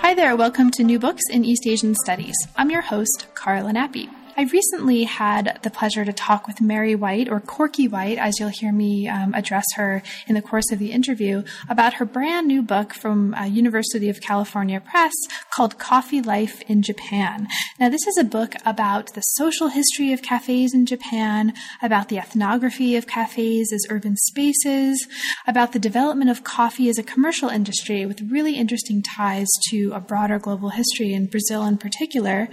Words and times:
Hi 0.00 0.14
there, 0.14 0.34
welcome 0.34 0.70
to 0.72 0.82
New 0.82 0.98
Books 0.98 1.24
in 1.30 1.44
East 1.44 1.66
Asian 1.66 1.94
Studies. 1.94 2.36
I'm 2.56 2.70
your 2.70 2.80
host, 2.80 3.26
Carla 3.34 3.72
Nappi. 3.72 4.08
I 4.36 4.42
recently 4.42 5.04
had 5.04 5.60
the 5.62 5.70
pleasure 5.70 6.04
to 6.04 6.12
talk 6.12 6.48
with 6.48 6.60
Mary 6.60 6.96
White, 6.96 7.28
or 7.28 7.38
Corky 7.38 7.86
White, 7.86 8.18
as 8.18 8.40
you'll 8.40 8.48
hear 8.48 8.72
me 8.72 9.06
um, 9.06 9.32
address 9.32 9.64
her 9.76 10.02
in 10.26 10.34
the 10.34 10.42
course 10.42 10.72
of 10.72 10.80
the 10.80 10.90
interview, 10.90 11.44
about 11.68 11.94
her 11.94 12.04
brand 12.04 12.48
new 12.48 12.60
book 12.60 12.94
from 12.94 13.32
uh, 13.34 13.44
University 13.44 14.08
of 14.08 14.20
California 14.20 14.80
Press 14.80 15.12
called 15.52 15.78
Coffee 15.78 16.20
Life 16.20 16.62
in 16.62 16.82
Japan. 16.82 17.46
Now, 17.78 17.88
this 17.88 18.08
is 18.08 18.18
a 18.18 18.24
book 18.24 18.56
about 18.66 19.14
the 19.14 19.20
social 19.20 19.68
history 19.68 20.12
of 20.12 20.20
cafes 20.22 20.74
in 20.74 20.84
Japan, 20.84 21.52
about 21.80 22.08
the 22.08 22.18
ethnography 22.18 22.96
of 22.96 23.06
cafes 23.06 23.72
as 23.72 23.86
urban 23.88 24.16
spaces, 24.16 25.06
about 25.46 25.72
the 25.72 25.78
development 25.78 26.30
of 26.30 26.42
coffee 26.42 26.88
as 26.88 26.98
a 26.98 27.04
commercial 27.04 27.50
industry 27.50 28.04
with 28.04 28.20
really 28.22 28.56
interesting 28.56 29.00
ties 29.00 29.48
to 29.70 29.92
a 29.92 30.00
broader 30.00 30.40
global 30.40 30.70
history 30.70 31.12
in 31.12 31.26
Brazil 31.26 31.64
in 31.64 31.78
particular, 31.78 32.48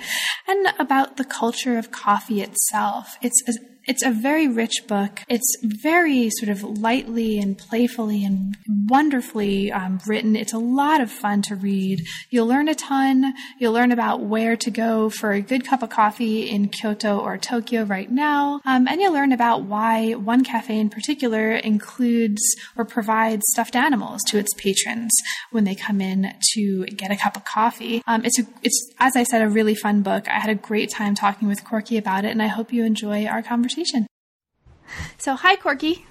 and 0.48 0.68
about 0.78 1.18
the 1.18 1.26
culture 1.26 1.71
of 1.78 1.92
coffee 1.92 2.42
itself. 2.42 3.18
It's 3.22 3.42
it's 3.88 4.04
a 4.04 4.12
very 4.12 4.48
rich 4.48 4.84
book. 4.88 5.22
It's 5.28 5.58
very 5.64 6.30
sort 6.30 6.50
of 6.50 6.64
lightly 6.64 7.40
and 7.40 7.58
playfully 7.58 8.24
and 8.24 8.56
wonderfully 8.88 9.72
um, 9.72 10.00
written. 10.06 10.36
It's 10.36 10.54
a 10.54 10.60
lot 10.60 11.02
of 11.02 11.10
fun 11.10 11.42
to 11.44 11.56
read. 11.56 12.04
You'll 12.30 12.46
learn 12.46 12.68
a 12.68 12.76
ton. 12.76 13.34
You'll 13.58 13.74
learn 13.74 13.92
about 13.92 14.22
where 14.22 14.56
to 14.56 14.70
go 14.70 15.10
for 15.10 15.32
a 15.32 15.42
good 15.42 15.66
cup 15.66 15.82
of 15.82 15.90
coffee 15.90 16.50
in 16.50 16.70
Kyoto 16.70 17.20
or 17.20 17.38
Tokyo 17.38 17.84
right 17.84 18.10
now. 18.10 18.62
Um, 18.66 18.88
and 18.88 19.02
you'll 19.02 19.14
learn 19.14 19.32
about 19.32 19.64
why 19.64 20.14
one 20.14 20.44
cafe 20.44 20.78
in 20.78 20.90
particular 20.90 21.52
includes 21.52 22.42
or 22.78 22.86
provides 22.86 23.44
stuffed 23.48 23.76
animals 23.76 24.22
to 24.28 24.38
its 24.38 24.54
patrons 24.54 25.12
when 25.50 25.64
they 25.64 25.76
come 25.76 26.02
in 26.02 26.36
to 26.54 26.86
get 26.86 27.12
a 27.12 27.16
cup 27.16 27.36
of 27.36 27.46
coffee. 27.46 28.04
Um, 28.06 28.24
it's 28.26 28.38
a, 28.38 28.44
it's, 28.62 28.94
as 29.00 29.16
I 29.16 29.24
said, 29.24 29.42
a 29.42 29.50
really 29.50 29.76
fun 29.76 30.04
book. 30.04 30.28
I 30.28 30.40
had 30.40 30.50
a 30.50 30.56
great 30.56 30.92
time 30.92 31.16
talking 31.16 31.48
with 31.48 31.64
Corky 31.64 31.98
about 31.98 32.26
it, 32.26 32.32
and 32.32 32.42
I 32.44 32.48
hope 32.48 32.72
you 32.72 32.84
enjoy 32.84 33.26
our 33.26 33.42
conversation 33.42 33.71
conversation. 33.72 34.08
So, 35.18 35.36
hi, 35.36 35.56
Corky. 35.56 36.06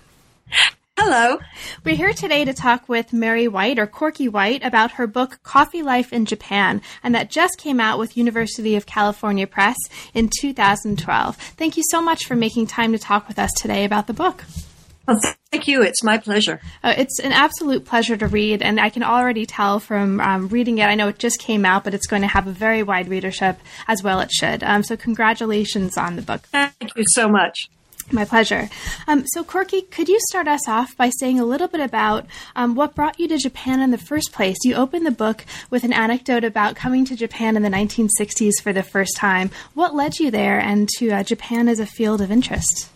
Hello. 0.99 1.39
We're 1.85 1.97
here 1.97 2.13
today 2.13 2.45
to 2.45 2.53
talk 2.53 2.89
with 2.89 3.13
Mary 3.13 3.49
White 3.49 3.79
or 3.79 3.87
Corky 3.87 4.29
White 4.29 4.63
about 4.63 4.93
her 4.93 5.07
book 5.07 5.39
Coffee 5.43 5.83
Life 5.83 6.13
in 6.13 6.27
Japan, 6.27 6.83
and 7.03 7.15
that 7.15 7.31
just 7.31 7.59
came 7.59 7.81
out 7.81 7.99
with 7.99 8.17
University 8.17 8.77
of 8.77 8.87
California 8.87 9.47
Press 9.47 9.77
in 10.13 10.31
2012. 10.41 11.37
Thank 11.37 11.77
you 11.77 11.83
so 11.91 12.03
much 12.03 12.27
for 12.27 12.37
making 12.37 12.67
time 12.67 12.93
to 12.93 12.99
talk 12.99 13.29
with 13.29 13.39
us 13.39 13.53
today 13.53 13.85
about 13.85 14.07
the 14.07 14.13
book. 14.13 14.45
Well, 15.11 15.19
thank 15.51 15.67
you. 15.67 15.83
It's 15.83 16.05
my 16.05 16.19
pleasure. 16.19 16.61
Uh, 16.85 16.95
it's 16.97 17.19
an 17.19 17.33
absolute 17.33 17.85
pleasure 17.85 18.17
to 18.17 18.29
read, 18.29 18.63
and 18.63 18.79
I 18.79 18.91
can 18.91 19.03
already 19.03 19.45
tell 19.45 19.81
from 19.81 20.21
um, 20.21 20.47
reading 20.47 20.79
it. 20.79 20.85
I 20.85 20.95
know 20.95 21.09
it 21.09 21.19
just 21.19 21.41
came 21.41 21.65
out, 21.65 21.83
but 21.83 21.95
it's 21.95 22.07
going 22.07 22.23
to 22.23 22.29
have 22.29 22.47
a 22.47 22.53
very 22.53 22.85
wide 22.85 23.09
readership 23.09 23.59
as 23.89 24.05
well. 24.05 24.21
It 24.21 24.31
should. 24.31 24.63
Um, 24.63 24.85
so, 24.85 24.97
congratulations 24.97 25.99
on 25.99 26.15
the 26.15 26.23
book. 26.23 26.43
Thank 26.53 26.95
you 26.95 27.03
so 27.09 27.29
much. 27.29 27.69
My 28.13 28.25
pleasure. 28.25 28.69
Um, 29.09 29.25
so, 29.27 29.43
Corky, 29.43 29.83
could 29.83 30.09
you 30.09 30.21
start 30.29 30.47
us 30.47 30.69
off 30.69 30.97
by 30.97 31.11
saying 31.11 31.41
a 31.41 31.45
little 31.45 31.69
bit 31.69 31.81
about 31.81 32.27
um, 32.55 32.77
what 32.77 32.95
brought 32.95 33.19
you 33.19 33.27
to 33.29 33.39
Japan 33.39 33.81
in 33.81 33.91
the 33.91 33.99
first 33.99 34.33
place? 34.33 34.59
You 34.63 34.77
open 34.77 35.03
the 35.03 35.11
book 35.11 35.45
with 35.71 35.83
an 35.83 35.93
anecdote 35.93 36.45
about 36.45 36.77
coming 36.77 37.05
to 37.07 37.17
Japan 37.17 37.57
in 37.57 37.65
the 37.65 37.69
1960s 37.69 38.63
for 38.63 38.73
the 38.73 38.85
first 38.85 39.17
time. 39.17 39.51
What 39.75 39.93
led 39.93 40.21
you 40.21 40.31
there 40.31 40.61
and 40.61 40.89
to 40.99 41.11
uh, 41.11 41.23
Japan 41.25 41.69
as 41.69 41.81
a 41.81 41.87
field 41.87 42.21
of 42.21 42.31
interest? 42.31 42.89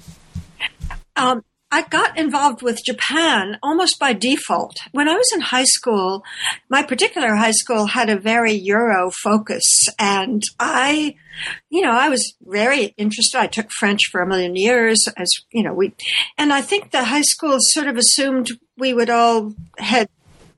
Um, 1.16 1.42
I 1.74 1.82
got 1.82 2.16
involved 2.16 2.62
with 2.62 2.84
Japan 2.84 3.58
almost 3.60 3.98
by 3.98 4.12
default. 4.12 4.76
When 4.92 5.08
I 5.08 5.16
was 5.16 5.28
in 5.34 5.40
high 5.40 5.64
school, 5.64 6.22
my 6.68 6.84
particular 6.84 7.34
high 7.34 7.50
school 7.50 7.86
had 7.86 8.08
a 8.08 8.16
very 8.16 8.52
Euro 8.52 9.10
focus 9.10 9.64
and 9.98 10.40
I, 10.60 11.16
you 11.70 11.82
know, 11.82 11.90
I 11.90 12.10
was 12.10 12.36
very 12.42 12.94
interested. 12.96 13.40
I 13.40 13.48
took 13.48 13.72
French 13.72 14.02
for 14.12 14.20
a 14.20 14.26
million 14.26 14.54
years 14.54 15.08
as, 15.16 15.28
you 15.50 15.64
know, 15.64 15.74
we, 15.74 15.94
and 16.38 16.52
I 16.52 16.62
think 16.62 16.92
the 16.92 17.02
high 17.02 17.22
school 17.22 17.56
sort 17.58 17.88
of 17.88 17.96
assumed 17.96 18.50
we 18.78 18.94
would 18.94 19.10
all 19.10 19.52
head 19.76 20.08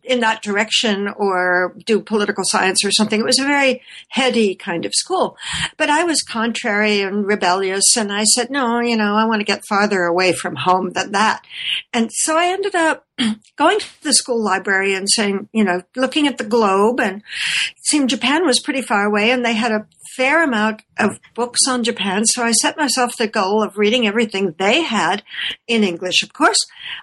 in 0.06 0.20
that 0.20 0.42
direction 0.42 1.08
or 1.08 1.74
do 1.84 2.00
political 2.00 2.44
science 2.46 2.84
or 2.84 2.90
something. 2.92 3.20
It 3.20 3.26
was 3.26 3.38
a 3.38 3.44
very 3.44 3.82
heady 4.08 4.54
kind 4.54 4.84
of 4.84 4.94
school. 4.94 5.36
But 5.76 5.90
I 5.90 6.04
was 6.04 6.22
contrary 6.22 7.00
and 7.00 7.26
rebellious 7.26 7.96
and 7.96 8.12
I 8.12 8.24
said, 8.24 8.50
no, 8.50 8.80
you 8.80 8.96
know, 8.96 9.14
I 9.14 9.26
want 9.26 9.40
to 9.40 9.44
get 9.44 9.66
farther 9.68 10.04
away 10.04 10.32
from 10.32 10.54
home 10.56 10.90
than 10.90 11.12
that. 11.12 11.44
And 11.92 12.10
so 12.12 12.36
I 12.36 12.46
ended 12.46 12.74
up 12.74 13.04
going 13.56 13.80
to 13.80 14.02
the 14.02 14.14
school 14.14 14.42
library 14.42 14.94
and 14.94 15.08
saying, 15.10 15.48
you 15.52 15.64
know, 15.64 15.82
looking 15.96 16.26
at 16.26 16.38
the 16.38 16.44
globe 16.44 17.00
and 17.00 17.18
it 17.18 17.84
seemed 17.84 18.10
Japan 18.10 18.46
was 18.46 18.60
pretty 18.60 18.82
far 18.82 19.04
away 19.04 19.30
and 19.30 19.44
they 19.44 19.54
had 19.54 19.72
a 19.72 19.86
fair 20.16 20.42
amount 20.42 20.82
of 20.98 21.20
books 21.34 21.60
on 21.68 21.84
Japan. 21.84 22.24
So 22.24 22.42
I 22.42 22.52
set 22.52 22.78
myself 22.78 23.16
the 23.16 23.26
goal 23.26 23.62
of 23.62 23.76
reading 23.76 24.06
everything 24.06 24.54
they 24.58 24.82
had 24.82 25.22
in 25.66 25.84
English, 25.84 26.22
of 26.22 26.32
course, 26.32 26.58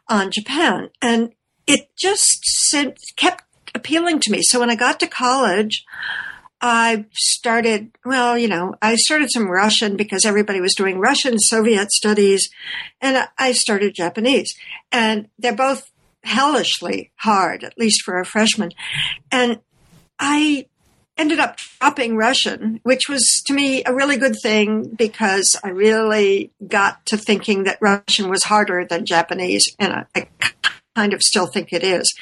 on 0.09 0.31
Japan. 0.31 0.89
And 1.01 1.33
it 1.67 1.89
just 1.97 2.45
kept 3.15 3.43
appealing 3.75 4.19
to 4.21 4.31
me. 4.31 4.41
So 4.41 4.59
when 4.59 4.69
I 4.69 4.75
got 4.75 4.99
to 4.99 5.07
college, 5.07 5.85
I 6.61 7.05
started, 7.11 7.91
well, 8.05 8.37
you 8.37 8.47
know, 8.47 8.75
I 8.81 8.95
started 8.95 9.29
some 9.31 9.49
Russian 9.49 9.97
because 9.97 10.25
everybody 10.25 10.61
was 10.61 10.75
doing 10.75 10.99
Russian, 10.99 11.37
Soviet 11.37 11.91
studies, 11.91 12.49
and 13.01 13.27
I 13.37 13.51
started 13.51 13.95
Japanese. 13.95 14.53
And 14.91 15.27
they're 15.37 15.55
both 15.55 15.91
hellishly 16.23 17.11
hard, 17.17 17.65
at 17.65 17.77
least 17.77 18.03
for 18.03 18.17
a 18.17 18.25
freshman. 18.25 18.71
And 19.29 19.59
I 20.19 20.67
ended 21.17 21.39
up 21.39 21.57
dropping 21.79 22.15
Russian, 22.15 22.79
which 22.83 23.09
was 23.09 23.43
to 23.45 23.53
me 23.53 23.83
a 23.83 23.93
really 23.93 24.17
good 24.17 24.35
thing 24.41 24.87
because 24.95 25.59
I 25.63 25.69
really 25.69 26.51
got 26.65 27.05
to 27.07 27.17
thinking 27.17 27.63
that 27.63 27.77
Russian 27.81 28.29
was 28.29 28.43
harder 28.43 28.85
than 28.85 29.05
Japanese. 29.05 29.65
And 29.79 29.93
I, 29.93 30.05
I 30.15 30.27
kind 30.95 31.13
of 31.13 31.21
still 31.21 31.47
think 31.47 31.71
it 31.71 31.83
is. 31.83 32.13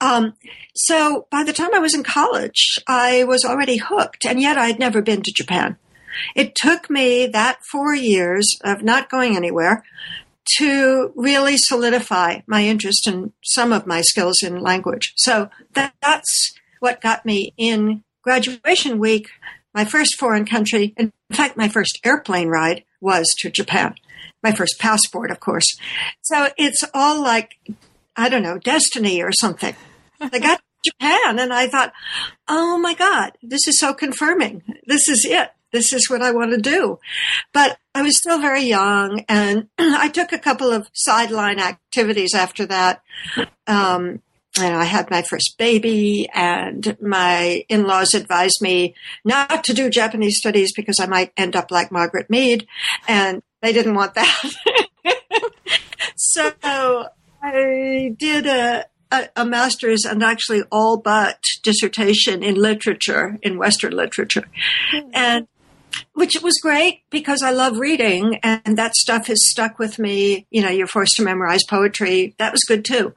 Um, 0.00 0.34
so 0.74 1.26
by 1.30 1.44
the 1.44 1.52
time 1.52 1.74
I 1.74 1.78
was 1.78 1.94
in 1.94 2.02
college, 2.02 2.78
I 2.86 3.24
was 3.24 3.44
already 3.44 3.76
hooked, 3.76 4.24
and 4.24 4.40
yet 4.40 4.58
I'd 4.58 4.78
never 4.78 5.02
been 5.02 5.22
to 5.22 5.32
Japan. 5.34 5.76
It 6.34 6.54
took 6.54 6.88
me 6.88 7.26
that 7.26 7.64
four 7.70 7.94
years 7.94 8.58
of 8.64 8.82
not 8.82 9.10
going 9.10 9.36
anywhere 9.36 9.84
to 10.58 11.12
really 11.16 11.56
solidify 11.56 12.40
my 12.46 12.64
interest 12.64 13.08
in 13.08 13.32
some 13.42 13.72
of 13.72 13.86
my 13.86 14.00
skills 14.00 14.42
in 14.42 14.60
language. 14.60 15.12
So 15.16 15.50
that, 15.74 15.94
that's 16.00 16.54
what 16.80 17.00
got 17.00 17.26
me 17.26 17.52
in 17.56 18.04
graduation 18.22 18.98
week. 18.98 19.28
My 19.74 19.84
first 19.84 20.18
foreign 20.18 20.46
country, 20.46 20.94
in 20.96 21.12
fact, 21.32 21.56
my 21.56 21.68
first 21.68 21.98
airplane 22.04 22.48
ride 22.48 22.84
was 23.00 23.26
to 23.40 23.50
Japan. 23.50 23.94
My 24.42 24.52
first 24.52 24.78
passport, 24.78 25.30
of 25.30 25.40
course. 25.40 25.76
So 26.22 26.48
it's 26.56 26.82
all 26.94 27.20
like 27.20 27.58
I 28.16 28.28
don't 28.28 28.42
know, 28.42 28.58
destiny 28.58 29.22
or 29.22 29.32
something. 29.32 29.74
I 30.20 30.38
got 30.38 30.58
to 30.58 30.90
Japan 30.90 31.38
and 31.38 31.52
I 31.52 31.68
thought, 31.68 31.92
oh 32.48 32.78
my 32.78 32.94
God, 32.94 33.32
this 33.42 33.66
is 33.68 33.78
so 33.78 33.92
confirming. 33.92 34.62
This 34.86 35.08
is 35.08 35.26
it. 35.28 35.50
This 35.72 35.92
is 35.92 36.08
what 36.08 36.22
I 36.22 36.30
want 36.30 36.52
to 36.52 36.60
do. 36.60 36.98
But 37.52 37.78
I 37.94 38.02
was 38.02 38.16
still 38.16 38.40
very 38.40 38.62
young 38.62 39.24
and 39.28 39.68
I 39.78 40.08
took 40.08 40.32
a 40.32 40.38
couple 40.38 40.70
of 40.70 40.88
sideline 40.92 41.58
activities 41.58 42.34
after 42.34 42.66
that. 42.66 43.02
Um, 43.66 44.22
and 44.58 44.74
I 44.74 44.84
had 44.84 45.10
my 45.10 45.20
first 45.22 45.56
baby 45.58 46.28
and 46.32 46.96
my 47.00 47.64
in-laws 47.68 48.14
advised 48.14 48.62
me 48.62 48.94
not 49.22 49.64
to 49.64 49.74
do 49.74 49.90
Japanese 49.90 50.38
studies 50.38 50.72
because 50.74 50.98
I 50.98 51.06
might 51.06 51.32
end 51.36 51.56
up 51.56 51.70
like 51.70 51.92
Margaret 51.92 52.30
Mead 52.30 52.66
and 53.06 53.42
they 53.60 53.74
didn't 53.74 53.94
want 53.94 54.14
that. 54.14 54.52
so 56.16 57.08
I 57.46 58.14
did 58.16 58.46
a, 58.46 58.86
a, 59.12 59.28
a, 59.36 59.44
master's 59.44 60.04
and 60.04 60.22
actually 60.22 60.62
all 60.72 60.96
but 60.96 61.38
dissertation 61.62 62.42
in 62.42 62.56
literature, 62.56 63.38
in 63.42 63.56
Western 63.56 63.92
literature. 63.92 64.48
Mm-hmm. 64.92 65.08
And 65.14 65.48
which 66.12 66.42
was 66.42 66.58
great 66.60 67.02
because 67.10 67.42
I 67.42 67.50
love 67.50 67.78
reading 67.78 68.38
and 68.42 68.76
that 68.76 68.96
stuff 68.96 69.28
has 69.28 69.48
stuck 69.48 69.78
with 69.78 69.98
me. 69.98 70.46
You 70.50 70.62
know, 70.62 70.70
you're 70.70 70.86
forced 70.86 71.14
to 71.16 71.22
memorize 71.22 71.62
poetry. 71.64 72.34
That 72.38 72.52
was 72.52 72.64
good 72.64 72.84
too. 72.84 73.14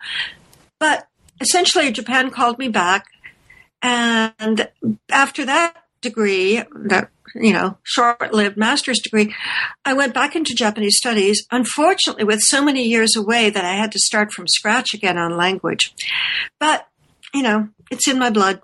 But 0.77 1.07
essentially, 1.41 1.91
Japan 1.91 2.29
called 2.29 2.59
me 2.59 2.67
back. 2.67 3.05
And 3.81 4.69
after 5.09 5.45
that 5.45 5.83
degree, 6.01 6.63
that 6.75 7.09
you 7.35 7.53
know, 7.53 7.77
short-lived 7.83 8.57
master's 8.57 8.99
degree, 8.99 9.33
I 9.85 9.93
went 9.93 10.13
back 10.13 10.35
into 10.35 10.53
Japanese 10.55 10.97
studies, 10.97 11.45
unfortunately 11.51 12.23
with 12.23 12.41
so 12.41 12.63
many 12.63 12.83
years 12.83 13.15
away 13.15 13.49
that 13.49 13.65
I 13.65 13.73
had 13.73 13.91
to 13.91 13.99
start 13.99 14.31
from 14.31 14.47
scratch 14.47 14.93
again 14.93 15.17
on 15.17 15.37
language. 15.37 15.93
But, 16.59 16.87
you 17.33 17.43
know, 17.43 17.69
it's 17.91 18.07
in 18.07 18.19
my 18.19 18.29
blood. 18.29 18.61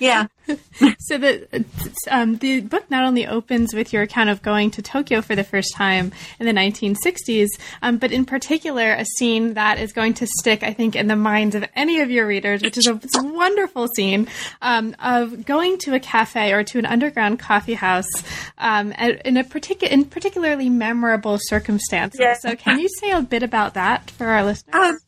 Yeah. 0.00 0.26
so 0.98 1.16
the 1.16 1.64
um, 2.10 2.36
the 2.36 2.60
book 2.60 2.90
not 2.90 3.04
only 3.04 3.26
opens 3.26 3.72
with 3.72 3.92
your 3.92 4.02
account 4.02 4.30
of 4.30 4.42
going 4.42 4.70
to 4.72 4.82
Tokyo 4.82 5.22
for 5.22 5.34
the 5.34 5.44
first 5.44 5.74
time 5.74 6.12
in 6.38 6.46
the 6.46 6.52
1960s, 6.52 7.48
um, 7.82 7.96
but 7.96 8.12
in 8.12 8.24
particular 8.24 8.92
a 8.92 9.04
scene 9.16 9.54
that 9.54 9.78
is 9.78 9.92
going 9.92 10.14
to 10.14 10.26
stick, 10.26 10.62
I 10.62 10.72
think, 10.72 10.96
in 10.96 11.06
the 11.06 11.16
minds 11.16 11.54
of 11.54 11.64
any 11.74 12.00
of 12.00 12.10
your 12.10 12.26
readers, 12.26 12.62
which 12.62 12.76
is 12.76 12.86
a 12.86 13.00
wonderful 13.14 13.88
scene 13.88 14.28
um, 14.60 14.94
of 14.98 15.46
going 15.46 15.78
to 15.78 15.94
a 15.94 16.00
cafe 16.00 16.52
or 16.52 16.62
to 16.64 16.78
an 16.78 16.86
underground 16.86 17.38
coffee 17.38 17.74
house 17.74 18.10
um, 18.58 18.92
in 18.92 19.36
a 19.36 19.44
particular 19.44 19.92
in 19.92 20.04
particularly 20.04 20.68
memorable 20.68 21.38
circumstances. 21.40 22.20
Yeah. 22.20 22.34
So, 22.34 22.54
can 22.56 22.78
you 22.78 22.88
say 23.00 23.10
a 23.12 23.22
bit 23.22 23.42
about 23.42 23.74
that 23.74 24.10
for 24.10 24.26
our 24.26 24.44
listeners? 24.44 25.00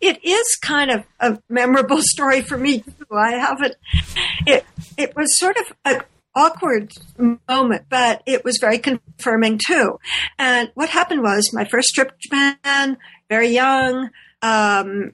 It 0.00 0.24
is 0.24 0.56
kind 0.60 0.90
of 0.90 1.04
a 1.20 1.38
memorable 1.48 1.98
story 2.02 2.40
for 2.42 2.56
me 2.56 2.80
too. 2.80 3.06
I 3.12 3.32
haven't. 3.32 3.74
It 4.46 4.64
it 4.96 5.16
was 5.16 5.38
sort 5.38 5.56
of 5.56 5.72
an 5.84 6.02
awkward 6.34 6.92
moment, 7.48 7.86
but 7.88 8.22
it 8.26 8.44
was 8.44 8.58
very 8.60 8.78
confirming 8.78 9.58
too. 9.66 9.98
And 10.38 10.70
what 10.74 10.88
happened 10.90 11.22
was 11.22 11.52
my 11.52 11.64
first 11.64 11.94
trip 11.94 12.10
to 12.10 12.16
Japan, 12.20 12.96
very 13.28 13.48
young, 13.48 14.10
um, 14.42 15.12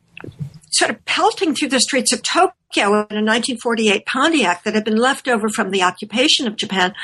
sort 0.71 0.91
of 0.91 1.05
pelting 1.05 1.55
through 1.55 1.69
the 1.69 1.81
streets 1.81 2.13
of 2.13 2.23
Tokyo 2.23 2.87
in 2.87 3.17
a 3.17 3.25
1948 3.25 4.07
Pontiac 4.07 4.65
that 4.65 4.75
had 4.75 4.85
been 4.85 4.97
left 4.97 5.29
over 5.29 5.49
from 5.49 5.71
the 5.71 5.83
occupation 5.83 6.47
of 6.47 6.57
Japan, 6.57 6.95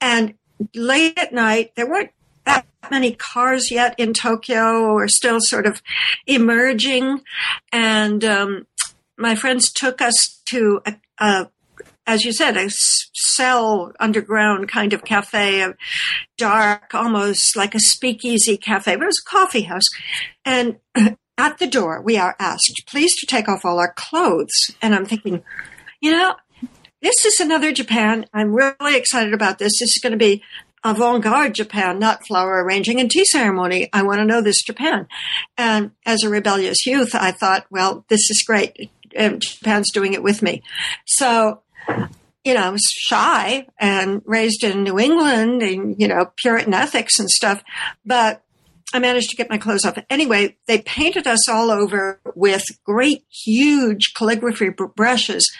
and 0.00 0.34
late 0.74 1.18
at 1.18 1.32
night 1.32 1.72
there 1.76 1.88
weren't 1.88 2.10
many 2.90 3.12
cars 3.12 3.70
yet 3.70 3.94
in 3.98 4.12
Tokyo. 4.12 4.94
We're 4.94 5.08
still 5.08 5.38
sort 5.40 5.66
of 5.66 5.82
emerging. 6.26 7.22
And 7.72 8.24
um, 8.24 8.66
my 9.16 9.34
friends 9.34 9.72
took 9.72 10.00
us 10.00 10.40
to 10.46 10.80
a, 10.86 10.96
a 11.18 11.50
as 12.06 12.24
you 12.24 12.32
said, 12.32 12.56
a 12.56 12.70
cell 12.70 13.92
underground 13.98 14.68
kind 14.68 14.92
of 14.92 15.04
cafe, 15.04 15.62
a 15.62 15.74
dark, 16.38 16.94
almost 16.94 17.56
like 17.56 17.74
a 17.74 17.80
speakeasy 17.80 18.56
cafe, 18.56 18.94
but 18.94 19.02
it 19.02 19.06
was 19.06 19.22
a 19.26 19.30
coffee 19.30 19.62
house. 19.62 19.86
And 20.44 20.76
at 21.38 21.58
the 21.58 21.66
door, 21.66 22.00
we 22.00 22.16
are 22.16 22.36
asked, 22.38 22.84
please 22.86 23.14
to 23.16 23.26
take 23.26 23.48
off 23.48 23.64
all 23.64 23.80
our 23.80 23.92
clothes. 23.92 24.70
And 24.80 24.94
I'm 24.94 25.04
thinking, 25.04 25.42
you 26.00 26.12
know, 26.12 26.36
this 27.02 27.24
is 27.24 27.40
another 27.40 27.72
Japan. 27.72 28.26
I'm 28.32 28.54
really 28.54 28.96
excited 28.96 29.34
about 29.34 29.58
this. 29.58 29.78
This 29.78 29.96
is 29.96 30.00
going 30.02 30.12
to 30.12 30.16
be 30.16 30.42
avant-garde 30.86 31.54
Japan, 31.54 31.98
not 31.98 32.26
flower 32.26 32.62
arranging 32.62 33.00
and 33.00 33.10
tea 33.10 33.24
ceremony. 33.24 33.88
I 33.92 34.02
want 34.02 34.18
to 34.18 34.24
know 34.24 34.40
this 34.40 34.62
Japan. 34.62 35.08
And 35.58 35.90
as 36.04 36.22
a 36.22 36.28
rebellious 36.28 36.86
youth, 36.86 37.14
I 37.14 37.32
thought, 37.32 37.66
well, 37.70 38.04
this 38.08 38.30
is 38.30 38.44
great. 38.46 38.90
Japan's 39.14 39.92
doing 39.92 40.12
it 40.12 40.22
with 40.22 40.42
me. 40.42 40.62
So, 41.06 41.62
you 42.44 42.54
know, 42.54 42.62
I 42.62 42.68
was 42.70 42.82
shy 42.82 43.66
and 43.78 44.22
raised 44.24 44.62
in 44.62 44.84
New 44.84 44.98
England 44.98 45.62
and, 45.62 45.96
you 45.98 46.06
know, 46.06 46.30
Puritan 46.36 46.74
ethics 46.74 47.18
and 47.18 47.28
stuff. 47.28 47.62
But 48.04 48.42
I 48.94 49.00
managed 49.00 49.30
to 49.30 49.36
get 49.36 49.50
my 49.50 49.58
clothes 49.58 49.84
off. 49.84 49.98
Anyway, 50.08 50.56
they 50.68 50.78
painted 50.78 51.26
us 51.26 51.48
all 51.48 51.70
over 51.70 52.20
with 52.34 52.64
great, 52.84 53.24
huge 53.30 54.14
calligraphy 54.14 54.68
brushes 54.68 55.50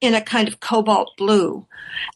in 0.00 0.14
a 0.14 0.20
kind 0.20 0.48
of 0.48 0.60
cobalt 0.60 1.10
blue 1.16 1.66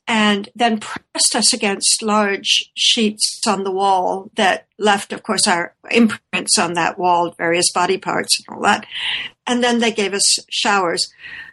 and 0.07 0.49
then 0.55 0.81
pressed 0.81 1.35
us 1.35 1.53
against 1.53 2.03
large 2.03 2.71
sheets 2.75 3.41
on 3.47 3.65
the 3.65 3.71
wall 3.71 4.31
that 4.37 4.67
left, 4.79 5.13
of 5.13 5.23
course, 5.23 5.47
our 5.47 5.75
imprints 5.91 6.59
on 6.59 6.75
that 6.75 6.99
wall, 6.99 7.35
various 7.39 7.73
body 7.73 7.97
parts 7.97 8.39
and 8.39 8.55
all 8.55 8.63
that. 8.63 8.87
And 9.47 9.65
then 9.65 9.79
they 9.79 9.93
gave 9.93 10.13
us 10.13 10.39
showers. 10.51 11.09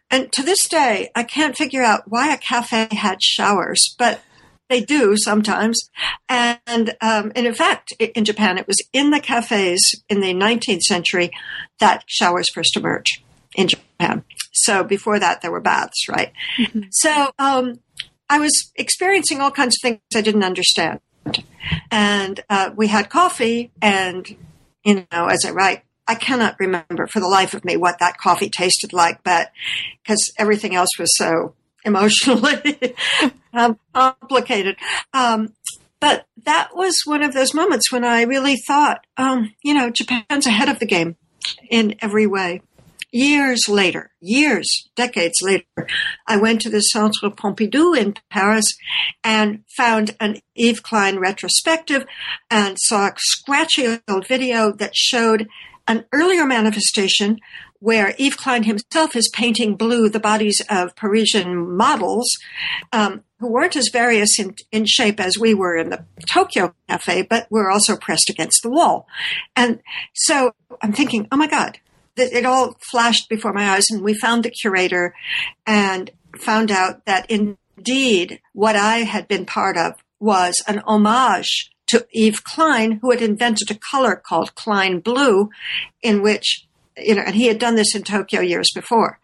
And 0.09 0.31
to 0.33 0.43
this 0.43 0.67
day, 0.67 1.09
I 1.15 1.23
can't 1.23 1.57
figure 1.57 1.83
out 1.83 2.03
why 2.07 2.33
a 2.33 2.37
cafe 2.37 2.87
had 2.91 3.21
showers, 3.21 3.95
but 3.97 4.21
they 4.69 4.81
do 4.81 5.15
sometimes. 5.17 5.89
And, 6.27 6.95
um, 7.01 7.31
and 7.35 7.47
in 7.47 7.53
fact, 7.53 7.93
in 7.99 8.25
Japan, 8.25 8.57
it 8.57 8.67
was 8.67 8.81
in 8.91 9.11
the 9.11 9.19
cafes 9.19 10.01
in 10.09 10.21
the 10.21 10.33
19th 10.33 10.81
century 10.81 11.31
that 11.79 12.03
showers 12.07 12.47
first 12.53 12.75
emerged 12.75 13.21
in 13.55 13.67
Japan. 13.67 14.23
So 14.67 14.83
before 14.83 15.17
that, 15.17 15.41
there 15.41 15.51
were 15.51 15.61
baths, 15.61 16.09
right? 16.09 16.33
Mm-hmm. 16.57 16.81
So 16.91 17.31
um, 17.39 17.79
I 18.29 18.39
was 18.39 18.71
experiencing 18.75 19.39
all 19.39 19.49
kinds 19.49 19.77
of 19.77 19.81
things 19.81 20.01
I 20.13 20.21
didn't 20.21 20.43
understand. 20.43 20.99
And 21.89 22.41
uh, 22.49 22.71
we 22.75 22.87
had 22.87 23.09
coffee, 23.09 23.71
and, 23.81 24.27
you 24.83 25.07
know, 25.11 25.27
as 25.27 25.45
I 25.45 25.51
write, 25.51 25.83
I 26.05 26.15
cannot 26.15 26.59
remember 26.59 27.07
for 27.07 27.21
the 27.21 27.27
life 27.27 27.53
of 27.53 27.63
me 27.63 27.77
what 27.77 27.99
that 27.99 28.17
coffee 28.17 28.49
tasted 28.49 28.91
like, 28.91 29.23
but 29.23 29.51
because 30.03 30.31
everything 30.37 30.75
else 30.75 30.89
was 30.99 31.15
so 31.17 31.53
emotionally 31.85 32.95
um, 33.53 33.79
complicated. 33.93 34.75
Um, 35.13 35.53
but 35.99 36.25
that 36.43 36.75
was 36.75 37.01
one 37.05 37.23
of 37.23 37.33
those 37.33 37.53
moments 37.53 37.91
when 37.91 38.03
I 38.03 38.23
really 38.23 38.57
thought, 38.67 39.05
um, 39.15 39.53
you 39.63 39.73
know, 39.73 39.89
Japan's 39.89 40.45
ahead 40.45 40.69
of 40.69 40.79
the 40.79 40.85
game 40.85 41.15
in 41.69 41.95
every 42.01 42.27
way. 42.27 42.61
Years 43.11 43.69
later, 43.69 44.11
years, 44.19 44.89
decades 44.95 45.37
later, 45.41 45.87
I 46.27 46.35
went 46.35 46.61
to 46.61 46.69
the 46.69 46.81
Centre 46.81 47.29
Pompidou 47.29 47.97
in 47.97 48.15
Paris 48.29 48.77
and 49.23 49.63
found 49.77 50.15
an 50.19 50.41
Yves 50.55 50.81
Klein 50.81 51.17
retrospective 51.17 52.05
and 52.51 52.77
saw 52.77 53.07
a 53.07 53.13
scratchy 53.17 53.99
old 54.09 54.27
video 54.27 54.73
that 54.73 54.95
showed 54.95 55.47
an 55.87 56.03
earlier 56.11 56.45
manifestation 56.45 57.39
where 57.79 58.13
Yves 58.19 58.35
Klein 58.35 58.63
himself 58.63 59.15
is 59.15 59.29
painting 59.33 59.75
blue 59.75 60.09
the 60.09 60.19
bodies 60.19 60.61
of 60.69 60.95
Parisian 60.95 61.77
models 61.77 62.27
um, 62.91 63.23
who 63.39 63.51
weren't 63.51 63.75
as 63.75 63.89
various 63.93 64.39
in, 64.39 64.55
in 64.71 64.85
shape 64.85 65.19
as 65.19 65.37
we 65.37 65.53
were 65.53 65.77
in 65.77 65.91
the 65.91 66.03
Tokyo 66.27 66.73
cafe, 66.89 67.21
but 67.21 67.47
were 67.49 67.69
also 67.69 67.95
pressed 67.95 68.29
against 68.29 68.63
the 68.63 68.69
wall. 68.69 69.07
And 69.55 69.79
so 70.13 70.53
I'm 70.81 70.91
thinking, 70.91 71.27
oh 71.31 71.37
my 71.37 71.47
God, 71.47 71.79
it 72.17 72.45
all 72.45 72.75
flashed 72.91 73.29
before 73.29 73.53
my 73.53 73.69
eyes 73.69 73.85
and 73.89 74.03
we 74.03 74.13
found 74.13 74.43
the 74.43 74.49
curator 74.49 75.13
and 75.65 76.11
found 76.37 76.71
out 76.71 77.05
that 77.05 77.29
indeed 77.29 78.41
what 78.53 78.75
I 78.75 78.99
had 78.99 79.27
been 79.27 79.45
part 79.45 79.77
of 79.77 79.93
was 80.19 80.61
an 80.67 80.79
homage 80.85 81.69
to 81.87 82.05
Yves 82.13 82.39
Klein, 82.39 82.99
who 83.01 83.11
had 83.11 83.21
invented 83.21 83.71
a 83.71 83.79
color 83.91 84.15
called 84.15 84.55
Klein 84.55 84.99
Blue, 84.99 85.49
in 86.01 86.21
which, 86.21 86.67
you 86.97 87.15
know, 87.15 87.21
and 87.21 87.35
he 87.35 87.47
had 87.47 87.59
done 87.59 87.75
this 87.75 87.95
in 87.95 88.03
Tokyo 88.03 88.41
years 88.41 88.69
before. 88.75 89.19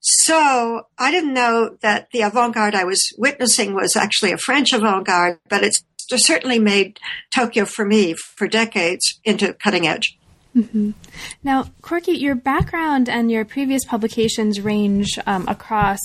So 0.00 0.86
I 0.98 1.10
didn't 1.10 1.34
know 1.34 1.76
that 1.80 2.08
the 2.12 2.22
avant-garde 2.22 2.74
I 2.74 2.84
was 2.84 3.12
witnessing 3.16 3.74
was 3.74 3.96
actually 3.96 4.32
a 4.32 4.38
French 4.38 4.72
avant-garde, 4.72 5.38
but 5.48 5.64
it's 5.64 5.82
certainly 6.08 6.58
made 6.58 7.00
Tokyo 7.34 7.64
for 7.64 7.84
me 7.84 8.14
for 8.14 8.46
decades 8.46 9.18
into 9.24 9.54
cutting 9.54 9.86
edge. 9.86 10.18
Mm-hmm. 10.56 10.92
Now, 11.44 11.66
Corky, 11.82 12.12
your 12.12 12.34
background 12.34 13.10
and 13.10 13.30
your 13.30 13.44
previous 13.44 13.84
publications 13.84 14.58
range 14.58 15.18
um, 15.26 15.46
across 15.48 15.98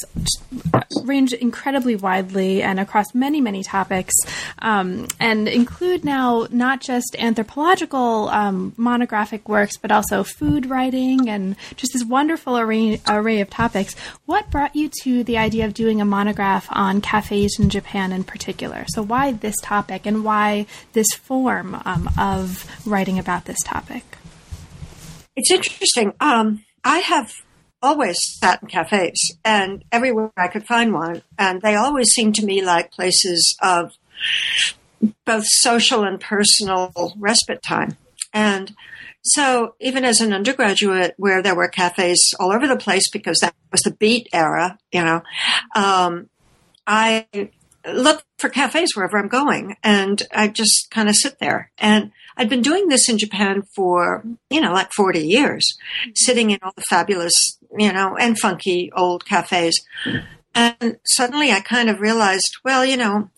range 1.04 1.32
incredibly 1.32 1.96
widely 1.96 2.62
and 2.62 2.78
across 2.78 3.16
many, 3.16 3.40
many 3.40 3.64
topics, 3.64 4.14
um, 4.60 5.08
and 5.22 5.48
include 5.48 6.04
now 6.04 6.48
not 6.52 6.82
just 6.82 7.16
anthropological 7.18 8.28
um, 8.28 8.74
monographic 8.76 9.48
works, 9.48 9.78
but 9.78 9.90
also 9.90 10.22
food 10.24 10.66
writing 10.66 11.30
and 11.30 11.56
just 11.78 11.94
this 11.94 12.04
wonderful 12.04 12.58
array, 12.58 13.00
array 13.08 13.40
of 13.40 13.50
topics. 13.50 13.96
What 14.26 14.52
brought 14.52 14.76
you 14.76 14.90
to 15.04 15.24
the 15.24 15.38
idea 15.38 15.66
of 15.66 15.74
doing 15.74 16.02
a 16.02 16.06
monograph 16.06 16.68
on 16.72 17.00
cafes 17.00 17.58
in 17.58 17.70
Japan 17.70 18.12
in 18.12 18.26
particular? 18.26 18.86
So, 18.90 19.02
why 19.02 19.32
this 19.32 19.56
topic, 19.62 20.06
and 20.06 20.26
why 20.26 20.66
this 20.92 21.08
form 21.14 21.82
um, 21.86 22.10
of 22.20 22.70
writing 22.86 23.18
about 23.18 23.46
this 23.46 23.60
topic? 23.64 24.11
It's 25.36 25.52
interesting. 25.52 26.14
Um, 26.20 26.66
I 26.84 27.00
have 27.00 27.34
always 27.82 28.18
sat 28.40 28.62
in 28.62 28.68
cafes 28.68 29.36
and 29.44 29.84
everywhere 29.92 30.32
I 30.38 30.48
could 30.48 30.66
find 30.66 30.94
one, 30.94 31.24
and 31.38 31.62
they 31.62 31.76
always 31.76 32.10
seem 32.10 32.34
to 32.34 32.46
me 32.46 32.64
like 32.64 32.92
places 32.92 33.56
of 33.62 33.94
both 35.26 35.46
social 35.48 36.04
and 36.04 36.20
personal 36.20 37.14
respite 37.18 37.64
time. 37.64 37.98
And 38.34 38.74
so, 39.24 39.76
even 39.80 40.04
as 40.04 40.20
an 40.20 40.34
undergraduate, 40.34 41.14
where 41.18 41.42
there 41.42 41.56
were 41.56 41.68
cafes 41.68 42.34
all 42.40 42.52
over 42.52 42.68
the 42.68 42.78
place 42.78 43.10
because 43.10 43.40
that 43.40 43.54
was 43.72 43.82
the 43.82 43.92
beat 43.92 44.28
era, 44.34 44.78
you 44.92 45.04
know, 45.04 45.22
um, 45.76 46.30
I 46.88 47.28
look 47.86 48.24
for 48.38 48.50
cafes 48.50 48.96
wherever 48.96 49.18
I'm 49.18 49.28
going, 49.28 49.76
and 49.84 50.22
I 50.32 50.48
just 50.48 50.90
kind 50.92 51.10
of 51.10 51.16
sit 51.16 51.40
there. 51.40 51.72
And 51.78 52.12
I'd 52.38 52.50
been 52.50 52.62
doing 52.62 52.88
this 52.88 53.10
in 53.10 53.18
Japan 53.18 53.64
for, 53.76 54.24
you 54.50 54.62
know, 54.62 54.74
like 54.74 54.92
40 54.94 55.20
years, 55.20 55.66
mm-hmm. 56.02 56.12
sitting 56.16 56.52
in 56.52 56.60
all 56.62 56.74
the 56.76 56.84
fabulous, 56.90 57.58
you 57.78 57.92
know, 57.92 58.16
and 58.18 58.40
funky 58.40 58.92
old 58.96 59.26
cafes. 59.26 59.80
And 60.54 61.00
suddenly 61.06 61.52
I 61.52 61.62
kind 61.62 61.90
of 61.90 62.00
realized, 62.00 62.58
well, 62.64 62.86
you 62.86 62.98
know, 62.98 63.30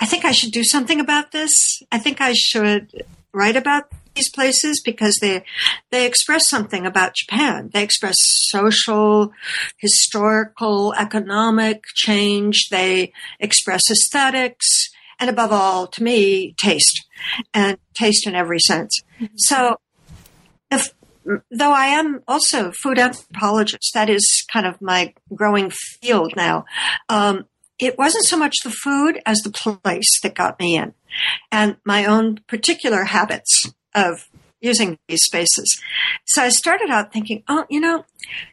I 0.00 0.06
think 0.06 0.24
I 0.24 0.32
should 0.32 0.52
do 0.52 0.64
something 0.64 1.00
about 1.00 1.32
this. 1.32 1.82
I 1.90 1.98
think 1.98 2.20
I 2.20 2.32
should 2.32 3.04
write 3.32 3.56
about 3.56 3.90
these 4.14 4.30
places 4.30 4.80
because 4.84 5.18
they 5.20 5.44
they 5.90 6.06
express 6.06 6.48
something 6.48 6.86
about 6.86 7.14
Japan. 7.14 7.70
They 7.72 7.82
express 7.82 8.16
social, 8.20 9.32
historical, 9.78 10.94
economic 10.98 11.84
change. 11.94 12.68
They 12.70 13.12
express 13.40 13.90
aesthetics, 13.90 14.90
and 15.18 15.30
above 15.30 15.52
all, 15.52 15.86
to 15.88 16.02
me, 16.02 16.54
taste 16.60 17.06
and 17.54 17.78
taste 17.94 18.26
in 18.26 18.34
every 18.34 18.60
sense. 18.60 19.00
Mm-hmm. 19.20 19.34
So, 19.36 19.76
if 20.70 20.92
though 21.50 21.72
I 21.72 21.86
am 21.86 22.22
also 22.26 22.72
food 22.72 22.98
anthropologist, 22.98 23.92
that 23.94 24.10
is 24.10 24.44
kind 24.52 24.66
of 24.66 24.80
my 24.80 25.14
growing 25.34 25.70
field 25.70 26.34
now. 26.36 26.64
Um, 27.08 27.46
it 27.78 27.98
wasn't 27.98 28.26
so 28.26 28.36
much 28.36 28.54
the 28.62 28.70
food 28.70 29.20
as 29.26 29.38
the 29.38 29.50
place 29.50 30.20
that 30.22 30.34
got 30.34 30.60
me 30.60 30.76
in 30.76 30.94
and 31.50 31.76
my 31.84 32.04
own 32.04 32.38
particular 32.46 33.04
habits 33.04 33.72
of 33.94 34.28
using 34.60 34.98
these 35.08 35.24
spaces. 35.24 35.80
So 36.26 36.42
I 36.42 36.48
started 36.48 36.90
out 36.90 37.12
thinking, 37.12 37.42
oh, 37.48 37.66
you 37.68 37.80
know, 37.80 38.04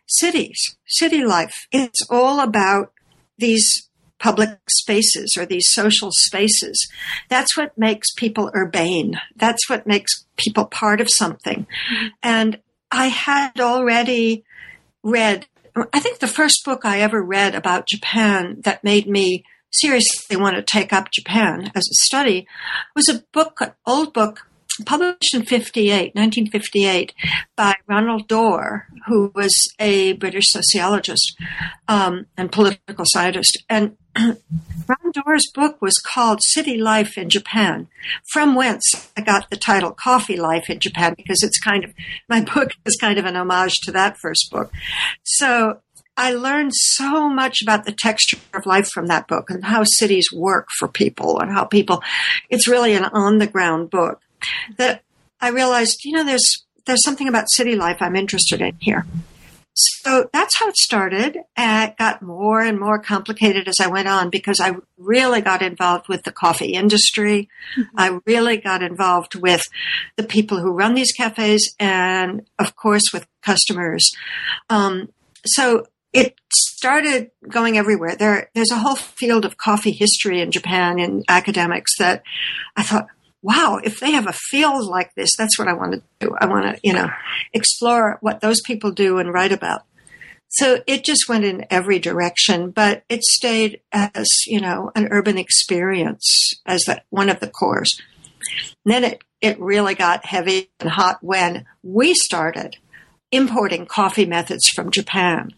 cities, 0.07 0.77
city 0.87 1.23
life, 1.23 1.67
it's 1.71 2.01
all 2.09 2.39
about 2.39 2.91
these 3.37 3.89
public 4.19 4.59
spaces 4.69 5.35
or 5.37 5.45
these 5.45 5.71
social 5.71 6.09
spaces. 6.11 6.89
That's 7.29 7.55
what 7.55 7.77
makes 7.77 8.11
people 8.13 8.51
urbane. 8.53 9.19
That's 9.35 9.69
what 9.69 9.87
makes 9.87 10.25
people 10.35 10.65
part 10.65 10.99
of 10.99 11.07
something. 11.09 11.67
Mm-hmm. 11.93 12.07
And 12.21 12.59
I 12.91 13.07
had 13.07 13.59
already 13.59 14.43
read, 15.03 15.47
I 15.93 15.99
think 15.99 16.19
the 16.19 16.27
first 16.27 16.65
book 16.65 16.83
I 16.83 16.99
ever 16.99 17.21
read 17.21 17.55
about 17.55 17.87
Japan 17.87 18.57
that 18.63 18.83
made 18.83 19.07
me 19.07 19.45
seriously 19.71 20.35
want 20.35 20.55
to 20.55 20.63
take 20.63 20.91
up 20.91 21.11
Japan 21.11 21.71
as 21.75 21.87
a 21.87 22.03
study 22.05 22.47
was 22.95 23.07
a 23.07 23.23
book, 23.31 23.61
an 23.61 23.71
old 23.85 24.13
book 24.13 24.48
published 24.85 25.33
in 25.33 25.43
58, 25.43 26.15
1958 26.15 27.13
by 27.55 27.75
Ronald 27.87 28.27
Dore, 28.27 28.87
who 29.07 29.31
was 29.35 29.53
a 29.79 30.13
British 30.13 30.45
sociologist 30.49 31.35
um, 31.87 32.25
and 32.37 32.51
political 32.51 33.05
scientist. 33.07 33.63
And 33.69 33.97
Ron 34.17 35.11
Dore's 35.13 35.49
book 35.53 35.81
was 35.81 35.97
called 35.97 36.41
City 36.43 36.77
Life 36.77 37.17
in 37.17 37.29
Japan, 37.29 37.87
from 38.31 38.55
whence 38.55 39.11
I 39.15 39.21
got 39.21 39.49
the 39.49 39.57
title 39.57 39.91
Coffee 39.91 40.37
Life 40.37 40.69
in 40.69 40.79
Japan, 40.79 41.13
because 41.15 41.43
it's 41.43 41.59
kind 41.59 41.83
of, 41.83 41.93
my 42.29 42.41
book 42.41 42.71
is 42.85 42.97
kind 42.99 43.19
of 43.19 43.25
an 43.25 43.35
homage 43.35 43.79
to 43.83 43.91
that 43.91 44.17
first 44.17 44.49
book. 44.51 44.71
So 45.23 45.81
I 46.17 46.33
learned 46.33 46.73
so 46.75 47.29
much 47.29 47.61
about 47.61 47.85
the 47.85 47.93
texture 47.93 48.37
of 48.53 48.65
life 48.65 48.89
from 48.89 49.07
that 49.07 49.27
book 49.27 49.49
and 49.49 49.63
how 49.63 49.83
cities 49.85 50.27
work 50.33 50.67
for 50.77 50.89
people 50.89 51.39
and 51.39 51.49
how 51.49 51.63
people, 51.63 52.03
it's 52.49 52.67
really 52.67 52.93
an 52.93 53.05
on 53.05 53.37
the 53.37 53.47
ground 53.47 53.89
book 53.89 54.19
that 54.77 55.03
I 55.41 55.49
realized, 55.49 56.03
you 56.03 56.13
know, 56.13 56.25
there's, 56.25 56.65
there's 56.85 57.03
something 57.03 57.27
about 57.27 57.49
city 57.49 57.75
life 57.75 57.97
I'm 58.01 58.15
interested 58.15 58.61
in 58.61 58.75
here. 58.79 59.05
So 59.73 60.29
that's 60.33 60.59
how 60.59 60.67
it 60.67 60.75
started. 60.75 61.37
And 61.55 61.89
it 61.89 61.97
got 61.97 62.21
more 62.21 62.59
and 62.59 62.77
more 62.77 62.99
complicated 62.99 63.67
as 63.69 63.79
I 63.79 63.87
went 63.87 64.09
on 64.09 64.29
because 64.29 64.59
I 64.59 64.75
really 64.97 65.39
got 65.39 65.61
involved 65.61 66.09
with 66.09 66.23
the 66.23 66.33
coffee 66.33 66.73
industry. 66.73 67.47
Mm-hmm. 67.77 67.95
I 67.97 68.19
really 68.25 68.57
got 68.57 68.83
involved 68.83 69.35
with 69.35 69.65
the 70.17 70.23
people 70.23 70.59
who 70.59 70.71
run 70.71 70.95
these 70.95 71.13
cafes 71.13 71.73
and, 71.79 72.45
of 72.57 72.75
course, 72.75 73.13
with 73.13 73.25
customers. 73.41 74.11
Um, 74.69 75.13
so 75.45 75.85
it 76.11 76.35
started 76.51 77.31
going 77.47 77.77
everywhere. 77.77 78.15
There, 78.17 78.49
there's 78.53 78.71
a 78.71 78.79
whole 78.79 78.95
field 78.95 79.45
of 79.45 79.57
coffee 79.57 79.91
history 79.91 80.41
in 80.41 80.51
Japan 80.51 80.99
in 80.99 81.23
academics 81.29 81.97
that 81.99 82.23
I 82.75 82.83
thought, 82.83 83.07
wow, 83.41 83.79
if 83.83 83.99
they 83.99 84.11
have 84.11 84.27
a 84.27 84.33
field 84.33 84.85
like 84.85 85.13
this, 85.15 85.29
that's 85.37 85.57
what 85.57 85.67
I 85.67 85.73
want 85.73 85.93
to 85.93 86.01
do. 86.19 86.35
I 86.39 86.45
want 86.45 86.75
to, 86.75 86.81
you 86.83 86.93
know, 86.93 87.09
explore 87.53 88.17
what 88.21 88.41
those 88.41 88.61
people 88.61 88.91
do 88.91 89.17
and 89.17 89.33
write 89.33 89.51
about. 89.51 89.83
So 90.49 90.81
it 90.87 91.03
just 91.03 91.29
went 91.29 91.45
in 91.45 91.65
every 91.69 91.99
direction, 91.99 92.71
but 92.71 93.03
it 93.07 93.23
stayed 93.23 93.81
as, 93.91 94.27
you 94.47 94.59
know, 94.59 94.91
an 94.95 95.07
urban 95.11 95.37
experience 95.37 96.53
as 96.65 96.81
the, 96.81 97.01
one 97.11 97.29
of 97.29 97.39
the 97.39 97.47
cores. 97.47 98.01
And 98.83 98.93
then 98.93 99.03
it, 99.03 99.23
it 99.41 99.59
really 99.59 99.93
got 99.93 100.25
heavy 100.25 100.71
and 100.79 100.89
hot 100.89 101.19
when 101.21 101.65
we 101.83 102.15
started 102.15 102.77
importing 103.31 103.85
coffee 103.85 104.25
methods 104.25 104.67
from 104.69 104.89
Japan. 104.89 105.53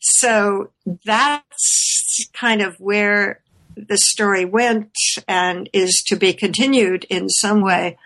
So 0.00 0.70
that's 1.04 2.28
kind 2.32 2.62
of 2.62 2.76
where 2.80 3.40
the 3.88 3.98
story 3.98 4.44
went 4.44 4.92
and 5.26 5.68
is 5.72 6.02
to 6.08 6.16
be 6.16 6.32
continued 6.32 7.04
in 7.08 7.28
some 7.28 7.62
way 7.62 7.96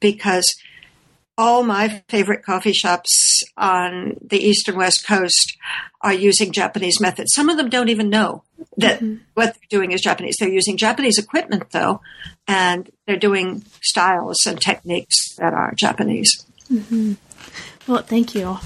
because 0.00 0.54
all 1.38 1.62
my 1.62 2.02
favorite 2.08 2.44
coffee 2.44 2.72
shops 2.72 3.42
on 3.56 4.14
the 4.20 4.38
east 4.38 4.68
and 4.68 4.76
west 4.76 5.06
coast 5.06 5.56
are 6.02 6.12
using 6.12 6.52
Japanese 6.52 7.00
methods. 7.00 7.32
Some 7.34 7.48
of 7.48 7.56
them 7.56 7.70
don't 7.70 7.88
even 7.88 8.10
know 8.10 8.42
that 8.76 9.00
mm-hmm. 9.00 9.22
what 9.34 9.54
they're 9.54 9.78
doing 9.78 9.92
is 9.92 10.02
Japanese. 10.02 10.36
They're 10.38 10.50
using 10.50 10.76
Japanese 10.76 11.18
equipment 11.18 11.70
though, 11.70 12.02
and 12.46 12.90
they're 13.06 13.16
doing 13.16 13.64
styles 13.80 14.44
and 14.46 14.60
techniques 14.60 15.34
that 15.36 15.54
are 15.54 15.72
Japanese. 15.76 16.44
Mm-hmm. 16.70 17.14
Well, 17.90 18.02
thank 18.02 18.34
you. 18.34 18.58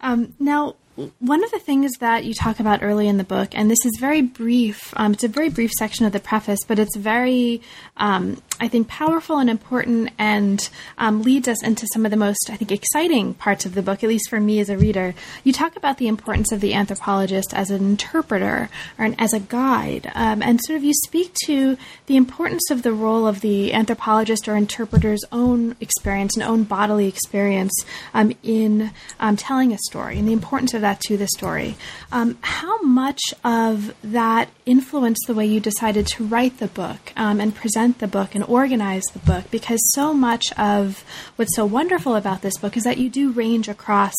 Um, 0.00 0.34
now, 0.40 0.76
one 0.96 1.42
of 1.42 1.50
the 1.50 1.58
things 1.58 1.92
that 2.00 2.24
you 2.24 2.34
talk 2.34 2.60
about 2.60 2.82
early 2.82 3.08
in 3.08 3.16
the 3.16 3.24
book, 3.24 3.50
and 3.52 3.70
this 3.70 3.84
is 3.86 3.92
very 3.98 4.20
brief, 4.20 4.92
um, 4.96 5.12
it's 5.12 5.24
a 5.24 5.28
very 5.28 5.48
brief 5.48 5.70
section 5.72 6.04
of 6.04 6.12
the 6.12 6.20
preface, 6.20 6.60
but 6.68 6.78
it's 6.78 6.96
very, 6.96 7.62
um, 7.96 8.42
I 8.62 8.68
think, 8.68 8.86
powerful 8.86 9.38
and 9.38 9.50
important 9.50 10.10
and 10.20 10.70
um, 10.96 11.22
leads 11.22 11.48
us 11.48 11.64
into 11.64 11.84
some 11.92 12.04
of 12.04 12.12
the 12.12 12.16
most, 12.16 12.48
I 12.48 12.54
think, 12.54 12.70
exciting 12.70 13.34
parts 13.34 13.66
of 13.66 13.74
the 13.74 13.82
book, 13.82 14.04
at 14.04 14.08
least 14.08 14.30
for 14.30 14.38
me 14.38 14.60
as 14.60 14.70
a 14.70 14.78
reader. 14.78 15.16
You 15.42 15.52
talk 15.52 15.74
about 15.74 15.98
the 15.98 16.06
importance 16.06 16.52
of 16.52 16.60
the 16.60 16.72
anthropologist 16.72 17.52
as 17.52 17.72
an 17.72 17.84
interpreter 17.84 18.70
or 19.00 19.04
an, 19.04 19.16
as 19.18 19.32
a 19.32 19.40
guide, 19.40 20.12
um, 20.14 20.42
and 20.42 20.60
sort 20.62 20.76
of 20.76 20.84
you 20.84 20.92
speak 20.94 21.34
to 21.46 21.76
the 22.06 22.14
importance 22.14 22.70
of 22.70 22.84
the 22.84 22.92
role 22.92 23.26
of 23.26 23.40
the 23.40 23.74
anthropologist 23.74 24.46
or 24.46 24.54
interpreter's 24.54 25.24
own 25.32 25.74
experience 25.80 26.36
and 26.36 26.44
own 26.44 26.62
bodily 26.62 27.08
experience 27.08 27.72
um, 28.14 28.32
in 28.44 28.92
um, 29.18 29.34
telling 29.34 29.72
a 29.72 29.78
story 29.78 30.20
and 30.20 30.28
the 30.28 30.32
importance 30.32 30.72
of 30.72 30.82
that 30.82 31.00
to 31.00 31.16
the 31.16 31.26
story. 31.26 31.74
Um, 32.12 32.38
how 32.42 32.80
much 32.82 33.22
of 33.42 33.92
that 34.04 34.50
influenced 34.66 35.24
the 35.26 35.34
way 35.34 35.46
you 35.46 35.58
decided 35.58 36.06
to 36.06 36.24
write 36.24 36.58
the 36.58 36.68
book 36.68 37.12
um, 37.16 37.40
and 37.40 37.52
present 37.52 37.98
the 37.98 38.06
book 38.06 38.36
and 38.36 38.44
organize 38.52 39.02
the 39.12 39.18
book? 39.20 39.50
Because 39.50 39.80
so 39.92 40.12
much 40.12 40.52
of 40.58 41.04
what's 41.36 41.56
so 41.56 41.64
wonderful 41.64 42.14
about 42.14 42.42
this 42.42 42.56
book 42.58 42.76
is 42.76 42.84
that 42.84 42.98
you 42.98 43.08
do 43.08 43.32
range 43.32 43.68
across, 43.68 44.14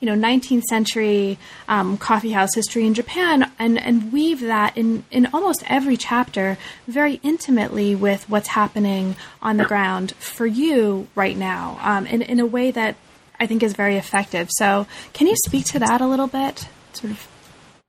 you 0.00 0.06
know, 0.06 0.28
19th 0.28 0.64
century 0.64 1.38
um, 1.68 1.96
coffeehouse 1.96 2.54
history 2.54 2.86
in 2.86 2.94
Japan 2.94 3.50
and, 3.58 3.78
and 3.78 4.12
weave 4.12 4.40
that 4.40 4.76
in, 4.76 5.04
in 5.10 5.26
almost 5.32 5.62
every 5.66 5.96
chapter 5.96 6.58
very 6.86 7.20
intimately 7.22 7.94
with 7.94 8.28
what's 8.28 8.48
happening 8.48 9.16
on 9.40 9.56
the 9.56 9.64
ground 9.64 10.12
for 10.12 10.46
you 10.46 11.06
right 11.14 11.36
now 11.36 11.78
um, 11.82 12.06
in, 12.06 12.22
in 12.22 12.40
a 12.40 12.46
way 12.46 12.70
that 12.70 12.96
I 13.38 13.46
think 13.46 13.62
is 13.62 13.74
very 13.74 13.96
effective. 13.96 14.48
So, 14.50 14.86
can 15.12 15.26
you 15.26 15.36
speak 15.44 15.66
to 15.66 15.78
that 15.78 16.00
a 16.00 16.06
little 16.06 16.26
bit? 16.26 16.68
Sort 16.92 17.12
of. 17.12 17.28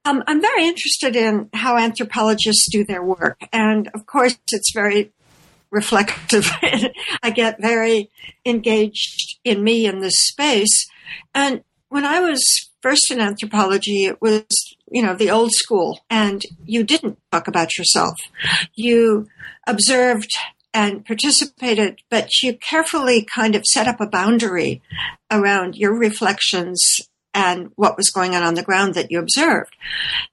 Um, 0.05 0.23
I'm 0.27 0.41
very 0.41 0.65
interested 0.65 1.15
in 1.15 1.49
how 1.53 1.77
anthropologists 1.77 2.69
do 2.71 2.85
their 2.85 3.03
work, 3.03 3.39
and 3.51 3.89
of 3.93 4.05
course, 4.05 4.37
it's 4.51 4.71
very 4.73 5.11
reflective. 5.71 6.49
I 7.23 7.29
get 7.29 7.61
very 7.61 8.09
engaged 8.45 9.39
in 9.43 9.63
me 9.63 9.85
in 9.85 9.99
this 9.99 10.15
space, 10.17 10.87
and 11.33 11.63
when 11.89 12.05
I 12.05 12.19
was 12.19 12.43
first 12.81 13.11
in 13.11 13.19
anthropology, 13.19 14.05
it 14.05 14.21
was 14.21 14.43
you 14.89 15.01
know 15.01 15.15
the 15.15 15.31
old 15.31 15.51
school, 15.53 15.99
and 16.09 16.43
you 16.65 16.83
didn't 16.83 17.19
talk 17.31 17.47
about 17.47 17.77
yourself. 17.77 18.15
You 18.75 19.27
observed 19.65 20.31
and 20.73 21.05
participated, 21.05 22.01
but 22.09 22.29
you 22.43 22.55
carefully 22.55 23.25
kind 23.33 23.55
of 23.55 23.65
set 23.65 23.87
up 23.87 23.99
a 23.99 24.07
boundary 24.07 24.81
around 25.31 25.75
your 25.75 25.93
reflections 25.93 26.99
and 27.37 27.69
what 27.75 27.95
was 27.95 28.09
going 28.09 28.33
on 28.33 28.41
on 28.41 28.55
the 28.55 28.63
ground 28.63 28.95
that 28.95 29.11
you 29.11 29.19
observed. 29.19 29.75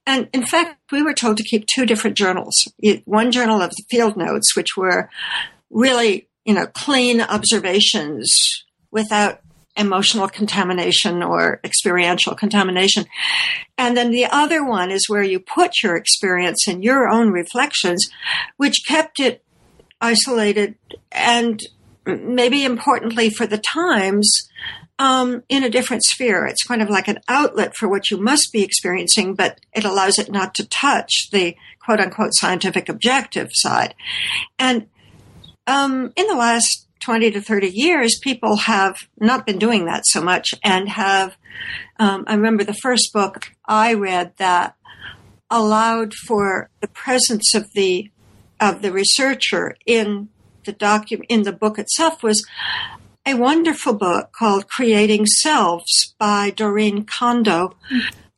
And 0.07 0.27
in 0.33 0.43
fact, 0.43 0.91
we 0.91 1.03
were 1.03 1.13
told 1.13 1.37
to 1.37 1.43
keep 1.43 1.67
two 1.67 1.85
different 1.85 2.17
journals. 2.17 2.67
One 3.05 3.31
journal 3.31 3.61
of 3.61 3.69
the 3.69 3.83
field 3.91 4.17
notes, 4.17 4.55
which 4.55 4.75
were 4.75 5.07
really, 5.69 6.27
you 6.45 6.55
know, 6.55 6.65
clean 6.65 7.21
observations 7.21 8.63
without 8.89 9.39
emotional 9.77 10.27
contamination 10.27 11.21
or 11.21 11.59
experiential 11.63 12.33
contamination. 12.33 13.05
And 13.77 13.95
then 13.95 14.09
the 14.09 14.25
other 14.25 14.65
one 14.65 14.89
is 14.89 15.07
where 15.07 15.21
you 15.21 15.39
put 15.39 15.83
your 15.83 15.95
experience 15.95 16.67
and 16.67 16.83
your 16.83 17.07
own 17.07 17.29
reflections, 17.29 18.09
which 18.57 18.83
kept 18.87 19.19
it 19.19 19.43
isolated 20.01 20.73
and 21.11 21.59
maybe 22.07 22.63
importantly 22.63 23.29
for 23.29 23.45
the 23.45 23.59
times 23.59 24.49
um, 24.99 25.43
in 25.49 25.63
a 25.63 25.69
different 25.69 26.03
sphere. 26.03 26.45
It's 26.45 26.63
kind 26.63 26.81
of 26.81 26.89
like 26.89 27.07
an 27.07 27.19
outlet 27.27 27.75
for 27.75 27.87
what 27.87 28.09
you 28.09 28.17
must 28.17 28.51
be 28.53 28.63
experiencing, 28.63 29.35
but 29.35 29.59
it 29.73 29.83
allows 29.83 30.17
it 30.19 30.31
not 30.31 30.53
to 30.55 30.67
touch 30.67 31.29
the 31.31 31.55
quote 31.79 31.99
unquote 31.99 32.31
scientific 32.33 32.89
objective 32.89 33.49
side. 33.51 33.93
And 34.57 34.87
um, 35.67 36.13
in 36.15 36.27
the 36.27 36.35
last 36.35 36.87
20 37.01 37.31
to 37.31 37.41
30 37.41 37.69
years, 37.69 38.17
people 38.21 38.55
have 38.55 38.95
not 39.19 39.45
been 39.45 39.59
doing 39.59 39.85
that 39.85 40.05
so 40.05 40.21
much 40.21 40.55
and 40.63 40.89
have, 40.89 41.35
um, 41.99 42.23
I 42.27 42.35
remember 42.35 42.63
the 42.63 42.73
first 42.73 43.11
book 43.13 43.51
I 43.65 43.93
read 43.93 44.33
that 44.37 44.75
allowed 45.51 46.13
for 46.13 46.69
the 46.81 46.87
presence 46.87 47.53
of 47.53 47.71
the, 47.73 48.09
of 48.59 48.81
the 48.81 48.91
researcher 48.91 49.75
in 49.85 50.29
the 50.65 50.71
document, 50.71 51.29
in 51.29 51.43
the 51.43 51.51
book 51.51 51.77
itself 51.77 52.23
was 52.23 52.43
a 53.25 53.35
wonderful 53.35 53.93
book 53.93 54.31
called 54.37 54.65
Crafting 54.67 55.25
Selves 55.25 56.15
by 56.19 56.51
Dorinne 56.51 57.05
Kondo, 57.05 57.75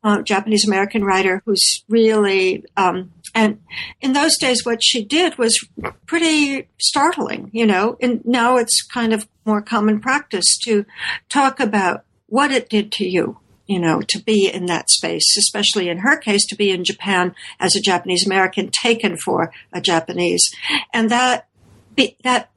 a 0.03 0.23
Japanese 0.23 0.65
American 0.65 1.03
writer 1.03 1.41
who's 1.45 1.83
really, 1.89 2.63
um, 2.77 3.11
and 3.35 3.59
in 4.01 4.13
those 4.13 4.37
days, 4.37 4.65
what 4.65 4.81
she 4.81 5.03
did 5.03 5.37
was 5.37 5.59
pretty 6.05 6.69
startling, 6.79 7.49
you 7.51 7.65
know, 7.65 7.97
and 8.01 8.25
now 8.25 8.57
it's 8.57 8.81
kind 8.81 9.13
of 9.13 9.27
more 9.45 9.61
common 9.61 9.99
practice 9.99 10.57
to 10.63 10.85
talk 11.27 11.59
about 11.59 12.05
what 12.27 12.51
it 12.51 12.69
did 12.69 12.91
to 12.93 13.05
you, 13.05 13.37
you 13.65 13.79
know, 13.79 14.01
to 14.07 14.19
be 14.23 14.49
in 14.49 14.67
that 14.67 14.89
space, 14.89 15.35
especially 15.37 15.89
in 15.89 15.99
her 15.99 16.17
case, 16.17 16.45
to 16.47 16.55
be 16.55 16.71
in 16.71 16.85
Japan 16.85 17.35
as 17.59 17.75
a 17.75 17.81
Japanese 17.81 18.25
American 18.25 18.69
taken 18.71 19.17
for 19.17 19.51
a 19.73 19.81
Japanese. 19.81 20.49
And 20.93 21.09
that, 21.09 21.47
be, 21.95 22.15
that 22.23 22.49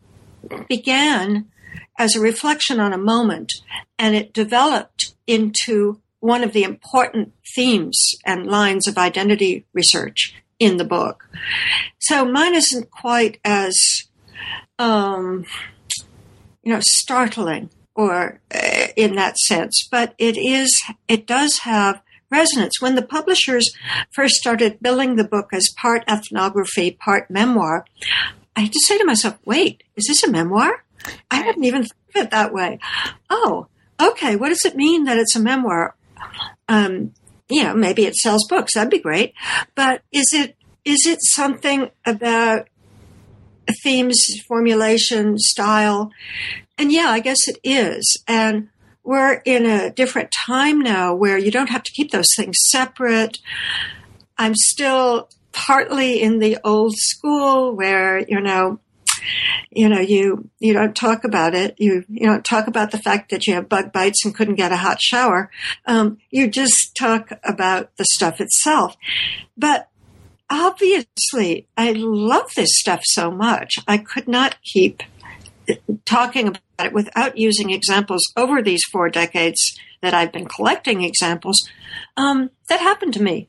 began 0.68 1.50
as 2.00 2.16
a 2.16 2.20
reflection 2.20 2.80
on 2.80 2.94
a 2.94 2.98
moment 2.98 3.52
and 3.98 4.16
it 4.16 4.32
developed 4.32 5.14
into 5.26 6.00
one 6.20 6.42
of 6.42 6.54
the 6.54 6.62
important 6.62 7.30
themes 7.54 8.14
and 8.24 8.46
lines 8.46 8.88
of 8.88 8.96
identity 8.96 9.66
research 9.74 10.34
in 10.58 10.78
the 10.78 10.84
book. 10.84 11.28
So 11.98 12.24
mine 12.24 12.54
isn't 12.54 12.90
quite 12.90 13.38
as, 13.44 13.76
um, 14.78 15.44
you 16.62 16.72
know, 16.72 16.80
startling 16.80 17.68
or 17.94 18.40
uh, 18.54 18.86
in 18.96 19.16
that 19.16 19.36
sense, 19.36 19.86
but 19.90 20.14
it 20.16 20.38
is, 20.38 20.82
it 21.06 21.26
does 21.26 21.58
have 21.64 22.00
resonance. 22.30 22.80
When 22.80 22.94
the 22.94 23.02
publishers 23.02 23.70
first 24.10 24.36
started 24.36 24.80
billing 24.80 25.16
the 25.16 25.24
book 25.24 25.50
as 25.52 25.74
part 25.76 26.04
ethnography, 26.08 26.92
part 26.92 27.30
memoir, 27.30 27.84
I 28.56 28.60
had 28.60 28.72
to 28.72 28.80
say 28.86 28.96
to 28.96 29.04
myself, 29.04 29.38
wait, 29.44 29.82
is 29.96 30.06
this 30.08 30.22
a 30.22 30.30
memoir? 30.30 30.82
I 31.30 31.36
hadn't 31.36 31.64
even 31.64 31.84
thought 31.84 32.14
of 32.14 32.24
it 32.24 32.30
that 32.30 32.52
way. 32.52 32.78
Oh, 33.28 33.66
okay. 34.00 34.36
What 34.36 34.48
does 34.48 34.64
it 34.64 34.76
mean 34.76 35.04
that 35.04 35.18
it's 35.18 35.36
a 35.36 35.40
memoir? 35.40 35.96
Um, 36.68 37.12
you 37.48 37.64
know, 37.64 37.74
maybe 37.74 38.06
it 38.06 38.14
sells 38.14 38.46
books. 38.48 38.74
That'd 38.74 38.90
be 38.90 38.98
great. 38.98 39.34
But 39.74 40.02
is 40.12 40.32
it 40.32 40.56
is 40.84 41.06
it 41.06 41.18
something 41.22 41.90
about 42.06 42.68
themes, 43.82 44.24
formulation, 44.46 45.38
style? 45.38 46.10
And 46.78 46.90
yeah, 46.90 47.08
I 47.08 47.20
guess 47.20 47.48
it 47.48 47.58
is. 47.62 48.22
And 48.26 48.68
we're 49.02 49.34
in 49.44 49.66
a 49.66 49.90
different 49.90 50.32
time 50.46 50.80
now 50.80 51.14
where 51.14 51.36
you 51.36 51.50
don't 51.50 51.70
have 51.70 51.82
to 51.82 51.92
keep 51.92 52.10
those 52.10 52.28
things 52.36 52.56
separate. 52.68 53.38
I'm 54.38 54.54
still 54.54 55.28
partly 55.52 56.22
in 56.22 56.38
the 56.38 56.58
old 56.64 56.94
school 56.96 57.74
where, 57.74 58.20
you 58.20 58.40
know, 58.40 58.78
you 59.70 59.88
know, 59.88 60.00
you, 60.00 60.48
you 60.58 60.72
don't 60.72 60.94
talk 60.94 61.24
about 61.24 61.54
it. 61.54 61.74
You, 61.78 62.04
you 62.08 62.26
don't 62.26 62.44
talk 62.44 62.66
about 62.66 62.90
the 62.90 62.98
fact 62.98 63.30
that 63.30 63.46
you 63.46 63.54
have 63.54 63.68
bug 63.68 63.92
bites 63.92 64.24
and 64.24 64.34
couldn't 64.34 64.56
get 64.56 64.72
a 64.72 64.76
hot 64.76 65.00
shower. 65.00 65.50
Um, 65.86 66.18
you 66.30 66.48
just 66.48 66.96
talk 66.98 67.30
about 67.44 67.96
the 67.96 68.04
stuff 68.12 68.40
itself. 68.40 68.96
But 69.56 69.88
obviously, 70.48 71.66
I 71.76 71.92
love 71.92 72.50
this 72.56 72.70
stuff 72.72 73.02
so 73.04 73.30
much. 73.30 73.74
I 73.86 73.98
could 73.98 74.28
not 74.28 74.56
keep 74.62 75.02
talking 76.04 76.48
about 76.48 76.62
it 76.78 76.92
without 76.92 77.38
using 77.38 77.70
examples 77.70 78.22
over 78.36 78.62
these 78.62 78.82
four 78.90 79.08
decades 79.08 79.78
that 80.02 80.14
I've 80.14 80.32
been 80.32 80.46
collecting 80.46 81.02
examples. 81.02 81.68
Um, 82.16 82.50
that 82.68 82.80
happened 82.80 83.14
to 83.14 83.22
me. 83.22 83.48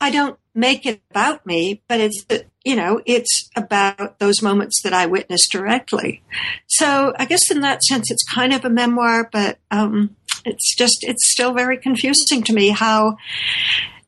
I 0.00 0.10
don't 0.10 0.39
make 0.54 0.86
it 0.86 1.00
about 1.10 1.46
me, 1.46 1.82
but 1.88 2.00
it's, 2.00 2.24
you 2.64 2.76
know, 2.76 3.00
it's 3.06 3.48
about 3.56 4.18
those 4.18 4.42
moments 4.42 4.82
that 4.82 4.92
I 4.92 5.06
witnessed 5.06 5.50
directly. 5.52 6.22
So 6.66 7.12
I 7.18 7.24
guess 7.24 7.50
in 7.50 7.60
that 7.60 7.82
sense, 7.82 8.10
it's 8.10 8.24
kind 8.24 8.52
of 8.52 8.64
a 8.64 8.70
memoir, 8.70 9.28
but, 9.32 9.58
um, 9.70 10.16
it's 10.44 10.74
just, 10.74 10.98
it's 11.02 11.30
still 11.30 11.52
very 11.52 11.76
confusing 11.78 12.42
to 12.44 12.52
me 12.52 12.70
how, 12.70 13.16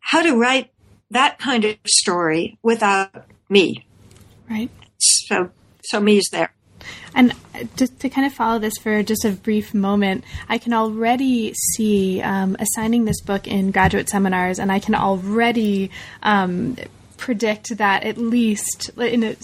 how 0.01 0.23
to 0.23 0.37
write 0.37 0.71
that 1.11 1.39
kind 1.39 1.65
of 1.65 1.77
story 1.87 2.59
without 2.63 3.27
me. 3.49 3.85
Right. 4.49 4.71
So, 4.99 5.51
so 5.85 6.01
me's 6.01 6.29
there. 6.31 6.53
And 7.15 7.35
just 7.77 8.01
to 8.01 8.09
kind 8.09 8.27
of 8.27 8.33
follow 8.33 8.59
this 8.59 8.75
for 8.79 9.03
just 9.03 9.25
a 9.25 9.33
brief 9.33 9.75
moment, 9.75 10.25
I 10.49 10.59
can 10.59 10.73
already 10.73 11.55
see 11.55 12.21
um, 12.23 12.57
assigning 12.59 13.05
this 13.05 13.21
book 13.21 13.47
in 13.47 13.71
graduate 13.71 14.09
seminars, 14.09 14.59
and 14.59 14.73
I 14.73 14.79
can 14.79 14.95
already 14.95 15.91
um, 16.23 16.77
predict 17.23 17.77
that 17.79 18.03
at 18.03 18.19
least 18.19 18.91
in 18.99 19.23
a 19.23 19.37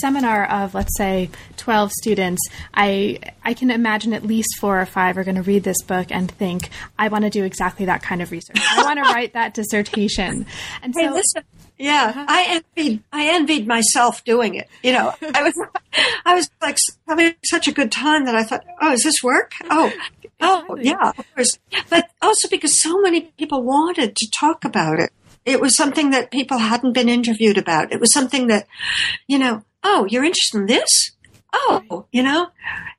seminar 0.00 0.46
of 0.46 0.72
let's 0.72 0.96
say 0.96 1.28
12 1.58 1.92
students 1.92 2.40
i 2.72 3.18
i 3.44 3.52
can 3.52 3.70
imagine 3.70 4.14
at 4.14 4.24
least 4.24 4.56
four 4.58 4.80
or 4.80 4.86
five 4.86 5.18
are 5.18 5.24
going 5.24 5.34
to 5.34 5.42
read 5.42 5.62
this 5.62 5.82
book 5.82 6.06
and 6.10 6.30
think 6.30 6.70
i 6.98 7.08
want 7.08 7.24
to 7.24 7.30
do 7.30 7.44
exactly 7.44 7.84
that 7.84 8.02
kind 8.02 8.22
of 8.22 8.30
research. 8.30 8.56
I 8.58 8.84
want 8.84 8.96
to 8.96 9.02
write 9.12 9.34
that 9.34 9.52
dissertation. 9.52 10.46
And 10.82 10.94
hey, 10.96 11.08
so 11.08 11.12
listen 11.12 11.42
yeah, 11.78 12.06
uh-huh. 12.08 12.24
I 12.28 12.62
envied 12.76 13.02
I 13.12 13.28
envied 13.34 13.66
myself 13.66 14.24
doing 14.24 14.54
it. 14.54 14.68
You 14.82 14.92
know, 14.92 15.14
I 15.34 15.42
was 15.42 15.54
I 16.24 16.34
was 16.34 16.50
like 16.62 16.78
having 17.06 17.34
such 17.44 17.68
a 17.68 17.72
good 17.72 17.92
time 17.92 18.24
that 18.24 18.34
I 18.34 18.42
thought, 18.42 18.64
oh, 18.80 18.92
is 18.92 19.02
this 19.02 19.22
work? 19.22 19.52
Oh, 19.70 19.92
oh, 20.40 20.76
yeah, 20.80 21.12
of 21.16 21.34
course. 21.34 21.58
But 21.90 22.10
also 22.22 22.48
because 22.48 22.80
so 22.80 23.00
many 23.00 23.32
people 23.38 23.62
wanted 23.62 24.16
to 24.16 24.30
talk 24.38 24.64
about 24.64 24.98
it. 24.98 25.10
It 25.44 25.60
was 25.60 25.76
something 25.76 26.10
that 26.10 26.32
people 26.32 26.58
hadn't 26.58 26.92
been 26.92 27.08
interviewed 27.08 27.56
about. 27.56 27.92
It 27.92 28.00
was 28.00 28.12
something 28.12 28.48
that, 28.48 28.66
you 29.28 29.38
know, 29.38 29.62
oh, 29.84 30.06
you're 30.10 30.24
interested 30.24 30.58
in 30.58 30.66
this? 30.66 31.12
Oh, 31.52 32.06
you 32.10 32.22
know, 32.22 32.48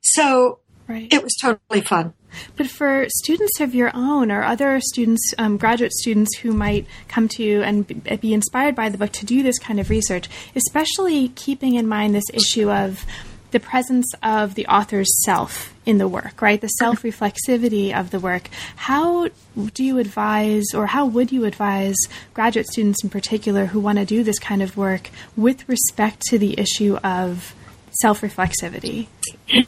so 0.00 0.60
right. 0.88 1.12
it 1.12 1.22
was 1.22 1.36
totally 1.40 1.82
fun. 1.82 2.14
But 2.56 2.68
for 2.68 3.06
students 3.08 3.60
of 3.60 3.74
your 3.74 3.90
own 3.94 4.30
or 4.30 4.42
other 4.44 4.80
students, 4.80 5.34
um, 5.38 5.56
graduate 5.56 5.92
students 5.92 6.36
who 6.38 6.52
might 6.52 6.86
come 7.08 7.28
to 7.28 7.42
you 7.42 7.62
and 7.62 7.86
be 8.20 8.34
inspired 8.34 8.74
by 8.74 8.88
the 8.88 8.98
book 8.98 9.12
to 9.12 9.26
do 9.26 9.42
this 9.42 9.58
kind 9.58 9.80
of 9.80 9.90
research, 9.90 10.28
especially 10.54 11.28
keeping 11.28 11.74
in 11.74 11.86
mind 11.86 12.14
this 12.14 12.30
issue 12.32 12.70
of 12.70 13.04
the 13.50 13.60
presence 13.60 14.06
of 14.22 14.54
the 14.54 14.66
author's 14.66 15.08
self 15.24 15.74
in 15.86 15.98
the 15.98 16.08
work, 16.08 16.42
right? 16.42 16.60
The 16.60 16.68
self 16.68 17.02
reflexivity 17.02 17.98
of 17.98 18.10
the 18.10 18.20
work. 18.20 18.48
How 18.76 19.28
do 19.74 19.84
you 19.84 19.98
advise, 19.98 20.66
or 20.74 20.86
how 20.86 21.06
would 21.06 21.32
you 21.32 21.44
advise 21.44 21.96
graduate 22.34 22.66
students 22.66 23.02
in 23.02 23.10
particular 23.10 23.66
who 23.66 23.80
want 23.80 23.98
to 23.98 24.04
do 24.04 24.22
this 24.22 24.38
kind 24.38 24.62
of 24.62 24.76
work 24.76 25.10
with 25.36 25.68
respect 25.68 26.22
to 26.28 26.38
the 26.38 26.58
issue 26.58 26.96
of 26.96 27.54
self 28.00 28.20
reflexivity? 28.20 29.08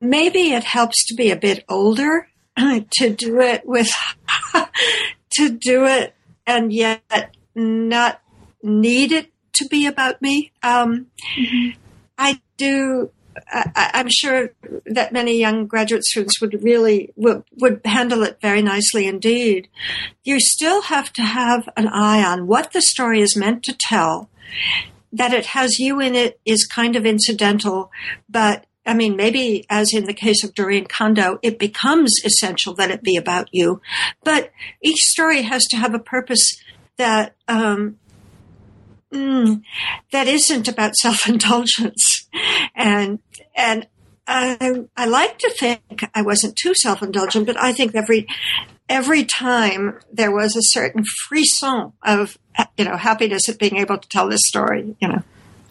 maybe 0.00 0.52
it 0.52 0.64
helps 0.64 1.06
to 1.06 1.14
be 1.14 1.30
a 1.30 1.36
bit 1.36 1.64
older 1.68 2.28
to 2.56 3.10
do 3.10 3.40
it 3.40 3.62
with 3.66 3.90
to 5.32 5.48
do 5.50 5.86
it 5.86 6.14
and 6.46 6.72
yet 6.72 7.34
not 7.54 8.20
need 8.62 9.12
it 9.12 9.30
to 9.54 9.66
be 9.66 9.86
about 9.86 10.22
me. 10.22 10.52
Um, 10.62 11.06
mm-hmm. 11.36 11.78
I 12.16 12.40
do. 12.56 13.10
I, 13.52 14.00
am 14.00 14.08
sure 14.10 14.50
that 14.86 15.12
many 15.12 15.38
young 15.38 15.68
graduate 15.68 16.04
students 16.04 16.40
would 16.40 16.60
really 16.60 17.12
would, 17.14 17.44
would 17.60 17.80
handle 17.84 18.24
it 18.24 18.40
very 18.42 18.62
nicely 18.62 19.06
indeed. 19.06 19.68
You 20.24 20.40
still 20.40 20.82
have 20.82 21.12
to 21.12 21.22
have 21.22 21.68
an 21.76 21.86
eye 21.86 22.24
on 22.24 22.48
what 22.48 22.72
the 22.72 22.82
story 22.82 23.20
is 23.20 23.36
meant 23.36 23.62
to 23.64 23.76
tell. 23.78 24.28
That 25.12 25.32
it 25.32 25.46
has 25.46 25.78
you 25.78 26.00
in 26.00 26.16
it 26.16 26.40
is 26.44 26.66
kind 26.66 26.96
of 26.96 27.06
incidental, 27.06 27.90
but 28.28 28.66
I 28.88 28.94
mean, 28.94 29.16
maybe 29.16 29.66
as 29.68 29.92
in 29.92 30.06
the 30.06 30.14
case 30.14 30.42
of 30.42 30.54
Dorinne 30.54 30.86
Kondo, 30.86 31.38
it 31.42 31.58
becomes 31.58 32.14
essential 32.24 32.72
that 32.76 32.90
it 32.90 33.02
be 33.02 33.16
about 33.16 33.48
you. 33.52 33.82
But 34.24 34.50
each 34.82 35.00
story 35.00 35.42
has 35.42 35.64
to 35.66 35.76
have 35.76 35.92
a 35.92 35.98
purpose 35.98 36.56
that 36.96 37.36
um, 37.48 37.98
mm, 39.12 39.60
that 40.10 40.26
isn't 40.26 40.68
about 40.68 40.96
self 41.02 41.28
indulgence, 41.28 42.28
and 42.74 43.18
and 43.54 43.86
I, 44.26 44.84
I 44.96 45.04
like 45.04 45.38
to 45.38 45.50
think 45.50 46.02
I 46.14 46.22
wasn't 46.22 46.56
too 46.56 46.74
self 46.74 47.02
indulgent, 47.02 47.46
but 47.46 47.60
I 47.60 47.72
think 47.74 47.94
every 47.94 48.26
every 48.88 49.24
time 49.24 49.98
there 50.10 50.34
was 50.34 50.56
a 50.56 50.62
certain 50.62 51.04
frisson 51.26 51.92
of 52.02 52.38
you 52.78 52.86
know 52.86 52.96
happiness 52.96 53.50
at 53.50 53.58
being 53.58 53.76
able 53.76 53.98
to 53.98 54.08
tell 54.08 54.30
this 54.30 54.46
story. 54.46 54.96
You 54.98 55.08
know. 55.08 55.22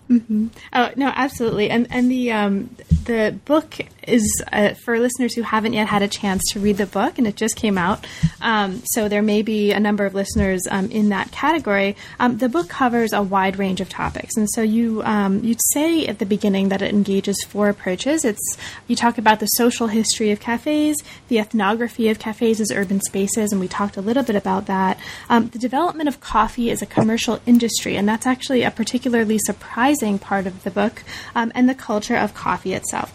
Mm-hmm. 0.09 0.47
Oh 0.71 0.89
no, 0.95 1.11
absolutely, 1.13 1.69
and 1.69 1.87
and 1.89 2.09
the 2.09 2.31
um, 2.31 2.69
the 3.03 3.37
book 3.43 3.75
is 4.07 4.41
uh, 4.53 4.73
for 4.85 4.97
listeners 4.99 5.33
who 5.35 5.41
haven't 5.41 5.73
yet 5.73 5.87
had 5.87 6.01
a 6.01 6.07
chance 6.07 6.41
to 6.53 6.61
read 6.61 6.77
the 6.77 6.85
book, 6.85 7.17
and 7.17 7.27
it 7.27 7.35
just 7.35 7.57
came 7.57 7.77
out. 7.77 8.07
Um, 8.39 8.81
so 8.85 9.09
there 9.09 9.21
may 9.21 9.41
be 9.41 9.73
a 9.73 9.79
number 9.81 10.05
of 10.05 10.15
listeners 10.15 10.65
um, 10.71 10.89
in 10.91 11.09
that 11.09 11.31
category. 11.31 11.97
Um, 12.21 12.37
the 12.37 12.47
book 12.47 12.69
covers 12.69 13.11
a 13.11 13.21
wide 13.21 13.59
range 13.59 13.81
of 13.81 13.89
topics, 13.89 14.37
and 14.37 14.47
so 14.49 14.61
you 14.61 15.03
um, 15.03 15.43
you'd 15.43 15.59
say 15.73 16.07
at 16.07 16.19
the 16.19 16.25
beginning 16.25 16.69
that 16.69 16.81
it 16.81 16.93
engages 16.93 17.43
four 17.43 17.67
approaches. 17.67 18.23
It's 18.23 18.57
you 18.87 18.95
talk 18.95 19.17
about 19.17 19.41
the 19.41 19.47
social 19.47 19.87
history 19.87 20.31
of 20.31 20.39
cafes, 20.39 20.95
the 21.27 21.39
ethnography 21.39 22.07
of 22.07 22.17
cafes 22.17 22.61
as 22.61 22.71
urban 22.71 23.01
spaces, 23.01 23.51
and 23.51 23.59
we 23.59 23.67
talked 23.67 23.97
a 23.97 24.01
little 24.01 24.23
bit 24.23 24.37
about 24.37 24.67
that. 24.67 24.97
Um, 25.27 25.49
the 25.49 25.59
development 25.59 26.07
of 26.07 26.21
coffee 26.21 26.71
as 26.71 26.81
a 26.81 26.85
commercial 26.85 27.41
industry, 27.45 27.97
and 27.97 28.07
that's 28.07 28.25
actually 28.25 28.63
a 28.63 28.71
particularly 28.71 29.37
surprising 29.39 29.96
part 30.19 30.47
of 30.47 30.63
the 30.63 30.71
book, 30.71 31.03
um, 31.35 31.51
and 31.55 31.69
the 31.69 31.75
culture 31.75 32.15
of 32.15 32.33
coffee 32.33 32.73
itself. 32.73 33.13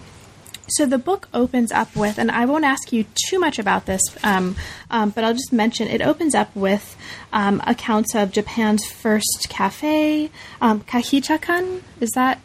So 0.68 0.86
the 0.86 0.98
book 0.98 1.28
opens 1.34 1.70
up 1.72 1.94
with, 1.94 2.18
and 2.18 2.30
I 2.30 2.46
won't 2.46 2.64
ask 2.64 2.92
you 2.92 3.04
too 3.28 3.38
much 3.38 3.58
about 3.58 3.86
this, 3.86 4.00
um, 4.22 4.56
um, 4.90 5.10
but 5.10 5.24
I'll 5.24 5.34
just 5.34 5.52
mention 5.52 5.88
it 5.88 6.00
opens 6.00 6.34
up 6.34 6.54
with 6.56 6.96
um, 7.32 7.60
accounts 7.66 8.14
of 8.14 8.32
Japan's 8.32 8.84
first 8.86 9.48
cafe, 9.48 10.30
um, 10.60 10.80
Kahichakan. 10.80 11.82
Is 12.00 12.10
that 12.12 12.40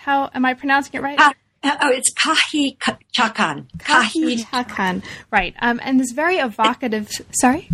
how 0.00 0.30
am 0.34 0.44
I 0.44 0.54
pronouncing 0.54 0.92
it 0.94 1.02
right? 1.02 1.18
Uh, 1.18 1.32
oh, 1.80 1.90
it's 1.90 2.12
Kahichakan. 2.12 3.68
Kahichakan, 3.78 5.02
right? 5.30 5.54
Um, 5.60 5.80
and 5.82 6.00
this 6.00 6.12
very 6.12 6.36
evocative. 6.36 7.08
Sorry. 7.32 7.68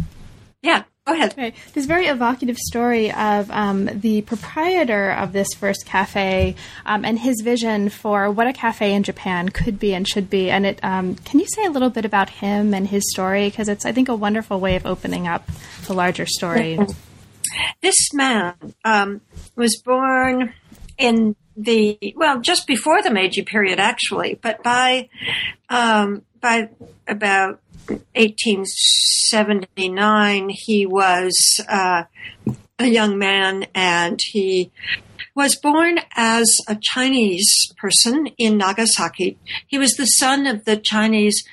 Yeah, 0.62 0.82
Go 1.08 1.14
ahead. 1.14 1.32
Okay. 1.32 1.54
This 1.72 1.86
very 1.86 2.06
evocative 2.06 2.58
story 2.58 3.10
of 3.10 3.50
um, 3.50 3.88
the 4.00 4.20
proprietor 4.20 5.12
of 5.12 5.32
this 5.32 5.48
first 5.56 5.86
cafe 5.86 6.54
um, 6.84 7.02
and 7.02 7.18
his 7.18 7.40
vision 7.40 7.88
for 7.88 8.30
what 8.30 8.46
a 8.46 8.52
cafe 8.52 8.92
in 8.92 9.02
Japan 9.04 9.48
could 9.48 9.78
be 9.78 9.94
and 9.94 10.06
should 10.06 10.28
be. 10.28 10.50
And 10.50 10.66
it, 10.66 10.84
um, 10.84 11.14
can 11.14 11.40
you 11.40 11.46
say 11.46 11.64
a 11.64 11.70
little 11.70 11.88
bit 11.88 12.04
about 12.04 12.28
him 12.28 12.74
and 12.74 12.86
his 12.86 13.10
story? 13.10 13.48
Because 13.48 13.70
it's, 13.70 13.86
I 13.86 13.92
think, 13.92 14.10
a 14.10 14.14
wonderful 14.14 14.60
way 14.60 14.76
of 14.76 14.84
opening 14.84 15.26
up 15.26 15.48
the 15.86 15.94
larger 15.94 16.26
story. 16.26 16.78
This 17.80 17.96
man 18.12 18.54
um, 18.84 19.22
was 19.56 19.80
born 19.82 20.52
in 20.98 21.36
the 21.56 21.98
well, 22.16 22.40
just 22.40 22.66
before 22.66 23.02
the 23.02 23.10
Meiji 23.10 23.42
period, 23.42 23.80
actually, 23.80 24.34
but 24.34 24.62
by 24.62 25.08
um, 25.70 26.22
by 26.40 26.68
about 27.08 27.60
1879, 27.88 30.50
he 30.50 30.86
was 30.86 31.60
uh, 31.68 32.04
a 32.78 32.86
young 32.86 33.18
man 33.18 33.66
and 33.74 34.20
he 34.22 34.70
was 35.34 35.56
born 35.56 35.98
as 36.16 36.60
a 36.66 36.76
Chinese 36.80 37.70
person 37.76 38.28
in 38.38 38.56
Nagasaki. 38.58 39.38
He 39.66 39.78
was 39.78 39.92
the 39.92 40.06
son 40.06 40.46
of 40.46 40.64
the 40.64 40.76
Chinese 40.76 41.44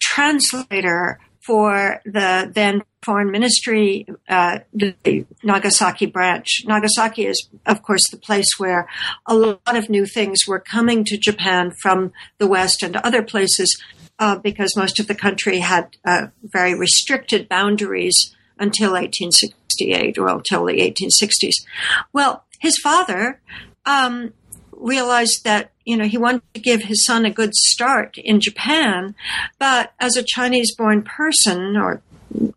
translator 0.00 1.18
for 1.40 2.00
the 2.06 2.50
then 2.54 2.82
foreign 3.04 3.30
ministry, 3.30 4.06
uh, 4.30 4.60
the 4.72 5.26
Nagasaki 5.42 6.06
branch. 6.06 6.62
Nagasaki 6.64 7.26
is, 7.26 7.50
of 7.66 7.82
course, 7.82 8.08
the 8.10 8.16
place 8.16 8.54
where 8.56 8.88
a 9.26 9.34
lot 9.34 9.76
of 9.76 9.90
new 9.90 10.06
things 10.06 10.46
were 10.46 10.60
coming 10.60 11.04
to 11.04 11.18
Japan 11.18 11.70
from 11.82 12.12
the 12.38 12.46
West 12.46 12.82
and 12.82 12.96
other 12.96 13.22
places 13.22 13.78
uh, 14.18 14.36
because 14.36 14.76
most 14.76 15.00
of 15.00 15.06
the 15.06 15.14
country 15.14 15.58
had 15.60 15.96
uh, 16.04 16.28
very 16.42 16.74
restricted 16.74 17.48
boundaries 17.48 18.34
until 18.58 18.92
1868 18.92 20.18
or 20.18 20.28
until 20.28 20.66
the 20.66 20.78
1860s. 20.78 21.64
Well, 22.12 22.44
his 22.60 22.78
father 22.78 23.40
um, 23.84 24.32
realized 24.72 25.44
that 25.44 25.72
you 25.84 25.96
know 25.96 26.06
he 26.06 26.18
wanted 26.18 26.42
to 26.54 26.60
give 26.60 26.82
his 26.82 27.04
son 27.04 27.24
a 27.24 27.30
good 27.30 27.54
start 27.54 28.16
in 28.18 28.40
Japan, 28.40 29.14
but 29.58 29.92
as 30.00 30.16
a 30.16 30.22
Chinese-born 30.22 31.02
person 31.02 31.76
or 31.76 32.02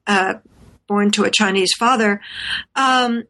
uh, 0.05 0.35
born 0.87 1.11
to 1.11 1.23
a 1.25 1.31
Chinese 1.31 1.73
father, 1.77 2.21
um, 2.75 3.23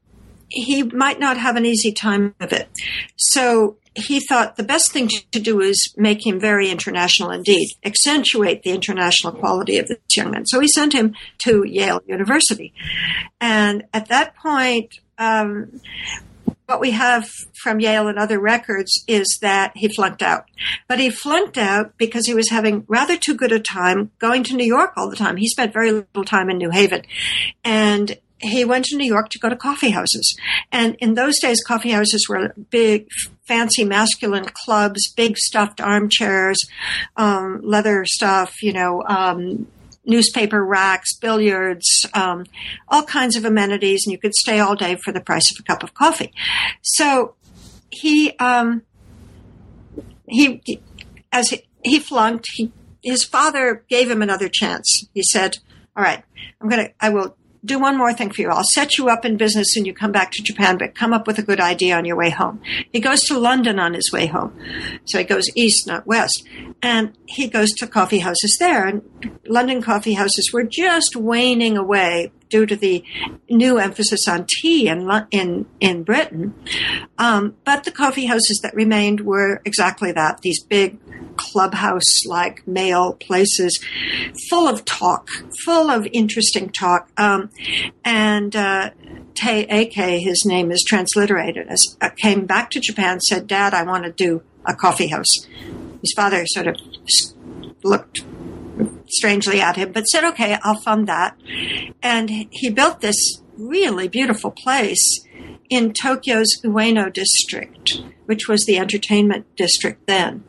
he 0.50 0.84
might 0.84 1.20
not 1.20 1.38
have 1.38 1.56
an 1.56 1.66
easy 1.66 1.92
time 1.92 2.36
of 2.40 2.54
it. 2.54 2.70
So 3.16 3.78
he 3.98 4.20
thought 4.20 4.56
the 4.56 4.64
best 4.64 4.92
thing 4.92 5.10
to 5.32 5.40
do 5.40 5.60
is 5.62 5.94
make 5.98 6.26
him 6.26 6.40
very 6.40 6.70
international 6.70 7.32
indeed, 7.32 7.70
accentuate 7.84 8.64
the 8.64 8.72
international 8.72 9.34
quality 9.34 9.78
of 9.78 9.88
this 9.88 9.98
young 10.16 10.32
man. 10.32 10.46
So 10.46 10.60
he 10.60 10.68
sent 10.68 10.94
him 10.94 11.16
to 11.40 11.64
Yale 11.68 12.02
University. 12.06 12.74
And 13.42 13.86
at 13.94 14.10
that 14.10 14.36
point, 14.36 14.94
um, 15.18 15.82
what 16.68 16.82
we 16.82 16.92
have 16.92 17.30
from 17.64 17.80
Yale 17.80 18.08
and 18.08 18.20
other 18.20 18.40
records 18.40 19.04
is 19.08 19.40
that 19.42 19.72
he 19.76 19.88
flunked 19.88 20.22
out. 20.22 20.46
But 20.88 21.00
he 21.00 21.10
flunked 21.10 21.58
out 21.58 21.98
because 21.98 22.28
he 22.28 22.34
was 22.34 22.50
having 22.50 22.84
rather 22.88 23.18
too 23.18 23.36
good 23.36 23.54
a 23.54 23.60
time 23.60 24.12
going 24.20 24.44
to 24.44 24.56
New 24.56 24.66
York 24.66 24.92
all 24.98 25.10
the 25.10 25.16
time. 25.16 25.38
He 25.38 25.48
spent 25.48 25.74
very 25.74 25.92
little 25.92 26.26
time 26.26 26.50
in 26.50 26.58
New 26.58 26.70
Haven. 26.70 27.04
And 27.64 28.18
he 28.40 28.64
went 28.66 28.86
to 28.86 28.98
New 28.98 29.06
York 29.06 29.30
to 29.30 29.40
go 29.40 29.50
to 29.50 29.56
coffee 29.56 29.90
houses. 29.90 30.38
And 30.72 30.96
in 30.96 31.16
those 31.16 31.40
days, 31.40 31.64
coffee 31.64 31.92
houses 31.92 32.28
were 32.30 32.54
big, 32.70 33.08
fancy 33.48 33.84
masculine 33.84 34.46
clubs, 34.46 35.12
big 35.16 35.38
stuffed 35.38 35.82
armchairs, 35.82 36.58
um, 37.16 37.62
leather 37.64 38.06
stuff, 38.06 38.62
you 38.62 38.74
know, 38.74 39.04
um, 39.08 39.68
newspaper 40.06 40.64
racks, 40.64 41.16
billiards, 41.16 42.06
um, 42.14 42.46
all 42.88 43.04
kinds 43.04 43.36
of 43.36 43.44
amenities, 43.44 44.04
and 44.06 44.12
you 44.12 44.18
could 44.18 44.34
stay 44.34 44.60
all 44.60 44.76
day 44.76 44.96
for 44.96 45.12
the 45.12 45.20
price 45.20 45.52
of 45.52 45.58
a 45.60 45.64
cup 45.64 45.84
of 45.84 45.94
coffee. 45.94 46.32
So 46.82 47.36
he, 47.90 48.38
um, 48.38 48.84
he, 50.28 50.82
as 51.32 51.50
he, 51.50 51.64
he 51.84 52.00
flunked, 52.00 52.46
he, 52.54 52.72
his 53.04 53.24
father 53.24 53.84
gave 53.90 54.10
him 54.10 54.22
another 54.22 54.50
chance. 54.52 55.06
He 55.14 55.24
said, 55.24 55.58
all 55.96 56.04
right, 56.04 56.24
I'm 56.62 56.70
going 56.70 56.86
to, 56.86 56.94
I 57.00 57.10
will 57.10 57.36
do 57.66 57.80
one 57.80 57.98
more 57.98 58.14
thing 58.14 58.32
for 58.32 58.42
you. 58.42 58.50
I'll 58.50 58.64
set 58.74 58.98
you 58.98 59.10
up 59.10 59.26
in 59.26 59.38
business 59.38 59.76
and 59.76 59.86
you 59.86 59.94
come 59.94 60.12
back 60.12 60.32
to 60.32 60.44
Japan, 60.44 60.78
but 60.78 60.96
come 60.96 61.14
up 61.14 61.28
with 61.28 61.40
a 61.40 61.44
good 61.44 61.60
idea 61.60 61.96
on 61.98 62.06
your 62.06 62.16
way 62.16 62.30
home. 62.30 62.62
He 62.92 63.00
goes 63.00 63.22
to 63.24 63.38
London 63.38 63.80
on 63.80 63.94
his 63.94 64.12
way 64.12 64.28
home. 64.28 64.58
So 65.06 65.18
he 65.18 65.24
goes 65.24 65.50
east, 65.56 65.88
not 65.88 66.08
west. 66.08 66.48
And 66.82 67.18
he 67.26 67.48
goes 67.48 67.72
to 67.74 67.88
coffee 67.88 68.20
houses 68.20 68.58
there. 68.60 68.86
And 68.86 69.02
London 69.48 69.82
coffee 69.82 70.14
houses 70.14 70.52
were 70.54 70.64
just 70.64 71.16
waning 71.16 71.78
away 71.78 72.32
due 72.50 72.66
to 72.66 72.76
the 72.76 73.04
new 73.50 73.78
emphasis 73.78 74.28
on 74.28 74.46
tea 74.62 74.88
in 74.88 75.10
in 75.32 75.66
in 75.80 76.04
Britain. 76.04 76.54
Um, 77.18 77.56
but 77.64 77.84
the 77.84 77.92
coffee 77.92 78.26
houses 78.26 78.60
that 78.64 78.74
remained 78.74 79.22
were 79.22 79.62
exactly 79.66 80.12
that: 80.12 80.42
these 80.42 80.64
big 80.64 80.98
clubhouse-like 81.38 82.68
male 82.68 83.14
places, 83.14 83.80
full 84.50 84.68
of 84.68 84.84
talk, 84.86 85.30
full 85.64 85.90
of 85.90 86.08
interesting 86.12 86.70
talk. 86.70 87.10
Um, 87.18 87.50
and 88.04 88.56
uh, 88.56 88.90
Te 89.36 89.68
Eke, 89.72 90.22
his 90.22 90.44
name 90.46 90.72
is 90.72 90.84
transliterated, 90.88 91.68
as 91.68 91.98
uh, 92.02 92.10
came 92.10 92.46
back 92.46 92.72
to 92.72 92.80
Japan, 92.80 93.20
said, 93.22 93.48
"Dad, 93.48 93.74
I 93.74 93.84
want 93.84 94.04
to 94.06 94.12
do 94.12 94.44
a 94.66 94.74
coffee 94.74 95.08
house." 95.08 95.46
His 96.02 96.14
father 96.16 96.46
sort 96.48 96.68
of 96.68 96.78
looked 97.84 98.22
strangely 99.18 99.62
at 99.62 99.76
him, 99.76 99.92
but 99.92 100.04
said, 100.04 100.24
okay, 100.24 100.58
I'll 100.64 100.80
fund 100.82 101.08
that. 101.08 101.38
And 102.02 102.30
he 102.52 102.70
built 102.70 103.02
this 103.02 103.42
really 103.58 104.08
beautiful 104.08 104.52
place 104.52 105.26
in 105.70 105.94
Tokyo's 105.94 106.48
Ueno 106.64 107.12
district, 107.12 108.02
which 108.26 108.48
was 108.48 108.66
the 108.66 108.78
entertainment 108.78 109.46
district 109.56 110.08
then. 110.08 110.44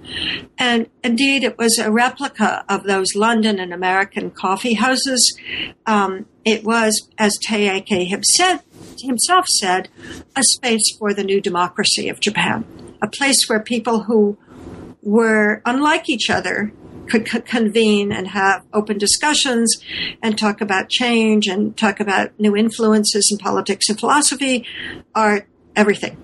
And 0.57 0.88
indeed, 1.02 1.42
it 1.42 1.59
was 1.59 1.78
a 1.78 1.90
replica 1.90 2.64
of 2.68 2.85
those 2.85 3.14
London 3.14 3.59
and 3.59 3.72
American 3.72 4.31
coffee 4.31 4.74
houses. 4.74 5.38
Um, 5.87 6.26
it 6.44 6.64
was, 6.64 7.09
as 7.18 7.37
Teike 7.46 8.09
himself 9.00 9.46
said, 9.46 9.88
a 10.37 10.42
space 10.42 10.96
for 10.98 11.12
the 11.12 11.24
new 11.24 11.40
democracy 11.40 12.09
of 12.09 12.20
Japan, 12.20 12.64
a 13.02 13.09
place 13.09 13.48
where 13.48 13.61
people 13.61 14.04
who 14.04 14.38
were 15.02 15.62
unlike 15.64 16.09
each 16.09 16.31
other 16.31 16.72
could 17.09 17.25
convene 17.25 18.12
and 18.12 18.29
have 18.29 18.64
open 18.73 18.99
discussions 18.99 19.77
and 20.23 20.38
talk 20.38 20.61
about 20.61 20.88
change 20.88 21.47
and 21.47 21.77
talk 21.77 22.01
about 22.01 22.38
new 22.38 22.57
influences 22.57 23.29
in 23.31 23.38
politics 23.38 23.88
and 23.88 23.99
philosophy, 23.99 24.64
art, 25.14 25.49
everything. 25.75 26.16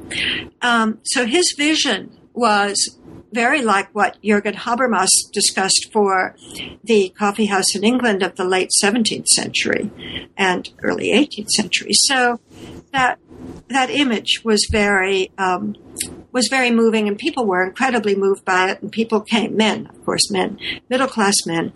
Um, 0.62 0.99
so 1.05 1.27
his 1.27 1.55
vision 1.57 2.16
was 2.33 2.99
very 3.33 3.62
like 3.62 3.92
what 3.94 4.16
Jürgen 4.23 4.55
Habermas 4.55 5.11
discussed 5.33 5.90
for 5.92 6.37
the 6.85 7.12
coffee 7.18 7.47
house 7.47 7.75
in 7.75 7.83
England 7.83 8.23
of 8.23 8.37
the 8.37 8.44
late 8.44 8.70
17th 8.83 9.27
century 9.27 9.90
and 10.37 10.70
early 10.83 11.09
18th 11.09 11.51
century. 11.51 11.90
So 11.92 12.40
that 12.92 13.18
that 13.68 13.90
image 13.90 14.42
was 14.44 14.66
very 14.70 15.33
um, 15.37 15.75
was 16.35 16.49
very 16.49 16.70
moving, 16.70 17.09
and 17.09 17.16
people 17.16 17.47
were 17.47 17.64
incredibly 17.64 18.14
moved 18.14 18.44
by 18.44 18.73
it. 18.73 18.83
And 18.83 18.92
people 18.92 19.23
came, 19.23 19.57
men, 19.57 19.87
of 19.87 20.05
course, 20.05 20.31
men, 20.31 20.59
middle 20.90 21.07
class 21.07 21.47
men, 21.47 21.73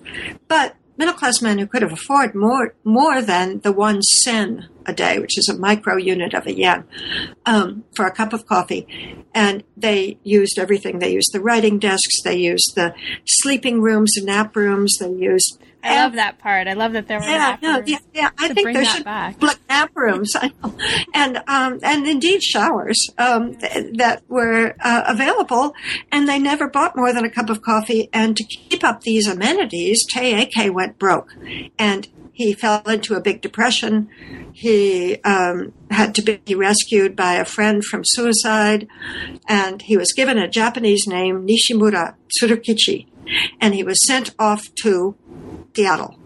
but 0.49 0.75
middle 0.99 1.15
class 1.15 1.41
men 1.41 1.59
who 1.59 1.67
could 1.67 1.81
have 1.81 1.93
afforded 1.93 2.35
more 2.35 2.75
more 2.85 3.23
than 3.23 3.61
the 3.61 3.73
one 3.73 4.03
sen 4.03 4.69
a 4.85 4.93
day, 4.93 5.19
which 5.19 5.39
is 5.39 5.49
a 5.49 5.57
micro 5.57 5.97
unit 5.97 6.35
of 6.35 6.47
a 6.47 6.53
yen, 6.53 6.85
um, 7.47 7.85
for 7.95 8.07
a 8.07 8.11
cup 8.11 8.33
of 8.33 8.47
coffee. 8.47 9.25
And 9.35 9.63
they 9.77 10.19
used 10.25 10.59
everything. 10.59 10.99
They 10.99 11.13
used 11.13 11.31
the 11.33 11.41
writing 11.41 11.79
desks. 11.79 12.21
They 12.25 12.37
used 12.37 12.73
the 12.75 12.95
sleeping 13.27 13.81
rooms 13.81 14.17
and 14.17 14.27
nap 14.27 14.57
rooms. 14.57 14.97
They 14.99 15.13
used 15.13 15.63
I 15.83 16.05
love 16.05 16.15
that 16.15 16.39
part. 16.39 16.67
I 16.67 16.73
love 16.73 16.93
that 16.93 17.07
there 17.07 17.19
were 17.19 17.27
yeah, 17.27 17.57
no, 17.63 17.83
yeah, 17.87 17.99
yeah. 18.13 18.31
I 18.39 18.53
think 18.53 18.73
there 18.73 18.85
should 18.85 19.05
back. 19.05 19.39
be 19.39 19.49
nap 19.69 19.91
rooms, 19.95 20.35
and 21.15 21.37
um, 21.47 21.79
and 21.83 22.07
indeed 22.07 22.43
showers 22.43 23.09
um, 23.17 23.57
th- 23.57 23.97
that 23.97 24.23
were 24.29 24.75
uh, 24.81 25.05
available, 25.07 25.75
and 26.11 26.29
they 26.29 26.39
never 26.39 26.69
bought 26.69 26.97
more 26.97 27.13
than 27.13 27.25
a 27.25 27.31
cup 27.31 27.49
of 27.49 27.63
coffee. 27.63 28.09
And 28.13 28.37
to 28.37 28.45
keep 28.45 28.83
up 28.83 29.03
these 29.03 29.29
amenities, 29.29 30.05
Te 30.07 30.71
went 30.71 30.99
broke, 30.99 31.35
and 31.79 32.09
he 32.39 32.53
fell 32.53 32.83
into 32.87 33.15
a 33.15 33.21
big 33.21 33.41
depression. 33.41 34.09
He 34.53 35.17
um, 35.23 35.73
had 35.91 36.15
to 36.15 36.23
be 36.23 36.55
rescued 36.55 37.17
by 37.17 37.35
a 37.35 37.45
friend 37.45 37.85
from 37.85 38.03
suicide, 38.05 38.87
and 39.49 39.83
he 39.83 39.97
was 39.97 40.13
given 40.13 40.39
a 40.39 40.49
Japanese 40.49 41.07
name, 41.09 41.47
Nishimura 41.47 42.15
Tsurukichi, 42.31 43.07
and 43.61 43.75
he 43.75 43.83
was 43.83 44.07
sent 44.07 44.35
off 44.39 44.65
to 44.83 45.17
Seattle. 45.75 46.19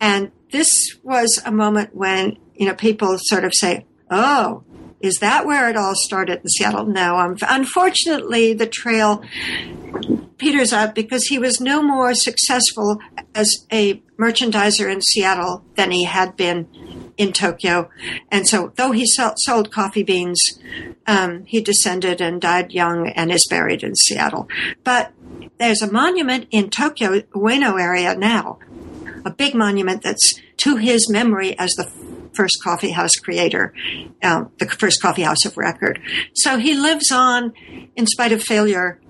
And 0.00 0.32
this 0.50 0.96
was 1.02 1.40
a 1.44 1.52
moment 1.52 1.94
when, 1.94 2.38
you 2.54 2.66
know, 2.66 2.74
people 2.74 3.16
sort 3.18 3.44
of 3.44 3.52
say, 3.54 3.86
oh, 4.10 4.64
is 5.00 5.18
that 5.20 5.46
where 5.46 5.68
it 5.68 5.76
all 5.76 5.94
started 5.94 6.40
in 6.40 6.48
Seattle? 6.48 6.86
No, 6.86 7.16
um, 7.16 7.36
unfortunately, 7.42 8.52
the 8.52 8.66
trail 8.66 9.22
peters 10.38 10.72
out 10.72 10.94
because 10.94 11.26
he 11.26 11.38
was 11.38 11.60
no 11.60 11.82
more 11.82 12.14
successful 12.14 12.98
as 13.34 13.66
a 13.72 14.02
merchandiser 14.18 14.90
in 14.90 15.00
Seattle 15.00 15.64
than 15.76 15.90
he 15.90 16.04
had 16.04 16.36
been 16.36 16.68
in 17.18 17.32
Tokyo. 17.32 17.90
And 18.30 18.48
so, 18.48 18.72
though 18.76 18.92
he 18.92 19.04
sold 19.06 19.70
coffee 19.70 20.04
beans, 20.04 20.58
um, 21.06 21.44
he 21.44 21.60
descended 21.60 22.20
and 22.20 22.40
died 22.40 22.72
young 22.72 23.08
and 23.08 23.30
is 23.30 23.46
buried 23.50 23.82
in 23.82 23.96
Seattle. 23.96 24.48
But 24.84 25.12
there's 25.58 25.82
a 25.82 25.92
monument 25.92 26.46
in 26.50 26.70
Tokyo, 26.70 27.20
Ueno 27.20 27.78
area 27.78 28.14
now, 28.14 28.60
a 29.24 29.30
big 29.30 29.54
monument 29.54 30.02
that's 30.02 30.40
to 30.58 30.76
his 30.76 31.10
memory 31.10 31.58
as 31.58 31.72
the 31.72 31.90
first 32.34 32.62
coffee 32.62 32.92
house 32.92 33.16
creator, 33.16 33.74
um, 34.22 34.52
the 34.58 34.66
first 34.66 35.02
coffee 35.02 35.22
house 35.22 35.44
of 35.44 35.56
record. 35.56 36.00
So 36.34 36.56
he 36.58 36.74
lives 36.74 37.10
on 37.10 37.52
in 37.96 38.06
spite 38.06 38.32
of 38.32 38.42
failure 38.42 39.00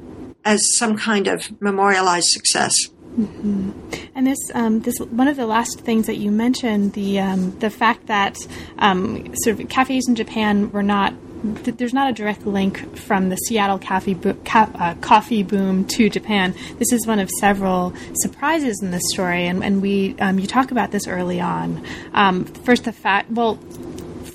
as 0.45 0.75
some 0.77 0.97
kind 0.97 1.27
of 1.27 1.61
memorialized 1.61 2.29
success. 2.29 2.75
Mm-hmm. 3.19 3.71
And 4.15 4.27
this, 4.27 4.39
um, 4.55 4.81
this 4.81 4.99
one 4.99 5.27
of 5.27 5.37
the 5.37 5.47
last 5.47 5.81
things 5.81 6.07
that 6.07 6.17
you 6.17 6.31
mentioned 6.31 6.93
the 6.93 7.19
um, 7.19 7.59
the 7.59 7.69
fact 7.69 8.07
that 8.07 8.39
um, 8.79 9.35
sort 9.43 9.59
of 9.59 9.69
cafes 9.69 10.09
in 10.09 10.15
Japan 10.15 10.71
were 10.71 10.85
not 10.85 11.15
there's 11.43 11.95
not 11.95 12.11
a 12.11 12.13
direct 12.13 12.47
link 12.47 12.97
from 12.97 13.29
the 13.29 13.37
Seattle 13.37 13.79
coffee, 13.79 14.15
bo- 14.15 14.35
ca- 14.45 14.71
uh, 14.75 14.95
coffee 14.97 15.43
boom 15.43 15.85
to 15.87 16.11
Japan. 16.11 16.55
This 16.79 16.93
is 16.93 17.07
one 17.07 17.19
of 17.21 17.31
several 17.39 17.93
surprises 18.15 18.81
in 18.83 18.91
this 18.91 19.03
story, 19.11 19.47
and, 19.47 19.63
and 19.63 19.81
we 19.83 20.17
um, 20.19 20.39
you 20.39 20.47
talk 20.47 20.71
about 20.71 20.91
this 20.91 21.07
early 21.07 21.41
on. 21.41 21.85
Um, 22.13 22.45
first, 22.45 22.85
the 22.85 22.93
fact 22.93 23.31
well, 23.31 23.59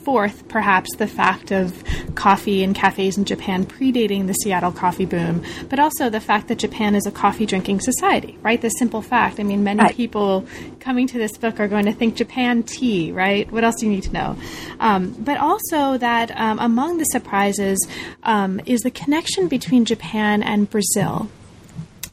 fourth, 0.03 0.47
perhaps 0.47 0.95
the 0.97 1.07
fact 1.07 1.51
of 1.51 1.83
coffee 2.15 2.63
and 2.63 2.75
cafes 2.75 3.17
in 3.17 3.25
Japan 3.25 3.65
predating 3.65 4.27
the 4.27 4.33
Seattle 4.33 4.71
coffee 4.71 5.05
boom, 5.05 5.43
but 5.69 5.79
also 5.79 6.09
the 6.09 6.19
fact 6.19 6.47
that 6.47 6.59
Japan 6.59 6.95
is 6.95 7.05
a 7.05 7.11
coffee 7.11 7.45
drinking 7.45 7.79
society, 7.79 8.37
right? 8.41 8.61
The 8.61 8.69
simple 8.69 9.01
fact. 9.01 9.39
I 9.39 9.43
mean, 9.43 9.63
many 9.63 9.81
right. 9.81 9.95
people 9.95 10.45
coming 10.79 11.07
to 11.07 11.17
this 11.17 11.37
book 11.37 11.59
are 11.59 11.67
going 11.67 11.85
to 11.85 11.93
think 11.93 12.15
Japan 12.15 12.63
tea, 12.63 13.11
right? 13.11 13.51
What 13.51 13.63
else 13.63 13.75
do 13.79 13.85
you 13.85 13.91
need 13.91 14.03
to 14.03 14.13
know? 14.13 14.37
Um, 14.79 15.11
but 15.19 15.37
also 15.37 15.97
that 15.97 16.31
um, 16.39 16.59
among 16.59 16.97
the 16.97 17.05
surprises 17.05 17.87
um, 18.23 18.59
is 18.65 18.81
the 18.81 18.91
connection 18.91 19.47
between 19.47 19.85
Japan 19.85 20.43
and 20.43 20.69
Brazil. 20.69 21.29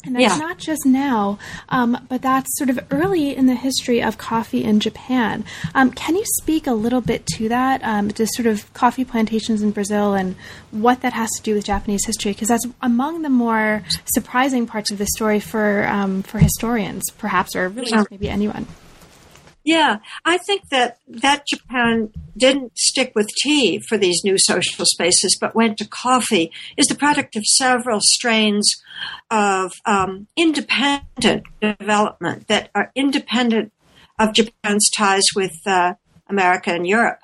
And 0.05 0.17
that's 0.17 0.39
yeah. 0.39 0.39
not 0.39 0.57
just 0.57 0.87
now, 0.87 1.39
um, 1.69 2.07
but 2.09 2.23
that's 2.23 2.49
sort 2.57 2.71
of 2.71 2.81
early 2.91 3.37
in 3.37 3.47
the 3.47 3.55
history 3.55 4.03
of 4.03 4.17
coffee 4.17 4.65
in 4.65 4.81
Japan. 4.81 5.45
Um, 5.75 5.91
can 5.91 6.17
you 6.17 6.25
speak 6.39 6.67
a 6.67 6.73
little 6.73 7.03
bit 7.03 7.27
to 7.35 7.51
that, 7.51 7.83
um, 7.85 8.11
to 8.13 8.27
sort 8.27 8.47
of 8.47 8.73
coffee 8.73 9.05
plantations 9.05 9.61
in 9.61 9.73
Brazil 9.73 10.15
and 10.15 10.37
what 10.71 11.03
that 11.03 11.13
has 11.13 11.29
to 11.37 11.43
do 11.43 11.55
with 11.55 11.65
Japanese 11.67 12.07
history? 12.07 12.33
Because 12.33 12.49
that's 12.49 12.67
among 12.81 13.21
the 13.23 13.29
more 13.29 13.83
surprising 14.07 14.67
parts 14.67 14.91
of 14.91 14.97
the 14.97 15.07
story 15.07 15.39
for 15.39 15.87
um, 15.87 16.23
for 16.23 16.39
historians, 16.39 17.05
perhaps, 17.19 17.55
or 17.55 17.69
really 17.69 17.93
maybe 18.11 18.31
anyone. 18.31 18.67
Yeah, 19.63 19.99
I 20.25 20.39
think 20.39 20.71
that 20.71 20.99
that 21.07 21.47
Japan 21.47 22.11
didn't 22.37 22.79
stick 22.79 23.13
with 23.15 23.29
tea 23.43 23.79
for 23.79 23.99
these 23.99 24.25
new 24.25 24.39
social 24.39 24.87
spaces, 24.87 25.37
but 25.39 25.55
went 25.55 25.77
to 25.79 25.87
coffee 25.87 26.51
is 26.79 26.87
the 26.87 26.95
product 26.95 27.37
of 27.37 27.45
several 27.45 28.01
strains 28.01 28.83
of 29.31 29.73
um, 29.85 30.29
independent 30.37 31.45
development 31.61 32.49
that 32.49 32.71
are 32.75 32.91
independent 32.95 33.73
of 34.19 34.33
Japan's 34.33 34.91
ties 34.91 35.25
with 35.37 35.57
uh, 35.67 35.95
America 36.29 36.73
and 36.73 36.87
Europe. 36.87 37.21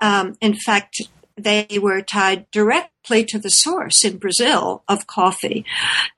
Um, 0.00 0.36
in 0.40 0.54
fact, 0.54 1.02
they 1.36 1.66
were 1.80 2.00
tied 2.00 2.50
directly 2.50 3.24
to 3.24 3.38
the 3.38 3.50
source 3.50 4.04
in 4.04 4.18
Brazil 4.18 4.82
of 4.88 5.06
coffee. 5.06 5.64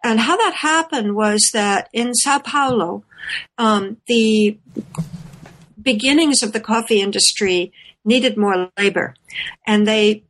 And 0.05 0.21
how 0.21 0.37
that 0.37 0.55
happened 0.55 1.17
was 1.17 1.51
that 1.53 1.89
in 1.93 2.15
Sao 2.15 2.39
Paulo, 2.39 3.03
um, 3.59 3.97
the 4.07 4.59
beginnings 5.87 6.43
of 6.43 6.53
the 6.53 6.61
coffee 6.61 7.01
industry 7.01 7.73
needed 8.05 8.37
more 8.37 8.71
labor, 8.77 9.15
and 9.67 9.87
they 9.87 10.25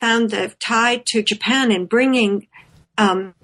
found 0.00 0.30
the 0.30 0.52
tie 0.58 1.02
to 1.06 1.22
Japan 1.22 1.70
in 1.70 1.86
bringing 1.86 2.48
um, 2.98 3.34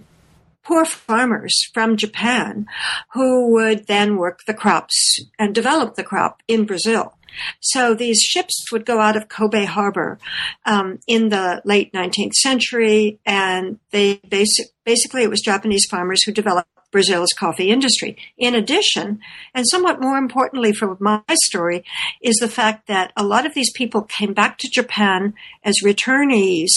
poor 0.64 0.84
farmers 0.84 1.54
from 1.72 1.96
Japan 1.96 2.66
who 3.12 3.52
would 3.52 3.86
then 3.86 4.16
work 4.16 4.40
the 4.46 4.54
crops 4.54 5.20
and 5.38 5.54
develop 5.54 5.94
the 5.94 6.02
crop 6.02 6.42
in 6.48 6.66
Brazil. 6.66 7.14
So 7.60 7.94
these 7.94 8.20
ships 8.20 8.72
would 8.72 8.84
go 8.84 8.98
out 8.98 9.16
of 9.16 9.28
Kobe 9.28 9.66
Harbor 9.66 10.18
um, 10.64 10.98
in 11.06 11.28
the 11.28 11.62
late 11.64 11.92
19th 11.92 12.32
century, 12.32 13.20
and 13.24 13.78
they 13.90 14.20
basic, 14.28 14.68
basically 14.84 15.22
it 15.22 15.30
was 15.30 15.40
Japanese 15.42 15.86
farmers 15.86 16.24
who 16.24 16.32
developed 16.32 16.68
Brazil's 16.90 17.32
coffee 17.32 17.70
industry. 17.70 18.16
In 18.36 18.54
addition, 18.54 19.20
and 19.54 19.66
somewhat 19.68 20.00
more 20.00 20.16
importantly 20.16 20.72
for 20.72 20.96
my 21.00 21.22
story, 21.44 21.84
is 22.22 22.36
the 22.36 22.48
fact 22.48 22.86
that 22.86 23.12
a 23.16 23.24
lot 23.24 23.46
of 23.46 23.54
these 23.54 23.72
people 23.72 24.02
came 24.02 24.34
back 24.34 24.58
to 24.58 24.70
Japan 24.72 25.34
as 25.64 25.82
returnees 25.84 26.70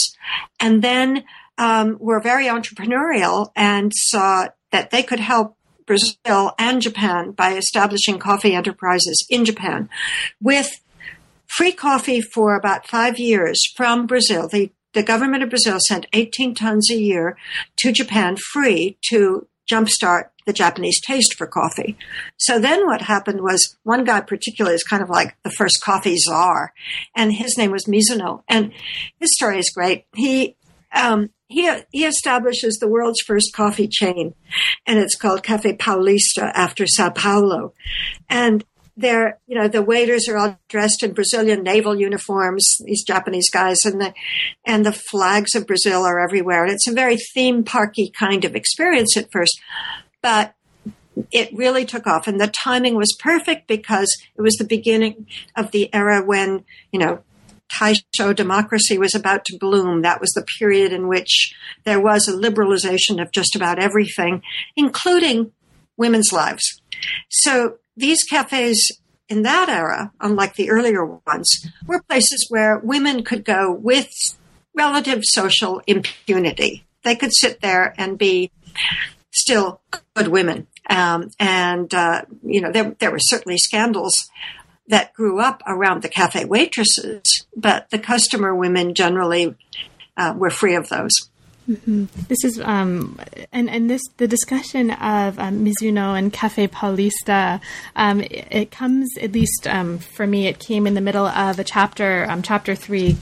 and 0.59 0.81
then 0.81 1.23
um, 1.57 1.97
were 1.99 2.21
very 2.21 2.45
entrepreneurial 2.45 3.51
and 3.55 3.91
saw 3.93 4.47
that 4.71 4.91
they 4.91 5.03
could 5.03 5.19
help 5.19 5.55
Brazil 5.85 6.53
and 6.59 6.81
Japan 6.81 7.31
by 7.31 7.55
establishing 7.55 8.19
coffee 8.19 8.53
enterprises 8.53 9.25
in 9.29 9.43
Japan 9.43 9.89
with 10.39 10.81
free 11.47 11.71
coffee 11.71 12.21
for 12.21 12.55
about 12.55 12.87
five 12.87 13.17
years 13.17 13.59
from 13.75 14.05
Brazil. 14.05 14.47
The, 14.47 14.71
the 14.93 15.03
government 15.03 15.43
of 15.43 15.49
Brazil 15.49 15.79
sent 15.79 16.05
18 16.13 16.53
tons 16.53 16.89
a 16.91 16.95
year 16.95 17.37
to 17.77 17.91
Japan 17.91 18.37
free 18.37 18.97
to 19.09 19.47
jumpstart 19.69 20.29
the 20.45 20.53
Japanese 20.53 20.99
taste 21.01 21.35
for 21.37 21.45
coffee. 21.45 21.95
So 22.37 22.59
then 22.59 22.85
what 22.87 23.01
happened 23.01 23.41
was 23.41 23.77
one 23.83 24.03
guy 24.03 24.21
particularly 24.21 24.75
is 24.75 24.83
kind 24.83 25.03
of 25.03 25.09
like 25.09 25.37
the 25.43 25.51
first 25.51 25.81
coffee 25.83 26.17
czar, 26.17 26.73
and 27.15 27.31
his 27.31 27.57
name 27.57 27.71
was 27.71 27.85
Mizuno. 27.85 28.41
And 28.47 28.71
his 29.19 29.33
story 29.35 29.59
is 29.59 29.71
great. 29.73 30.05
He 30.15 30.55
um, 30.93 31.29
he 31.47 31.69
he 31.91 32.05
establishes 32.05 32.77
the 32.77 32.87
world's 32.87 33.21
first 33.21 33.53
coffee 33.53 33.87
chain, 33.87 34.33
and 34.85 34.99
it's 34.99 35.15
called 35.15 35.43
Cafe 35.43 35.77
Paulista 35.77 36.51
after 36.53 36.85
Sao 36.87 37.09
Paulo, 37.11 37.73
and 38.29 38.65
they're, 38.99 39.39
you 39.47 39.57
know, 39.57 39.67
the 39.67 39.81
waiters 39.81 40.27
are 40.27 40.37
all 40.37 40.59
dressed 40.67 41.03
in 41.03 41.13
Brazilian 41.13 41.63
naval 41.63 41.99
uniforms, 41.99 42.65
these 42.83 43.03
Japanese 43.03 43.49
guys, 43.49 43.77
and 43.85 44.01
the, 44.01 44.13
and 44.65 44.85
the 44.85 44.91
flags 44.91 45.55
of 45.55 45.65
Brazil 45.65 46.03
are 46.03 46.19
everywhere. 46.19 46.63
And 46.63 46.73
it's 46.73 46.87
a 46.87 46.93
very 46.93 47.17
theme 47.33 47.63
parky 47.63 48.11
kind 48.17 48.43
of 48.43 48.55
experience 48.55 49.15
at 49.15 49.31
first, 49.31 49.59
but 50.21 50.53
it 51.31 51.49
really 51.53 51.85
took 51.85 52.07
off. 52.07 52.27
And 52.27 52.39
the 52.39 52.47
timing 52.47 52.95
was 52.95 53.17
perfect 53.19 53.67
because 53.67 54.15
it 54.37 54.41
was 54.41 54.55
the 54.55 54.65
beginning 54.65 55.27
of 55.55 55.71
the 55.71 55.93
era 55.93 56.23
when, 56.23 56.65
you 56.91 56.99
know, 56.99 57.23
Taisho 57.73 58.35
democracy 58.35 58.97
was 58.97 59.13
about 59.13 59.45
to 59.45 59.57
bloom. 59.57 60.01
That 60.01 60.19
was 60.19 60.31
the 60.31 60.45
period 60.57 60.91
in 60.91 61.07
which 61.07 61.53
there 61.85 62.01
was 62.01 62.27
a 62.27 62.33
liberalization 62.33 63.21
of 63.21 63.31
just 63.31 63.55
about 63.55 63.79
everything, 63.79 64.41
including 64.75 65.51
women's 65.95 66.33
lives. 66.33 66.81
So 67.29 67.77
these 67.99 68.23
cafes 68.23 68.99
in 69.27 69.43
that 69.43 69.69
era, 69.69 70.11
unlike 70.19 70.55
the 70.55 70.69
earlier 70.69 71.05
ones, 71.05 71.67
were 71.85 72.01
places 72.01 72.47
where 72.49 72.79
women 72.79 73.23
could 73.23 73.45
go 73.45 73.71
with 73.71 74.09
relative 74.73 75.21
social 75.23 75.81
impunity. 75.85 76.85
They 77.03 77.15
could 77.15 77.33
sit 77.33 77.61
there 77.61 77.93
and 77.97 78.17
be 78.17 78.51
still 79.31 79.81
good 80.15 80.29
women. 80.29 80.67
Um, 80.89 81.29
and, 81.39 81.93
uh, 81.93 82.23
you 82.43 82.61
know, 82.61 82.71
there, 82.71 82.95
there 82.99 83.11
were 83.11 83.19
certainly 83.19 83.57
scandals 83.57 84.29
that 84.87 85.13
grew 85.13 85.39
up 85.39 85.61
around 85.67 86.01
the 86.01 86.09
cafe 86.09 86.45
waitresses, 86.45 87.45
but 87.55 87.89
the 87.91 87.99
customer 87.99 88.55
women 88.55 88.95
generally 88.95 89.55
uh, 90.17 90.33
were 90.35 90.49
free 90.49 90.75
of 90.75 90.89
those. 90.89 91.29
Mm-hmm. 91.69 92.05
This 92.27 92.43
is 92.43 92.59
um, 92.59 93.19
and 93.53 93.69
and 93.69 93.89
this 93.89 94.01
the 94.17 94.27
discussion 94.27 94.89
of 94.89 95.37
um, 95.37 95.63
Mizuno 95.63 96.17
and 96.17 96.33
Cafe 96.33 96.67
Paulista. 96.67 97.61
Um, 97.95 98.21
it, 98.21 98.47
it, 98.49 98.71
comes 98.71 99.07
at 99.21 99.33
least 99.33 99.67
um, 99.67 99.99
for 99.99 100.25
me. 100.25 100.47
It 100.47 100.57
came 100.57 100.87
in 100.87 100.95
the 100.95 101.01
middle 101.01 101.27
of 101.27 101.59
a 101.59 101.63
chapter, 101.63 102.25
um, 102.27 102.41
chapter 102.41 102.73
three, 102.73 103.17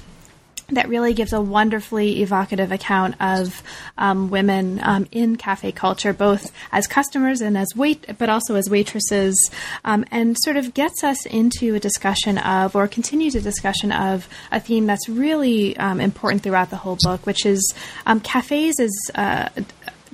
that 0.69 0.89
really 0.89 1.13
gives 1.13 1.31
a 1.31 1.41
wonderfully 1.41 2.21
evocative 2.21 2.71
account 2.71 3.15
of 3.21 3.63
um, 3.97 4.29
women 4.29 4.79
um, 4.83 5.07
in 5.11 5.35
cafe 5.37 5.71
culture, 5.71 6.13
both 6.13 6.51
as 6.71 6.87
customers 6.87 7.41
and 7.41 7.57
as 7.57 7.67
wait, 7.75 8.05
but 8.17 8.29
also 8.29 8.55
as 8.55 8.69
waitresses, 8.69 9.49
um, 9.85 10.03
and 10.11 10.37
sort 10.39 10.57
of 10.57 10.73
gets 10.73 11.03
us 11.03 11.25
into 11.25 11.75
a 11.75 11.79
discussion 11.79 12.37
of, 12.37 12.75
or 12.75 12.87
continues 12.87 13.35
a 13.35 13.41
discussion 13.41 13.91
of, 13.91 14.27
a 14.51 14.59
theme 14.59 14.85
that's 14.85 15.07
really 15.07 15.77
um, 15.77 16.01
important 16.01 16.43
throughout 16.43 16.69
the 16.69 16.75
whole 16.75 16.97
book, 17.01 17.25
which 17.25 17.45
is 17.45 17.73
um, 18.05 18.19
cafes 18.19 18.79
as 18.79 18.91
uh, 19.15 19.49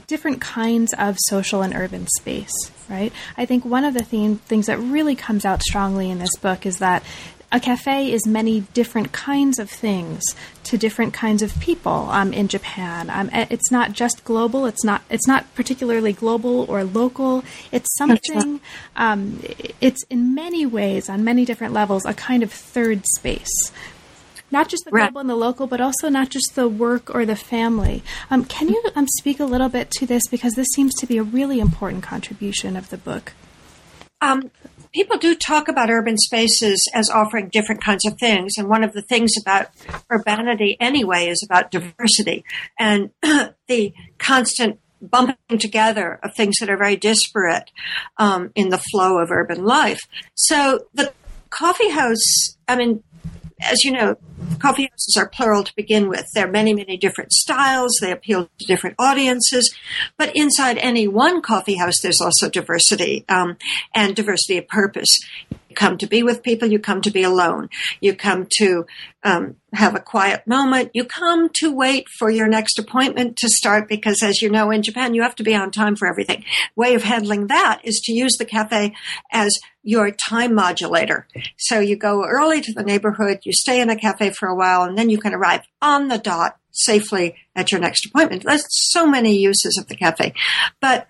different 0.07 0.41
kinds 0.41 0.93
of 0.97 1.17
social 1.27 1.61
and 1.61 1.73
urban 1.73 2.07
space. 2.17 2.53
Right. 2.89 3.13
I 3.37 3.45
think 3.45 3.63
one 3.63 3.85
of 3.85 3.93
the 3.93 4.03
theme, 4.03 4.35
things 4.35 4.65
that 4.65 4.77
really 4.77 5.15
comes 5.15 5.45
out 5.45 5.63
strongly 5.63 6.11
in 6.11 6.19
this 6.19 6.35
book 6.35 6.65
is 6.65 6.79
that 6.79 7.01
a 7.53 7.59
cafe 7.59 8.11
is 8.11 8.25
many 8.25 8.61
different 8.73 9.11
kinds 9.11 9.59
of 9.59 9.69
things 9.69 10.23
to 10.63 10.77
different 10.77 11.13
kinds 11.13 11.43
of 11.43 11.57
people 11.59 12.09
um, 12.09 12.33
in 12.33 12.47
Japan. 12.47 13.11
Um, 13.11 13.29
it's 13.31 13.71
not 13.71 13.93
just 13.93 14.23
global. 14.25 14.65
It's 14.65 14.83
not. 14.83 15.03
It's 15.09 15.27
not 15.27 15.53
particularly 15.53 16.13
global 16.13 16.65
or 16.67 16.83
local. 16.83 17.43
It's 17.71 17.95
something. 17.95 18.59
Um, 18.95 19.39
it's 19.79 20.03
in 20.09 20.33
many 20.33 20.65
ways, 20.65 21.09
on 21.09 21.23
many 21.23 21.45
different 21.45 21.73
levels, 21.73 22.05
a 22.05 22.13
kind 22.13 22.41
of 22.41 22.51
third 22.51 23.03
space. 23.15 23.71
Not 24.49 24.67
just 24.67 24.85
the 24.85 24.91
global 24.91 25.19
and 25.19 25.29
the 25.29 25.35
local, 25.35 25.67
but 25.67 25.81
also 25.81 26.09
not 26.09 26.29
just 26.29 26.55
the 26.55 26.67
work 26.67 27.13
or 27.13 27.25
the 27.25 27.35
family. 27.35 28.03
Um, 28.29 28.45
can 28.45 28.69
you 28.69 28.83
um, 28.95 29.07
speak 29.17 29.39
a 29.39 29.45
little 29.45 29.69
bit 29.69 29.89
to 29.91 30.05
this 30.05 30.23
because 30.29 30.53
this 30.53 30.67
seems 30.75 30.93
to 30.95 31.07
be 31.07 31.17
a 31.17 31.23
really 31.23 31.59
important 31.59 32.03
contribution 32.03 32.75
of 32.75 32.89
the 32.89 32.97
book? 32.97 33.33
Um, 34.21 34.51
people 34.93 35.17
do 35.17 35.35
talk 35.35 35.67
about 35.67 35.89
urban 35.89 36.17
spaces 36.17 36.87
as 36.93 37.09
offering 37.09 37.49
different 37.49 37.83
kinds 37.83 38.05
of 38.05 38.17
things. 38.17 38.53
And 38.57 38.69
one 38.69 38.83
of 38.83 38.93
the 38.93 39.01
things 39.01 39.31
about 39.41 39.69
urbanity 40.09 40.77
anyway 40.79 41.27
is 41.27 41.43
about 41.43 41.71
diversity 41.71 42.45
and 42.79 43.09
the 43.21 43.93
constant 44.19 44.79
bumping 45.01 45.57
together 45.59 46.19
of 46.23 46.33
things 46.33 46.55
that 46.59 46.69
are 46.69 46.77
very 46.77 46.95
disparate 46.95 47.71
um, 48.17 48.51
in 48.55 48.69
the 48.69 48.77
flow 48.77 49.17
of 49.17 49.31
urban 49.31 49.65
life. 49.65 49.99
So 50.35 50.85
the 50.93 51.13
coffee 51.49 51.89
house, 51.89 52.57
I 52.67 52.75
mean, 52.75 53.03
as 53.63 53.83
you 53.83 53.91
know, 53.91 54.15
coffee 54.59 54.89
houses 54.89 55.15
are 55.17 55.29
plural 55.29 55.63
to 55.63 55.75
begin 55.75 56.09
with. 56.09 56.25
There 56.33 56.47
are 56.47 56.51
many, 56.51 56.73
many 56.73 56.97
different 56.97 57.31
styles. 57.31 57.97
They 58.01 58.11
appeal 58.11 58.49
to 58.59 58.65
different 58.65 58.95
audiences. 58.99 59.73
But 60.17 60.35
inside 60.35 60.77
any 60.77 61.07
one 61.07 61.41
coffee 61.41 61.75
house, 61.75 62.01
there's 62.01 62.21
also 62.21 62.49
diversity 62.49 63.25
um, 63.29 63.57
and 63.93 64.15
diversity 64.15 64.57
of 64.57 64.67
purpose. 64.67 65.19
You 65.73 65.87
come 65.87 65.97
to 65.97 66.07
be 66.07 66.21
with 66.21 66.43
people. 66.43 66.67
You 66.67 66.77
come 66.77 67.01
to 67.01 67.09
be 67.09 67.23
alone. 67.23 67.67
You 67.99 68.15
come 68.15 68.45
to 68.59 68.85
um, 69.23 69.55
have 69.73 69.95
a 69.95 69.99
quiet 69.99 70.45
moment. 70.45 70.91
You 70.93 71.03
come 71.03 71.49
to 71.61 71.73
wait 71.73 72.07
for 72.19 72.29
your 72.29 72.47
next 72.47 72.77
appointment 72.77 73.37
to 73.37 73.49
start 73.49 73.89
because, 73.89 74.21
as 74.21 74.39
you 74.39 74.51
know, 74.51 74.69
in 74.69 74.83
Japan, 74.83 75.15
you 75.15 75.23
have 75.23 75.33
to 75.33 75.43
be 75.43 75.55
on 75.55 75.71
time 75.71 75.95
for 75.95 76.07
everything. 76.07 76.45
Way 76.75 76.93
of 76.93 77.01
handling 77.01 77.47
that 77.47 77.81
is 77.83 77.99
to 78.01 78.13
use 78.13 78.35
the 78.37 78.45
cafe 78.45 78.93
as 79.31 79.59
your 79.81 80.11
time 80.11 80.53
modulator. 80.53 81.27
So 81.57 81.79
you 81.79 81.95
go 81.95 82.23
early 82.23 82.61
to 82.61 82.71
the 82.71 82.83
neighborhood, 82.83 83.39
you 83.41 83.51
stay 83.51 83.81
in 83.81 83.89
a 83.89 83.95
cafe 83.95 84.29
for 84.29 84.47
a 84.47 84.55
while, 84.55 84.83
and 84.83 84.95
then 84.95 85.09
you 85.09 85.17
can 85.17 85.33
arrive 85.33 85.61
on 85.81 86.07
the 86.07 86.19
dot 86.19 86.59
safely 86.69 87.35
at 87.55 87.71
your 87.71 87.81
next 87.81 88.05
appointment. 88.05 88.43
There's 88.43 88.67
so 88.69 89.07
many 89.07 89.35
uses 89.39 89.75
of 89.81 89.87
the 89.87 89.95
cafe. 89.95 90.35
But 90.79 91.07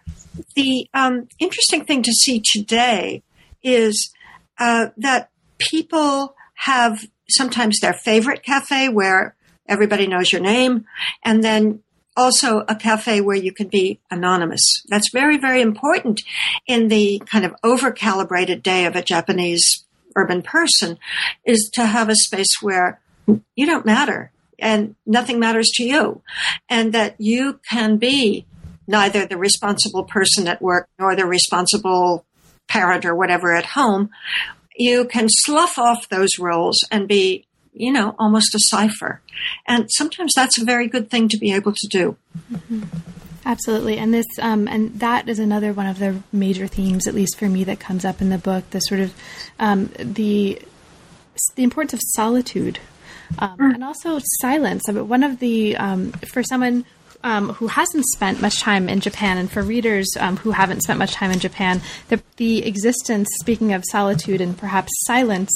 the 0.56 0.88
um, 0.93 1.28
interesting 1.38 1.84
thing 1.84 2.02
to 2.04 2.13
see 2.13 2.41
today 2.41 3.23
is 3.63 4.12
uh, 4.60 4.88
that 4.98 5.30
people 5.58 6.36
have 6.56 7.06
sometimes 7.30 7.80
their 7.80 7.94
favorite 7.94 8.44
cafe 8.44 8.89
where 8.89 9.36
everybody 9.68 10.08
knows 10.08 10.32
your 10.32 10.42
name, 10.42 10.86
and 11.24 11.44
then 11.44 11.82
also 12.16 12.60
a 12.68 12.76
cafe 12.76 13.22
where 13.22 13.36
you 13.36 13.52
can 13.52 13.68
be 13.68 14.00
anonymous. 14.12 14.84
That's 14.88 15.10
very, 15.12 15.38
very 15.38 15.62
important 15.62 16.22
in 16.68 16.88
the 16.88 17.22
kind 17.26 17.46
of 17.46 17.56
over 17.63 17.92
calibrated 17.92 18.62
day 18.62 18.86
of 18.86 18.96
a 18.96 19.02
Japanese 19.02 19.86
urban 20.16 20.42
person 20.42 20.98
is 21.46 21.70
to 21.74 21.86
have 21.86 22.10
a 22.10 22.16
space 22.16 22.62
where 22.62 23.02
you 23.56 23.66
don't 23.66 23.86
matter 23.86 24.32
and 24.60 24.96
nothing 25.06 25.39
matters 25.39 25.72
to 25.74 25.84
you 25.84 26.22
and 26.70 26.94
that 26.94 27.16
you 27.20 27.60
can 27.68 27.98
be 27.98 28.46
neither 28.88 29.26
the 29.26 29.38
responsible 29.38 30.04
person 30.04 30.48
at 30.48 30.62
work 30.62 30.88
nor 31.00 31.16
the 31.16 31.26
responsible 31.26 32.26
parent 32.67 33.06
or 33.06 33.15
whatever 33.15 33.54
at 33.54 33.65
home 33.65 34.10
you 34.76 35.06
can 35.06 35.28
slough 35.30 35.78
off 35.78 36.10
those 36.10 36.39
roles 36.39 36.78
and 36.91 37.08
be, 37.08 37.45
you 37.73 37.91
know, 37.91 38.15
almost 38.17 38.56
a 38.56 38.60
cipher. 38.60 39.21
And 39.67 39.89
sometimes 39.91 40.34
that's 40.36 40.62
a 40.62 40.65
very 40.65 40.88
good 40.88 41.10
thing 41.10 41.28
to 41.30 41.38
be 41.38 41.54
able 41.54 41.73
to 41.73 41.88
do. 41.88 42.17
Mm-hmm. 42.52 42.84
Absolutely, 43.45 43.97
and 43.97 44.13
this 44.13 44.26
um, 44.41 44.69
and 44.69 44.97
that 45.02 45.28
is 45.28 45.38
another 45.38 45.73
one 45.73 45.86
of 45.86 45.99
the 45.99 46.21
major 46.32 46.65
themes, 46.65 47.08
at 47.08 47.13
least 47.13 47.38
for 47.38 47.49
me, 47.49 47.65
that 47.65 47.78
comes 47.78 48.06
up 48.06 48.21
in 48.21 48.30
the 48.30 48.38
book. 48.38 48.69
The 48.69 48.80
sort 48.80 49.02
of 49.02 49.13
um, 49.60 49.91
the 49.99 50.62
the 51.56 51.63
importance 51.63 51.91
of 51.91 51.99
solitude 52.02 52.80
um, 53.39 53.58
mm. 53.58 53.73
and 53.73 53.84
also 53.84 54.21
silence. 54.39 54.84
I 54.88 54.93
mean, 54.93 55.10
one 55.10 55.23
of 55.23 55.39
the 55.39 55.76
um, 55.76 56.13
for 56.13 56.41
someone 56.41 56.86
um, 57.24 57.50
who 57.50 57.68
hasn't 57.68 58.06
spent 58.06 58.42
much 58.42 58.60
time 58.60 58.90
in 58.90 59.00
Japan, 59.00 59.38
and 59.38 59.52
for 59.52 59.62
readers 59.62 60.10
um, 60.20 60.38
who 60.38 60.52
haven't 60.52 60.82
spent 60.82 61.00
much 61.00 61.14
time 61.14 61.32
in 61.32 61.40
Japan, 61.40 61.82
the, 62.10 62.22
the 62.38 62.66
existence, 62.66 63.30
speaking 63.40 63.74
of 63.74 63.84
solitude 63.90 64.42
and 64.42 64.58
perhaps 64.58 64.92
silence, 65.06 65.52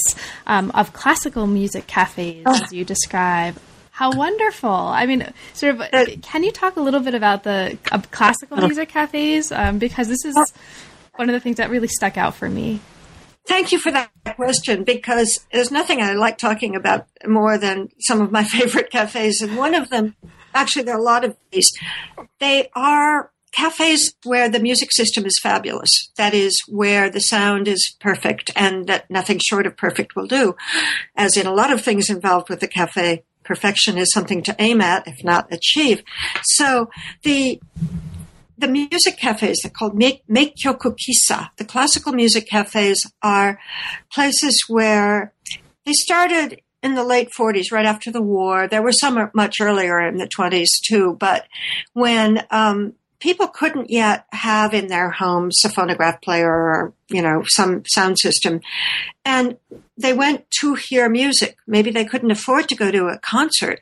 um, 0.46 0.72
of 0.72 0.94
classical 0.94 1.48
music 1.48 1.88
cafes, 1.88 2.44
oh. 2.46 2.64
as 2.64 2.74
you 2.74 2.86
describe. 2.86 3.58
How 3.92 4.12
wonderful! 4.12 4.70
I 4.70 5.08
mean, 5.08 5.32
sort 5.54 5.76
of. 5.76 5.82
Uh, 5.82 6.06
can 6.22 6.44
you 6.44 6.52
talk 6.52 6.76
a 6.76 6.82
little 6.82 7.00
bit 7.00 7.16
about 7.16 7.44
the 7.44 7.78
uh, 7.92 8.00
classical 8.12 8.58
music 8.58 8.90
cafes? 8.90 9.52
Um, 9.52 9.80
because 9.80 10.08
this 10.08 10.24
is 10.24 10.36
one 11.16 11.30
of 11.30 11.34
the 11.34 11.40
things 11.40 11.58
that 11.58 11.72
really 11.72 11.88
stuck 11.88 12.16
out 12.16 12.36
for 12.36 12.48
me. 12.48 12.80
Thank 13.48 13.72
you 13.72 13.80
for 13.80 13.92
that 13.92 14.12
question 14.36 14.84
because 14.84 15.40
there's 15.52 15.72
nothing 15.72 16.02
I 16.02 16.14
like 16.14 16.38
talking 16.38 16.76
about 16.76 17.08
more 17.26 17.58
than 17.58 17.90
some 18.00 18.22
of 18.22 18.32
my 18.32 18.44
favorite 18.56 18.92
cafes. 18.92 19.42
And 19.42 19.58
one 19.58 19.74
of 19.74 19.90
them 19.90 20.16
actually, 20.54 20.84
there 20.84 20.96
are 20.96 21.00
a 21.00 21.04
lot 21.04 21.24
of 21.24 21.36
these. 21.52 21.72
They 22.40 22.70
are 22.76 23.32
cafes 23.52 24.14
where 24.24 24.50
the 24.50 24.60
music 24.60 24.92
system 24.92 25.26
is 25.26 25.40
fabulous. 25.42 26.12
That 26.18 26.34
is 26.34 26.62
where 26.68 27.10
the 27.10 27.20
sound 27.20 27.68
is 27.68 27.96
perfect 28.00 28.52
and 28.56 28.88
that 28.88 29.10
nothing 29.10 29.40
short 29.40 29.66
of 29.66 29.76
perfect 29.78 30.16
will 30.16 30.28
do. 30.28 30.56
As 31.16 31.38
in 31.38 31.48
a 31.48 31.54
lot 31.54 31.72
of 31.72 31.82
things 31.82 32.10
involved 32.10 32.50
with 32.50 32.60
the 32.60 32.68
cafe, 32.68 33.24
perfection 33.44 33.98
is 33.98 34.12
something 34.12 34.44
to 34.44 34.56
aim 34.60 34.82
at, 34.82 35.08
if 35.08 35.24
not 35.24 35.52
achieve. 35.52 36.04
So 36.44 36.90
the 37.24 37.60
the 38.60 38.68
music 38.68 39.18
cafes, 39.18 39.60
they're 39.62 39.72
called 39.72 40.00
Meikyoku 40.00 40.96
Kissa. 40.98 41.50
The 41.58 41.66
classical 41.66 42.12
music 42.12 42.48
cafes 42.48 43.10
are 43.22 43.60
places 44.12 44.64
where 44.68 45.32
they 45.86 45.94
started 45.94 46.60
in 46.84 46.96
the 46.96 47.04
late 47.04 47.30
40s, 47.38 47.72
right 47.72 47.86
after 47.86 48.12
the 48.12 48.22
war. 48.22 48.68
There 48.68 48.84
were 48.84 48.92
some 48.92 49.32
much 49.34 49.60
earlier 49.60 50.00
in 50.00 50.18
the 50.18 50.28
20s 50.28 50.68
too, 50.86 51.18
but 51.20 51.48
when 51.94 52.46
um, 52.52 52.94
people 53.20 53.48
couldn't 53.48 53.90
yet 53.90 54.26
have 54.32 54.74
in 54.74 54.88
their 54.88 55.10
homes 55.10 55.60
a 55.66 55.70
phonograph 55.70 56.22
player 56.22 56.52
or 56.52 56.94
you 57.10 57.22
know 57.22 57.44
some 57.46 57.84
sound 57.86 58.20
system, 58.20 58.62
and 59.26 59.58
they 59.98 60.14
went 60.14 60.46
to 60.60 60.76
hear 60.76 61.10
music. 61.10 61.58
Maybe 61.66 61.92
they 61.92 62.06
couldn't 62.06 62.32
afford 62.32 62.70
to 62.70 62.76
go 62.76 62.92
to 62.92 63.08
a 63.08 63.20
concert, 63.20 63.82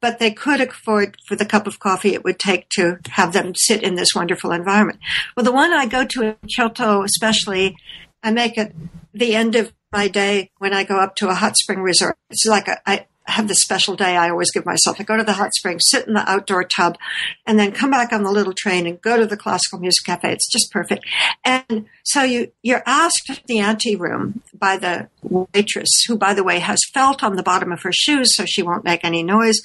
but 0.00 0.18
they 0.18 0.30
could 0.30 0.60
afford 0.60 1.16
for 1.26 1.36
the 1.36 1.46
cup 1.46 1.66
of 1.66 1.78
coffee 1.78 2.14
it 2.14 2.24
would 2.24 2.38
take 2.38 2.68
to 2.70 2.98
have 3.10 3.32
them 3.32 3.54
sit 3.54 3.82
in 3.82 3.94
this 3.94 4.14
wonderful 4.14 4.52
environment. 4.52 4.98
Well, 5.36 5.44
the 5.44 5.52
one 5.52 5.72
I 5.72 5.86
go 5.86 6.04
to 6.04 6.22
in 6.22 6.36
Kyoto, 6.54 7.02
especially, 7.02 7.76
I 8.22 8.30
make 8.30 8.58
it 8.58 8.74
the 9.12 9.34
end 9.34 9.54
of 9.54 9.72
my 9.94 10.08
day 10.08 10.50
when 10.58 10.74
I 10.74 10.82
go 10.82 10.98
up 10.98 11.14
to 11.16 11.28
a 11.28 11.34
hot 11.34 11.56
spring 11.56 11.80
resort. 11.80 12.18
It's 12.28 12.44
like 12.44 12.66
a, 12.68 12.78
I 12.84 13.06
have 13.26 13.48
this 13.48 13.62
special 13.62 13.94
day 13.96 14.16
I 14.16 14.28
always 14.28 14.50
give 14.50 14.66
myself. 14.66 15.00
I 15.00 15.04
go 15.04 15.16
to 15.16 15.24
the 15.24 15.32
hot 15.32 15.54
spring, 15.54 15.78
sit 15.80 16.06
in 16.06 16.14
the 16.14 16.28
outdoor 16.28 16.64
tub, 16.64 16.98
and 17.46 17.58
then 17.58 17.72
come 17.72 17.90
back 17.90 18.12
on 18.12 18.22
the 18.22 18.30
little 18.30 18.52
train 18.52 18.86
and 18.86 19.00
go 19.00 19.16
to 19.16 19.24
the 19.24 19.36
classical 19.36 19.78
music 19.78 20.04
cafe. 20.04 20.32
It's 20.32 20.50
just 20.50 20.70
perfect. 20.70 21.06
And 21.44 21.86
so 22.02 22.22
you, 22.22 22.52
you're 22.62 22.82
asked 22.84 23.30
in 23.30 23.38
the 23.46 23.60
ante 23.60 23.96
room 23.96 24.42
by 24.52 24.76
the 24.76 25.08
waitress, 25.22 26.04
who 26.06 26.18
by 26.18 26.34
the 26.34 26.44
way 26.44 26.58
has 26.58 26.80
felt 26.92 27.22
on 27.22 27.36
the 27.36 27.42
bottom 27.42 27.72
of 27.72 27.82
her 27.82 27.92
shoes 27.92 28.34
so 28.34 28.44
she 28.44 28.62
won't 28.62 28.84
make 28.84 29.04
any 29.04 29.22
noise. 29.22 29.60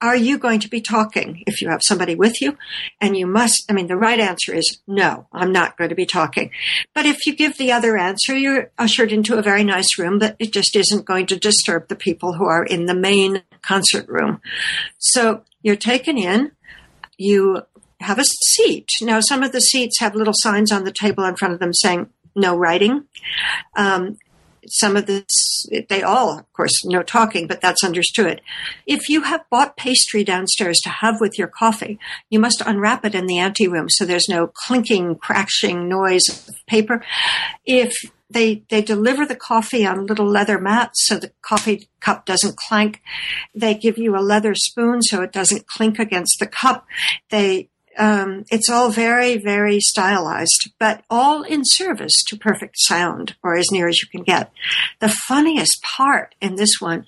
Are 0.00 0.16
you 0.16 0.38
going 0.38 0.60
to 0.60 0.68
be 0.68 0.80
talking 0.80 1.42
if 1.46 1.60
you 1.60 1.68
have 1.68 1.80
somebody 1.82 2.14
with 2.14 2.40
you? 2.40 2.56
And 3.00 3.16
you 3.16 3.26
must, 3.26 3.64
I 3.68 3.72
mean, 3.72 3.88
the 3.88 3.96
right 3.96 4.20
answer 4.20 4.54
is 4.54 4.78
no, 4.86 5.26
I'm 5.32 5.52
not 5.52 5.76
going 5.76 5.90
to 5.90 5.96
be 5.96 6.06
talking. 6.06 6.50
But 6.94 7.06
if 7.06 7.26
you 7.26 7.34
give 7.34 7.58
the 7.58 7.72
other 7.72 7.96
answer, 7.96 8.36
you're 8.36 8.70
ushered 8.78 9.12
into 9.12 9.36
a 9.36 9.42
very 9.42 9.64
nice 9.64 9.98
room, 9.98 10.18
but 10.18 10.36
it 10.38 10.52
just 10.52 10.76
isn't 10.76 11.04
going 11.04 11.26
to 11.26 11.36
disturb 11.36 11.88
the 11.88 11.96
people 11.96 12.34
who 12.34 12.46
are 12.46 12.64
in 12.64 12.86
the 12.86 12.94
main 12.94 13.42
concert 13.62 14.08
room. 14.08 14.40
So 14.98 15.42
you're 15.62 15.76
taken 15.76 16.16
in, 16.16 16.52
you 17.16 17.62
have 18.00 18.18
a 18.18 18.24
seat. 18.24 18.88
Now, 19.02 19.20
some 19.20 19.42
of 19.42 19.52
the 19.52 19.60
seats 19.60 19.98
have 19.98 20.14
little 20.14 20.34
signs 20.36 20.70
on 20.70 20.84
the 20.84 20.92
table 20.92 21.24
in 21.24 21.36
front 21.36 21.54
of 21.54 21.60
them 21.60 21.74
saying 21.74 22.08
no 22.36 22.56
writing. 22.56 23.04
Um, 23.76 24.18
some 24.70 24.96
of 24.96 25.06
this, 25.06 25.66
they 25.88 26.02
all, 26.02 26.38
of 26.38 26.52
course, 26.52 26.84
no 26.84 27.02
talking, 27.02 27.46
but 27.46 27.60
that's 27.60 27.84
understood. 27.84 28.40
If 28.86 29.08
you 29.08 29.22
have 29.22 29.48
bought 29.50 29.76
pastry 29.76 30.24
downstairs 30.24 30.80
to 30.84 30.88
have 30.88 31.20
with 31.20 31.38
your 31.38 31.48
coffee, 31.48 31.98
you 32.30 32.38
must 32.38 32.62
unwrap 32.64 33.04
it 33.04 33.14
in 33.14 33.26
the 33.26 33.38
anteroom 33.38 33.88
so 33.88 34.04
there's 34.04 34.28
no 34.28 34.50
clinking, 34.66 35.16
crashing 35.16 35.88
noise 35.88 36.28
of 36.48 36.66
paper. 36.66 37.04
If 37.64 37.94
they 38.30 38.62
they 38.68 38.82
deliver 38.82 39.24
the 39.24 39.36
coffee 39.36 39.86
on 39.86 40.06
little 40.06 40.26
leather 40.26 40.58
mats 40.58 41.06
so 41.06 41.18
the 41.18 41.32
coffee 41.42 41.88
cup 42.00 42.26
doesn't 42.26 42.56
clank. 42.56 43.00
They 43.54 43.74
give 43.74 43.96
you 43.96 44.16
a 44.16 44.20
leather 44.20 44.54
spoon 44.54 45.02
so 45.02 45.22
it 45.22 45.32
doesn't 45.32 45.66
clink 45.66 45.98
against 45.98 46.38
the 46.38 46.46
cup. 46.46 46.86
They 47.30 47.70
um, 47.98 48.44
it's 48.50 48.70
all 48.70 48.90
very, 48.90 49.36
very 49.36 49.80
stylized, 49.80 50.70
but 50.78 51.02
all 51.10 51.42
in 51.42 51.62
service 51.64 52.22
to 52.28 52.36
perfect 52.36 52.76
sound, 52.78 53.36
or 53.42 53.56
as 53.56 53.70
near 53.70 53.88
as 53.88 54.00
you 54.00 54.08
can 54.08 54.22
get. 54.22 54.52
The 55.00 55.08
funniest 55.08 55.82
part 55.82 56.34
in 56.40 56.54
this 56.54 56.80
one 56.80 57.06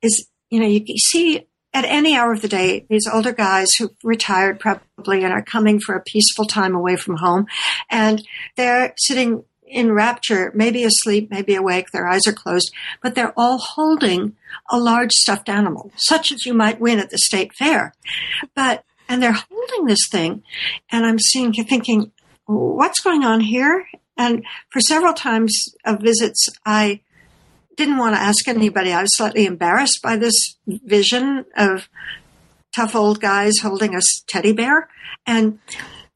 is, 0.00 0.26
you 0.50 0.60
know, 0.60 0.66
you 0.66 0.84
see 0.98 1.46
at 1.74 1.84
any 1.84 2.16
hour 2.16 2.32
of 2.32 2.42
the 2.42 2.48
day, 2.48 2.86
these 2.90 3.08
older 3.10 3.32
guys 3.32 3.74
who've 3.74 3.90
retired 4.04 4.60
probably 4.60 5.24
and 5.24 5.32
are 5.32 5.42
coming 5.42 5.80
for 5.80 5.94
a 5.94 6.02
peaceful 6.02 6.44
time 6.44 6.74
away 6.74 6.96
from 6.96 7.16
home, 7.16 7.46
and 7.90 8.26
they're 8.56 8.94
sitting 8.98 9.44
in 9.66 9.90
rapture, 9.90 10.52
maybe 10.54 10.84
asleep, 10.84 11.30
maybe 11.30 11.54
awake, 11.54 11.86
their 11.92 12.06
eyes 12.06 12.26
are 12.26 12.32
closed, 12.32 12.70
but 13.02 13.14
they're 13.14 13.32
all 13.38 13.58
holding 13.58 14.36
a 14.70 14.78
large 14.78 15.12
stuffed 15.12 15.48
animal, 15.48 15.90
such 15.96 16.30
as 16.30 16.44
you 16.44 16.52
might 16.52 16.78
win 16.78 16.98
at 16.98 17.08
the 17.08 17.16
state 17.16 17.54
fair. 17.54 17.94
But 18.54 18.84
and 19.12 19.22
they're 19.22 19.32
holding 19.32 19.84
this 19.84 20.08
thing, 20.10 20.42
and 20.90 21.04
I'm 21.04 21.18
seeing, 21.18 21.52
thinking, 21.52 22.12
what's 22.46 23.00
going 23.00 23.24
on 23.24 23.40
here? 23.40 23.86
And 24.16 24.42
for 24.70 24.80
several 24.80 25.12
times 25.12 25.52
of 25.84 26.00
visits, 26.00 26.48
I 26.64 27.02
didn't 27.76 27.98
want 27.98 28.14
to 28.14 28.20
ask 28.22 28.48
anybody. 28.48 28.90
I 28.90 29.02
was 29.02 29.14
slightly 29.14 29.44
embarrassed 29.44 30.00
by 30.02 30.16
this 30.16 30.56
vision 30.66 31.44
of 31.58 31.90
tough 32.74 32.94
old 32.94 33.20
guys 33.20 33.58
holding 33.62 33.94
a 33.94 34.00
teddy 34.28 34.52
bear. 34.52 34.88
And 35.26 35.58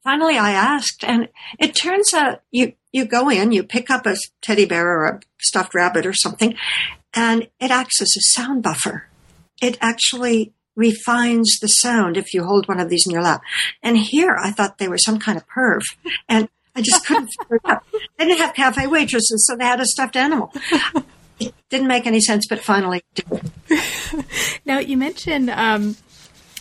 finally 0.03 0.39
I 0.39 0.53
asked, 0.53 1.03
and 1.03 1.29
it 1.59 1.75
turns 1.75 2.15
out 2.15 2.41
you, 2.49 2.73
you 2.91 3.05
go 3.05 3.29
in, 3.29 3.51
you 3.51 3.61
pick 3.61 3.91
up 3.91 4.07
a 4.07 4.17
teddy 4.41 4.65
bear 4.65 4.87
or 4.87 5.05
a 5.05 5.19
stuffed 5.39 5.75
rabbit 5.75 6.07
or 6.07 6.13
something, 6.13 6.55
and 7.13 7.47
it 7.59 7.69
acts 7.69 8.01
as 8.01 8.15
a 8.17 8.41
sound 8.41 8.63
buffer. 8.63 9.07
It 9.61 9.77
actually 9.81 10.53
refines 10.77 11.57
the 11.59 11.67
sound 11.67 12.15
if 12.15 12.33
you 12.33 12.45
hold 12.45 12.67
one 12.67 12.79
of 12.79 12.89
these 12.89 13.05
in 13.05 13.11
your 13.11 13.23
lap. 13.23 13.41
And 13.83 13.97
here 13.97 14.37
I 14.39 14.51
thought 14.51 14.77
they 14.77 14.87
were 14.87 14.97
some 14.97 15.19
kind 15.19 15.37
of 15.37 15.45
perv. 15.47 15.81
And 16.29 16.47
I 16.75 16.81
just 16.81 17.05
couldn't 17.05 17.29
figure 17.41 17.57
it 17.57 17.61
out. 17.65 17.83
They 18.17 18.25
didn't 18.25 18.39
have 18.39 18.53
cafe 18.53 18.87
waitresses, 18.87 19.45
so 19.47 19.57
they 19.57 19.65
had 19.65 19.81
a 19.81 19.85
stuffed 19.85 20.15
animal. 20.15 20.53
It 21.39 21.53
didn't 21.69 21.87
make 21.87 22.07
any 22.07 22.19
sense, 22.19 22.47
but 22.47 22.59
finally 22.59 23.03
now, 24.65 24.79
you 24.79 24.97
mentioned 24.97 25.49
um, 25.49 25.95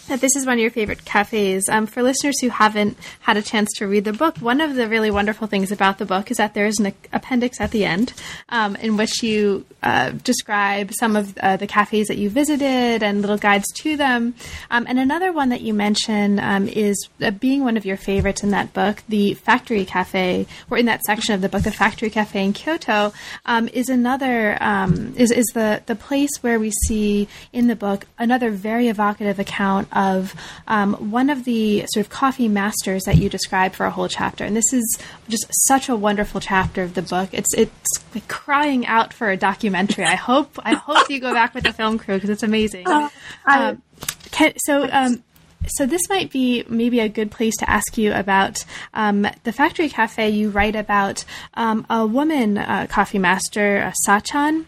that 0.09 0.21
this 0.21 0.37
is 0.37 0.47
one 0.47 0.55
of 0.55 0.61
your 0.61 0.71
favorite 0.71 1.05
cafes. 1.05 1.69
Um, 1.69 1.87
for 1.87 2.03
listeners 2.03 2.41
who 2.41 2.49
haven't 2.49 2.97
had 3.21 3.37
a 3.37 3.43
chance 3.43 3.71
to 3.77 3.87
read 3.87 4.05
the 4.05 4.13
book, 4.13 4.39
one 4.39 4.61
of 4.61 4.75
the 4.75 4.89
really 4.89 5.11
wonderful 5.11 5.47
things 5.47 5.73
about 5.73 5.99
the 5.99 6.07
book 6.07 6.31
is 6.31 6.37
that 6.37 6.55
there 6.55 6.67
is 6.67 6.79
an 6.79 6.93
appendix 7.13 7.61
at 7.61 7.71
the 7.71 7.85
end 7.85 8.13
um, 8.49 8.77
in 8.77 8.97
which 8.97 9.23
you 9.23 9.65
uh, 9.83 10.11
describe 10.25 10.93
some 10.93 11.17
of 11.17 11.37
uh, 11.39 11.57
the 11.57 11.67
cafes 11.67 12.09
that 12.09 12.19
you 12.19 12.31
visited 12.31 13.03
and 13.03 13.21
little 13.21 13.39
guides 13.39 13.67
to 13.75 13.97
them. 13.97 14.35
Um, 14.71 14.87
and 14.89 14.99
another 14.99 15.33
one 15.33 15.49
that 15.51 15.61
you 15.61 15.75
mention 15.75 16.39
um, 16.41 16.69
is 16.69 17.09
uh, 17.21 17.31
being 17.31 17.65
one 17.65 17.77
of 17.77 17.85
your 17.85 17.97
favorites 17.97 18.43
in 18.43 18.51
that 18.51 18.73
book, 18.73 19.03
the 19.09 19.35
Factory 19.35 19.85
Cafe, 19.85 20.47
or 20.71 20.79
in 20.79 20.87
that 20.87 21.03
section 21.03 21.35
of 21.35 21.41
the 21.41 21.49
book, 21.49 21.63
the 21.63 21.71
Factory 21.71 22.11
Cafe 22.11 22.45
in 22.45 22.53
Kyoto, 22.53 23.13
um, 23.45 23.69
is 23.73 23.89
another 23.89 24.57
um, 24.61 25.15
is 25.17 25.31
is 25.31 25.47
the 25.55 25.83
the 25.87 25.97
place 25.97 26.31
where 26.41 26.59
we 26.59 26.71
see 26.87 27.29
in 27.53 27.67
the 27.67 27.77
book 27.77 28.07
another 28.19 28.51
very 28.51 28.89
evocative 28.89 29.39
account 29.39 29.89
of 29.97 30.35
um, 30.69 30.95
one 31.11 31.31
of 31.31 31.45
the 31.45 31.87
sort 31.89 32.05
of 32.05 32.11
coffee 32.11 32.49
masters 32.49 33.05
that 33.05 33.17
you 33.17 33.29
describe 33.29 33.73
for 33.73 33.87
a 33.87 33.91
whole 33.91 34.09
chapter. 34.09 34.45
And 34.45 34.55
this 34.55 34.73
is 34.73 34.99
just 35.29 35.47
such 35.67 35.89
a 35.89 35.97
wonderful 35.97 36.41
chapter 36.41 36.83
of 36.83 36.95
the 36.95 37.03
book. 37.03 37.31
It's 37.33 37.53
it's 37.55 37.91
like 38.15 38.29
crying 38.29 38.87
out 38.87 39.13
for 39.13 39.31
a 39.31 39.37
documentary. 39.37 40.05
I 40.05 40.15
hope 40.15 40.59
I 40.65 40.75
hope 40.75 41.11
you 41.11 41.21
go 41.21 41.33
back 41.33 41.55
with 41.55 41.65
the 41.65 41.73
film 41.73 41.99
crew 41.99 42.15
because 42.17 42.31
it's 42.31 42.43
amazing. 42.43 42.87
Uh, 42.87 43.09
um, 43.47 43.83
can, 44.31 44.53
so. 44.59 44.89
Um, 44.91 45.23
so 45.69 45.85
this 45.85 46.09
might 46.09 46.31
be 46.31 46.65
maybe 46.69 47.01
a 47.01 47.09
good 47.09 47.33
place 47.33 47.57
to 47.57 47.69
ask 47.69 47.99
you 47.99 48.13
about 48.13 48.65
um, 48.95 49.27
the 49.43 49.53
factory 49.53 49.89
cafe. 49.89 50.31
You 50.31 50.51
write 50.51 50.77
about 50.77 51.25
um, 51.55 51.85
a 51.91 52.07
woman 52.07 52.59
uh, 52.59 52.87
coffee 52.89 53.19
master, 53.19 53.83
uh, 53.83 53.93
Sachan. 54.07 54.67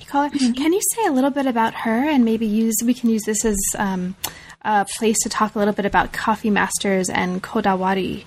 You 0.00 0.06
call 0.06 0.24
her. 0.24 0.30
Mm-hmm. 0.30 0.52
Can 0.54 0.72
you 0.72 0.80
say 0.94 1.06
a 1.06 1.12
little 1.12 1.30
bit 1.30 1.46
about 1.46 1.74
her, 1.74 2.08
and 2.08 2.24
maybe 2.24 2.46
use 2.46 2.74
we 2.84 2.94
can 2.94 3.10
use 3.10 3.22
this 3.24 3.44
as 3.44 3.58
um, 3.78 4.16
a 4.64 4.86
place 4.98 5.18
to 5.22 5.28
talk 5.28 5.54
a 5.54 5.58
little 5.58 5.74
bit 5.74 5.86
about 5.86 6.12
coffee 6.12 6.50
masters 6.50 7.08
and 7.08 7.42
kodawari. 7.42 8.24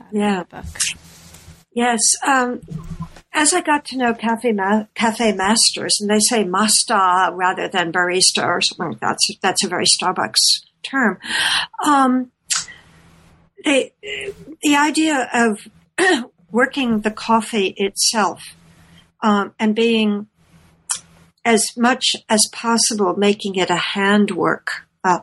Uh, 0.00 0.04
yeah. 0.12 0.44
Yes. 1.72 2.00
Um, 2.26 2.60
as 3.32 3.52
I 3.52 3.60
got 3.60 3.84
to 3.86 3.98
know 3.98 4.14
cafe 4.14 4.52
ma- 4.52 4.86
cafe 4.94 5.32
masters, 5.32 5.98
and 6.00 6.08
they 6.08 6.18
say 6.18 6.44
masta 6.44 7.30
rather 7.34 7.68
than 7.68 7.92
barista 7.92 8.44
or 8.44 8.60
something. 8.60 8.98
That's 9.00 9.28
that's 9.42 9.62
a 9.64 9.68
very 9.68 9.84
Starbucks 9.84 10.64
term. 10.82 11.18
Um, 11.84 12.32
they, 13.64 13.92
the 14.62 14.76
idea 14.76 15.28
of 15.32 15.68
working 16.50 17.00
the 17.00 17.10
coffee 17.10 17.74
itself 17.76 18.42
um, 19.22 19.54
and 19.58 19.74
being 19.74 20.28
as 21.44 21.76
much 21.76 22.16
as 22.28 22.40
possible 22.52 23.14
making 23.16 23.56
it 23.56 23.70
a 23.70 23.76
handwork. 23.76 24.68
Uh, 25.04 25.20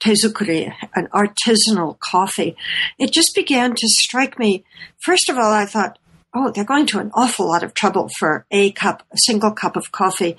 tezukuri, 0.00 0.72
an 0.94 1.08
artisanal 1.12 1.98
coffee, 1.98 2.56
it 2.98 3.12
just 3.12 3.34
began 3.34 3.74
to 3.74 3.88
strike 3.88 4.38
me. 4.38 4.64
First 4.98 5.28
of 5.28 5.36
all, 5.36 5.52
I 5.52 5.66
thought, 5.66 5.98
oh, 6.34 6.50
they're 6.50 6.64
going 6.64 6.86
to 6.86 6.98
an 6.98 7.10
awful 7.14 7.48
lot 7.48 7.62
of 7.62 7.74
trouble 7.74 8.08
for 8.18 8.46
a 8.50 8.70
cup, 8.72 9.02
a 9.12 9.18
single 9.18 9.52
cup 9.52 9.76
of 9.76 9.92
coffee. 9.92 10.36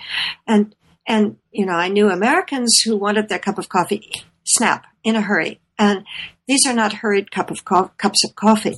And, 0.48 0.76
and, 1.08 1.38
you 1.52 1.66
know, 1.66 1.74
I 1.74 1.88
knew 1.88 2.10
Americans 2.10 2.82
who 2.84 2.96
wanted 2.96 3.30
their 3.30 3.40
cup 3.40 3.58
of 3.58 3.70
coffee 3.70 4.12
snap 4.46 4.86
in 5.04 5.16
a 5.16 5.22
hurry. 5.22 5.60
And 5.78 6.06
these 6.48 6.66
are 6.68 6.74
not 6.74 6.94
hurried 6.94 7.32
cup 7.32 7.52
of 7.52 7.66
co- 7.66 7.92
cups 7.98 8.24
of 8.24 8.36
coffee. 8.36 8.78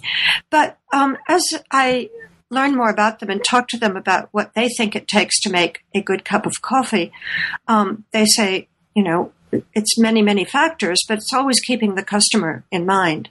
But 0.49 0.77
um, 0.93 1.17
as 1.27 1.43
I 1.71 2.09
learn 2.49 2.75
more 2.75 2.89
about 2.89 3.19
them 3.19 3.29
and 3.29 3.43
talk 3.43 3.67
to 3.69 3.77
them 3.77 3.95
about 3.95 4.29
what 4.32 4.53
they 4.53 4.69
think 4.69 4.95
it 4.95 5.07
takes 5.07 5.39
to 5.41 5.49
make 5.49 5.84
a 5.95 6.01
good 6.01 6.25
cup 6.25 6.45
of 6.45 6.61
coffee, 6.61 7.11
um, 7.67 8.05
they 8.11 8.25
say, 8.25 8.67
you 8.93 9.03
know, 9.03 9.32
it's 9.74 9.97
many, 9.97 10.22
many 10.22 10.45
factors, 10.45 10.99
but 11.08 11.18
it's 11.18 11.34
always 11.34 11.60
keeping 11.60 11.95
the 11.95 12.04
customer 12.04 12.64
in 12.72 12.86
mind 12.86 13.30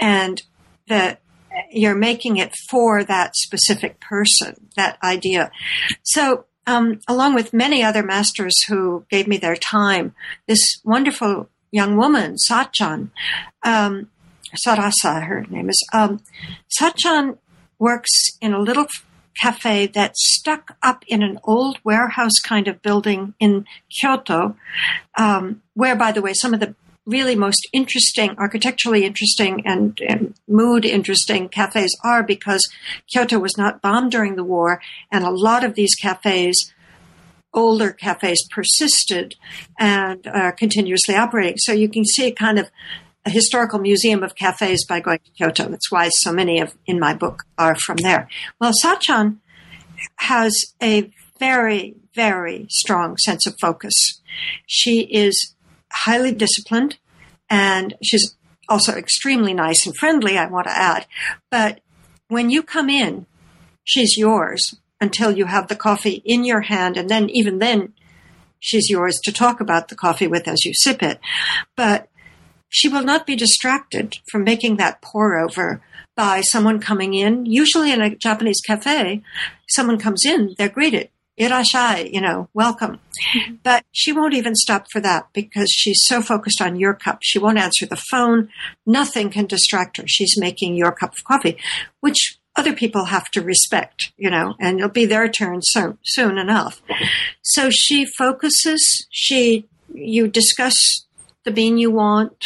and 0.00 0.42
that 0.88 1.20
you're 1.70 1.96
making 1.96 2.36
it 2.36 2.54
for 2.68 3.02
that 3.04 3.34
specific 3.36 4.00
person, 4.00 4.68
that 4.76 4.98
idea. 5.02 5.50
So, 6.02 6.44
um, 6.66 7.00
along 7.08 7.34
with 7.34 7.52
many 7.52 7.82
other 7.82 8.02
masters 8.02 8.54
who 8.68 9.06
gave 9.10 9.28
me 9.28 9.36
their 9.36 9.56
time, 9.56 10.14
this 10.46 10.80
wonderful 10.84 11.48
young 11.70 11.96
woman, 11.96 12.36
Sachan, 12.36 13.10
um, 13.62 14.08
Sarasa, 14.66 15.26
her 15.26 15.44
name 15.48 15.68
is, 15.68 15.84
um, 15.92 16.20
Sachan 16.80 17.38
works 17.78 18.10
in 18.40 18.52
a 18.52 18.60
little 18.60 18.86
cafe 19.40 19.86
that's 19.86 20.34
stuck 20.36 20.76
up 20.82 21.04
in 21.06 21.22
an 21.22 21.38
old 21.44 21.78
warehouse 21.84 22.38
kind 22.44 22.68
of 22.68 22.82
building 22.82 23.34
in 23.38 23.66
Kyoto, 23.90 24.56
um, 25.16 25.62
where, 25.74 25.96
by 25.96 26.12
the 26.12 26.22
way, 26.22 26.32
some 26.32 26.54
of 26.54 26.60
the 26.60 26.74
really 27.06 27.36
most 27.36 27.68
interesting, 27.72 28.34
architecturally 28.36 29.04
interesting 29.04 29.62
and, 29.64 30.00
and, 30.08 30.34
mood 30.48 30.84
interesting 30.84 31.48
cafes 31.48 31.96
are 32.04 32.22
because 32.22 32.62
Kyoto 33.12 33.38
was 33.38 33.56
not 33.56 33.82
bombed 33.82 34.10
during 34.10 34.36
the 34.36 34.44
war, 34.44 34.80
and 35.10 35.24
a 35.24 35.30
lot 35.30 35.64
of 35.64 35.74
these 35.74 35.94
cafes, 35.94 36.72
older 37.52 37.90
cafes, 37.90 38.46
persisted 38.50 39.34
and 39.78 40.26
are 40.26 40.52
continuously 40.52 41.14
operating. 41.14 41.56
So 41.58 41.72
you 41.72 41.88
can 41.88 42.04
see 42.04 42.30
kind 42.32 42.58
of 42.58 42.70
a 43.26 43.30
historical 43.30 43.80
museum 43.80 44.22
of 44.22 44.36
cafes 44.36 44.86
by 44.86 45.00
going 45.00 45.18
to 45.18 45.30
Kyoto. 45.32 45.68
That's 45.68 45.90
why 45.90 46.08
so 46.10 46.32
many 46.32 46.60
of 46.60 46.74
in 46.86 47.00
my 47.00 47.12
book 47.12 47.42
are 47.58 47.74
from 47.74 47.96
there. 47.96 48.28
Well, 48.60 48.72
Sachan 48.72 49.38
has 50.16 50.74
a 50.80 51.10
very, 51.38 51.96
very 52.14 52.66
strong 52.70 53.16
sense 53.18 53.46
of 53.46 53.56
focus. 53.60 54.22
She 54.66 55.00
is 55.00 55.54
highly 55.92 56.32
disciplined 56.32 56.98
and 57.50 57.94
she's 58.02 58.36
also 58.68 58.94
extremely 58.94 59.52
nice 59.54 59.86
and 59.86 59.96
friendly, 59.96 60.38
I 60.38 60.46
want 60.46 60.68
to 60.68 60.76
add. 60.76 61.06
But 61.50 61.80
when 62.28 62.48
you 62.50 62.62
come 62.62 62.88
in, 62.88 63.26
she's 63.84 64.16
yours 64.16 64.76
until 65.00 65.36
you 65.36 65.46
have 65.46 65.68
the 65.68 65.76
coffee 65.76 66.22
in 66.24 66.44
your 66.44 66.62
hand. 66.62 66.96
And 66.96 67.08
then 67.08 67.28
even 67.30 67.58
then, 67.58 67.92
she's 68.60 68.88
yours 68.88 69.18
to 69.24 69.32
talk 69.32 69.60
about 69.60 69.88
the 69.88 69.96
coffee 69.96 70.26
with 70.26 70.48
as 70.48 70.64
you 70.64 70.72
sip 70.74 71.02
it. 71.02 71.20
But 71.76 72.08
she 72.68 72.88
will 72.88 73.02
not 73.02 73.26
be 73.26 73.36
distracted 73.36 74.18
from 74.30 74.44
making 74.44 74.76
that 74.76 75.00
pour 75.02 75.38
over 75.38 75.80
by 76.16 76.40
someone 76.40 76.80
coming 76.80 77.14
in. 77.14 77.46
Usually 77.46 77.92
in 77.92 78.00
a 78.00 78.16
Japanese 78.16 78.60
cafe, 78.66 79.22
someone 79.68 79.98
comes 79.98 80.24
in, 80.24 80.54
they're 80.58 80.68
greeted. 80.68 81.10
Irashai, 81.38 82.12
you 82.12 82.20
know, 82.20 82.48
welcome. 82.54 82.98
But 83.62 83.84
she 83.92 84.12
won't 84.12 84.34
even 84.34 84.54
stop 84.54 84.86
for 84.90 85.00
that 85.00 85.28
because 85.32 85.70
she's 85.70 86.00
so 86.04 86.22
focused 86.22 86.62
on 86.62 86.78
your 86.78 86.94
cup. 86.94 87.18
She 87.22 87.38
won't 87.38 87.58
answer 87.58 87.84
the 87.86 88.02
phone. 88.10 88.48
Nothing 88.86 89.30
can 89.30 89.46
distract 89.46 89.98
her. 89.98 90.04
She's 90.06 90.38
making 90.38 90.76
your 90.76 90.92
cup 90.92 91.12
of 91.12 91.24
coffee, 91.24 91.58
which 92.00 92.38
other 92.56 92.72
people 92.72 93.06
have 93.06 93.30
to 93.32 93.42
respect, 93.42 94.12
you 94.16 94.30
know, 94.30 94.54
and 94.58 94.78
it'll 94.78 94.90
be 94.90 95.04
their 95.04 95.28
turn 95.28 95.60
so, 95.62 95.98
soon 96.04 96.38
enough. 96.38 96.82
So 97.42 97.70
she 97.70 98.04
focuses, 98.04 99.06
she, 99.10 99.68
you 99.94 100.26
discuss 100.26 101.05
the 101.46 101.52
bean 101.52 101.78
you 101.78 101.90
want, 101.90 102.44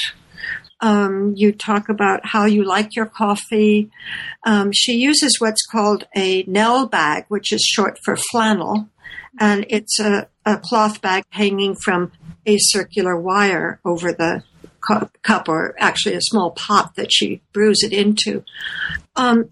um, 0.81 1.35
you 1.37 1.53
talk 1.53 1.89
about 1.89 2.25
how 2.25 2.45
you 2.45 2.63
like 2.63 2.95
your 2.95 3.07
coffee. 3.07 3.91
Um, 4.45 4.71
she 4.73 4.95
uses 4.95 5.41
what's 5.41 5.67
called 5.67 6.07
a 6.17 6.45
Nell 6.45 6.87
bag, 6.87 7.25
which 7.29 7.53
is 7.53 7.63
short 7.63 7.99
for 8.05 8.17
flannel, 8.17 8.89
and 9.39 9.67
it's 9.69 9.99
a, 9.99 10.29
a 10.47 10.59
cloth 10.59 11.01
bag 11.01 11.25
hanging 11.31 11.75
from 11.75 12.13
a 12.47 12.57
circular 12.59 13.17
wire 13.17 13.81
over 13.85 14.13
the 14.13 14.45
cup, 15.23 15.49
or 15.49 15.75
actually 15.79 16.15
a 16.15 16.23
small 16.23 16.53
pot 16.53 16.95
that 16.95 17.13
she 17.13 17.43
brews 17.53 17.83
it 17.83 17.93
into. 17.93 18.45
Um, 19.17 19.51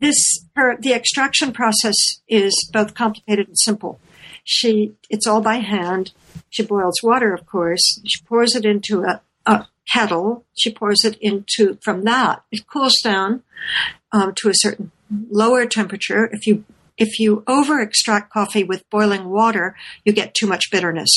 this 0.00 0.46
her 0.56 0.76
the 0.78 0.92
extraction 0.92 1.52
process 1.52 1.96
is 2.28 2.70
both 2.72 2.94
complicated 2.94 3.48
and 3.48 3.58
simple. 3.58 4.00
She 4.44 4.92
it's 5.10 5.26
all 5.26 5.40
by 5.40 5.56
hand. 5.56 6.12
She 6.50 6.64
boils 6.64 7.02
water, 7.02 7.32
of 7.32 7.46
course. 7.46 8.00
She 8.04 8.22
pours 8.24 8.54
it 8.54 8.64
into 8.64 9.04
a, 9.04 9.20
a 9.46 9.66
kettle. 9.90 10.44
She 10.56 10.72
pours 10.72 11.04
it 11.04 11.16
into, 11.20 11.78
from 11.82 12.04
that, 12.04 12.42
it 12.50 12.66
cools 12.66 12.96
down 13.02 13.42
um, 14.12 14.34
to 14.36 14.48
a 14.48 14.54
certain 14.54 14.90
lower 15.30 15.66
temperature. 15.66 16.28
If 16.32 16.46
you 16.46 16.64
if 17.00 17.18
you 17.18 17.42
over 17.46 17.80
extract 17.80 18.30
coffee 18.30 18.62
with 18.62 18.88
boiling 18.90 19.30
water, 19.30 19.74
you 20.04 20.12
get 20.12 20.34
too 20.34 20.46
much 20.46 20.70
bitterness. 20.70 21.08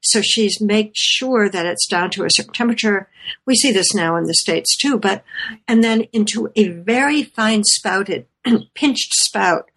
So 0.00 0.20
she's 0.20 0.60
make 0.60 0.90
sure 0.96 1.48
that 1.48 1.64
it's 1.64 1.86
down 1.86 2.10
to 2.10 2.24
a 2.24 2.28
certain 2.28 2.52
temperature. 2.52 3.08
We 3.46 3.54
see 3.54 3.70
this 3.70 3.94
now 3.94 4.16
in 4.16 4.24
the 4.24 4.34
States 4.34 4.76
too, 4.76 4.98
but, 4.98 5.22
and 5.68 5.84
then 5.84 6.02
into 6.12 6.50
a 6.56 6.68
very 6.68 7.22
fine 7.22 7.62
spouted, 7.62 8.26
pinched 8.74 9.14
spout, 9.14 9.70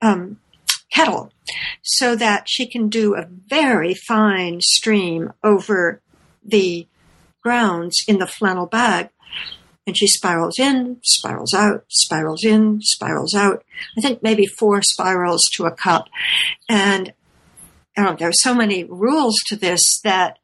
um, 0.00 0.38
kettle 0.90 1.32
so 1.82 2.16
that 2.16 2.48
she 2.48 2.66
can 2.66 2.88
do 2.88 3.14
a 3.14 3.28
very 3.48 3.94
fine 3.94 4.60
stream 4.60 5.32
over 5.42 6.00
the 6.44 6.86
grounds 7.42 8.02
in 8.06 8.18
the 8.18 8.26
flannel 8.26 8.66
bag. 8.66 9.10
And 9.86 9.96
she 9.96 10.06
spirals 10.06 10.58
in, 10.58 10.98
spirals 11.02 11.54
out, 11.54 11.84
spirals 11.88 12.44
in, 12.44 12.80
spirals 12.82 13.34
out. 13.34 13.64
I 13.96 14.00
think 14.00 14.22
maybe 14.22 14.46
four 14.46 14.82
spirals 14.82 15.42
to 15.54 15.64
a 15.64 15.74
cup. 15.74 16.08
And 16.68 17.12
oh, 17.96 18.14
there 18.14 18.28
are 18.28 18.32
so 18.32 18.54
many 18.54 18.84
rules 18.84 19.36
to 19.46 19.56
this 19.56 19.80
that 20.04 20.38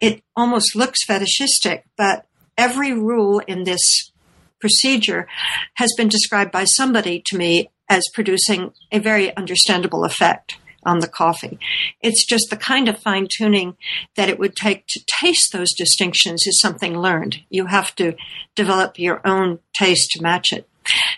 it 0.00 0.22
almost 0.36 0.76
looks 0.76 1.04
fetishistic, 1.04 1.84
but 1.96 2.26
every 2.58 2.92
rule 2.92 3.40
in 3.40 3.64
this 3.64 4.12
procedure 4.60 5.26
has 5.74 5.92
been 5.96 6.08
described 6.08 6.52
by 6.52 6.64
somebody 6.64 7.22
to 7.26 7.36
me 7.36 7.70
as 7.92 8.08
producing 8.14 8.72
a 8.90 8.98
very 8.98 9.36
understandable 9.36 10.02
effect 10.02 10.56
on 10.84 11.00
the 11.00 11.06
coffee. 11.06 11.58
It's 12.00 12.24
just 12.24 12.46
the 12.48 12.56
kind 12.56 12.88
of 12.88 12.98
fine 12.98 13.28
tuning 13.30 13.76
that 14.16 14.30
it 14.30 14.38
would 14.38 14.56
take 14.56 14.86
to 14.88 15.04
taste 15.20 15.52
those 15.52 15.74
distinctions 15.74 16.46
is 16.46 16.58
something 16.58 16.98
learned. 16.98 17.40
You 17.50 17.66
have 17.66 17.94
to 17.96 18.14
develop 18.54 18.98
your 18.98 19.20
own 19.26 19.58
taste 19.78 20.10
to 20.12 20.22
match 20.22 20.54
it. 20.54 20.66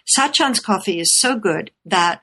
Sachan's 0.04 0.58
coffee 0.58 0.98
is 0.98 1.16
so 1.16 1.38
good 1.38 1.70
that 1.86 2.22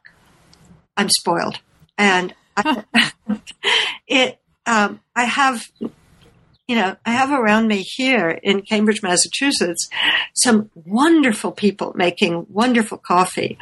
I'm 0.97 1.09
spoiled. 1.09 1.59
And 1.97 2.35
I, 2.57 2.83
it, 4.07 4.37
um, 4.65 4.99
I 5.15 5.23
have, 5.23 5.63
you 5.79 6.75
know, 6.75 6.97
I 7.05 7.11
have 7.11 7.31
around 7.31 7.69
me 7.69 7.83
here 7.83 8.29
in 8.29 8.63
Cambridge, 8.63 9.01
Massachusetts, 9.01 9.87
some 10.35 10.69
wonderful 10.75 11.53
people 11.53 11.93
making 11.95 12.47
wonderful 12.49 12.97
coffee. 12.97 13.57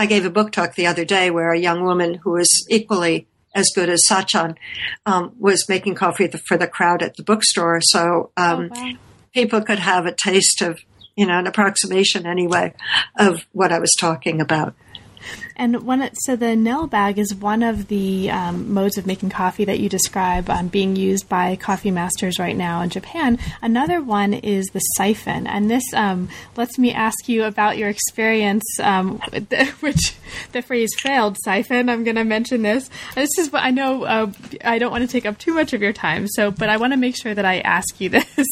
I 0.00 0.06
gave 0.06 0.24
a 0.24 0.30
book 0.30 0.50
talk 0.50 0.76
the 0.76 0.86
other 0.86 1.04
day 1.04 1.30
where 1.30 1.52
a 1.52 1.58
young 1.58 1.84
woman 1.84 2.14
who 2.14 2.30
was 2.30 2.48
equally 2.70 3.26
as 3.54 3.70
good 3.74 3.90
as 3.90 4.02
Sachan 4.08 4.56
um, 5.04 5.34
was 5.38 5.68
making 5.68 5.94
coffee 5.94 6.26
for 6.48 6.56
the 6.56 6.66
crowd 6.66 7.02
at 7.02 7.16
the 7.16 7.22
bookstore. 7.22 7.82
So 7.82 8.30
um, 8.34 8.70
oh, 8.74 8.82
wow. 8.82 8.92
people 9.34 9.60
could 9.60 9.78
have 9.78 10.06
a 10.06 10.14
taste 10.14 10.62
of, 10.62 10.80
you 11.16 11.26
know, 11.26 11.38
an 11.38 11.46
approximation 11.46 12.24
anyway 12.24 12.72
of 13.18 13.44
what 13.52 13.72
I 13.72 13.78
was 13.78 13.94
talking 14.00 14.40
about. 14.40 14.74
And 15.60 15.76
it, 15.76 16.14
so 16.22 16.36
the 16.36 16.56
Nell 16.56 16.86
bag 16.86 17.18
is 17.18 17.34
one 17.34 17.62
of 17.62 17.88
the 17.88 18.30
um, 18.30 18.72
modes 18.72 18.96
of 18.96 19.06
making 19.06 19.28
coffee 19.28 19.66
that 19.66 19.78
you 19.78 19.90
describe 19.90 20.48
um, 20.48 20.68
being 20.68 20.96
used 20.96 21.28
by 21.28 21.54
coffee 21.56 21.90
masters 21.90 22.38
right 22.38 22.56
now 22.56 22.80
in 22.80 22.88
Japan. 22.88 23.38
Another 23.60 24.00
one 24.00 24.32
is 24.32 24.64
the 24.72 24.80
siphon, 24.96 25.46
and 25.46 25.70
this 25.70 25.84
um, 25.92 26.30
lets 26.56 26.78
me 26.78 26.94
ask 26.94 27.28
you 27.28 27.44
about 27.44 27.76
your 27.76 27.90
experience, 27.90 28.64
um, 28.80 29.18
which 29.80 30.14
the 30.52 30.62
phrase 30.62 30.94
"failed 30.98 31.36
siphon." 31.44 31.90
I'm 31.90 32.04
going 32.04 32.16
to 32.16 32.24
mention 32.24 32.62
this. 32.62 32.88
This 33.14 33.36
is 33.38 33.52
what 33.52 33.62
I 33.62 33.70
know. 33.70 34.04
Uh, 34.04 34.32
I 34.64 34.78
don't 34.78 34.90
want 34.90 35.02
to 35.02 35.12
take 35.12 35.26
up 35.26 35.36
too 35.36 35.52
much 35.52 35.74
of 35.74 35.82
your 35.82 35.92
time, 35.92 36.26
so 36.26 36.50
but 36.50 36.70
I 36.70 36.78
want 36.78 36.94
to 36.94 36.96
make 36.96 37.20
sure 37.20 37.34
that 37.34 37.44
I 37.44 37.58
ask 37.60 38.00
you 38.00 38.08
this. 38.08 38.48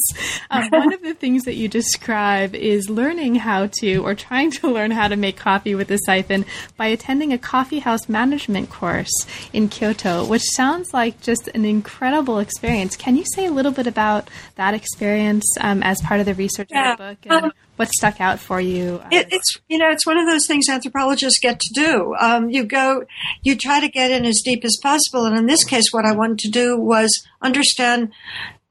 Um, 0.50 0.68
one 0.68 0.92
of 0.92 1.00
the 1.00 1.14
things 1.14 1.44
that 1.44 1.54
you 1.54 1.68
describe 1.68 2.54
is 2.54 2.90
learning 2.90 3.36
how 3.36 3.68
to, 3.80 4.04
or 4.04 4.14
trying 4.14 4.50
to 4.50 4.70
learn 4.70 4.90
how 4.90 5.09
to 5.09 5.16
make 5.16 5.38
coffee 5.38 5.74
with 5.74 5.88
the 5.88 5.96
siphon 5.96 6.44
by 6.76 6.97
attending 6.99 7.32
a 7.32 7.38
coffee 7.38 7.78
house 7.78 8.09
management 8.09 8.70
course 8.70 9.12
in 9.53 9.68
Kyoto, 9.68 10.24
which 10.24 10.42
sounds 10.42 10.92
like 10.92 11.20
just 11.20 11.46
an 11.55 11.64
incredible 11.64 12.40
experience. 12.40 12.96
Can 12.96 13.16
you 13.16 13.24
say 13.34 13.46
a 13.46 13.53
little 13.53 13.70
bit 13.70 13.86
about 13.86 14.28
that 14.57 14.74
experience 14.74 15.44
um, 15.61 15.80
as 15.84 16.01
part 16.03 16.18
of 16.18 16.26
the 16.26 16.34
research 16.34 16.68
yeah. 16.72 16.92
of 16.92 16.99
the 16.99 17.05
book 17.05 17.18
and 17.24 17.44
um, 17.44 17.53
what 17.76 17.88
stuck 17.90 18.20
out 18.20 18.40
for 18.40 18.61
you? 18.61 19.01
It, 19.12 19.28
it's 19.30 19.59
you 19.68 19.78
know 19.78 19.90
it's 19.90 20.07
one 20.07 20.18
of 20.18 20.26
those 20.26 20.46
things 20.49 20.68
anthropologists 20.68 21.38
get 21.40 21.61
to 21.61 21.74
do. 21.74 22.14
Um, 22.18 22.51
you 22.51 22.64
go, 22.64 23.05
you 23.42 23.55
try 23.55 23.80
to 23.80 23.88
get 23.88 24.11
in 24.11 24.24
as 24.24 24.42
deep 24.44 24.64
as 24.64 24.76
possible, 24.82 25.24
and 25.24 25.36
in 25.36 25.46
this 25.46 25.64
case, 25.64 25.92
what 25.92 26.05
I 26.05 26.12
wanted 26.12 26.40
to 26.40 26.51
do 26.51 26.76
was 26.76 27.11
understand 27.40 28.11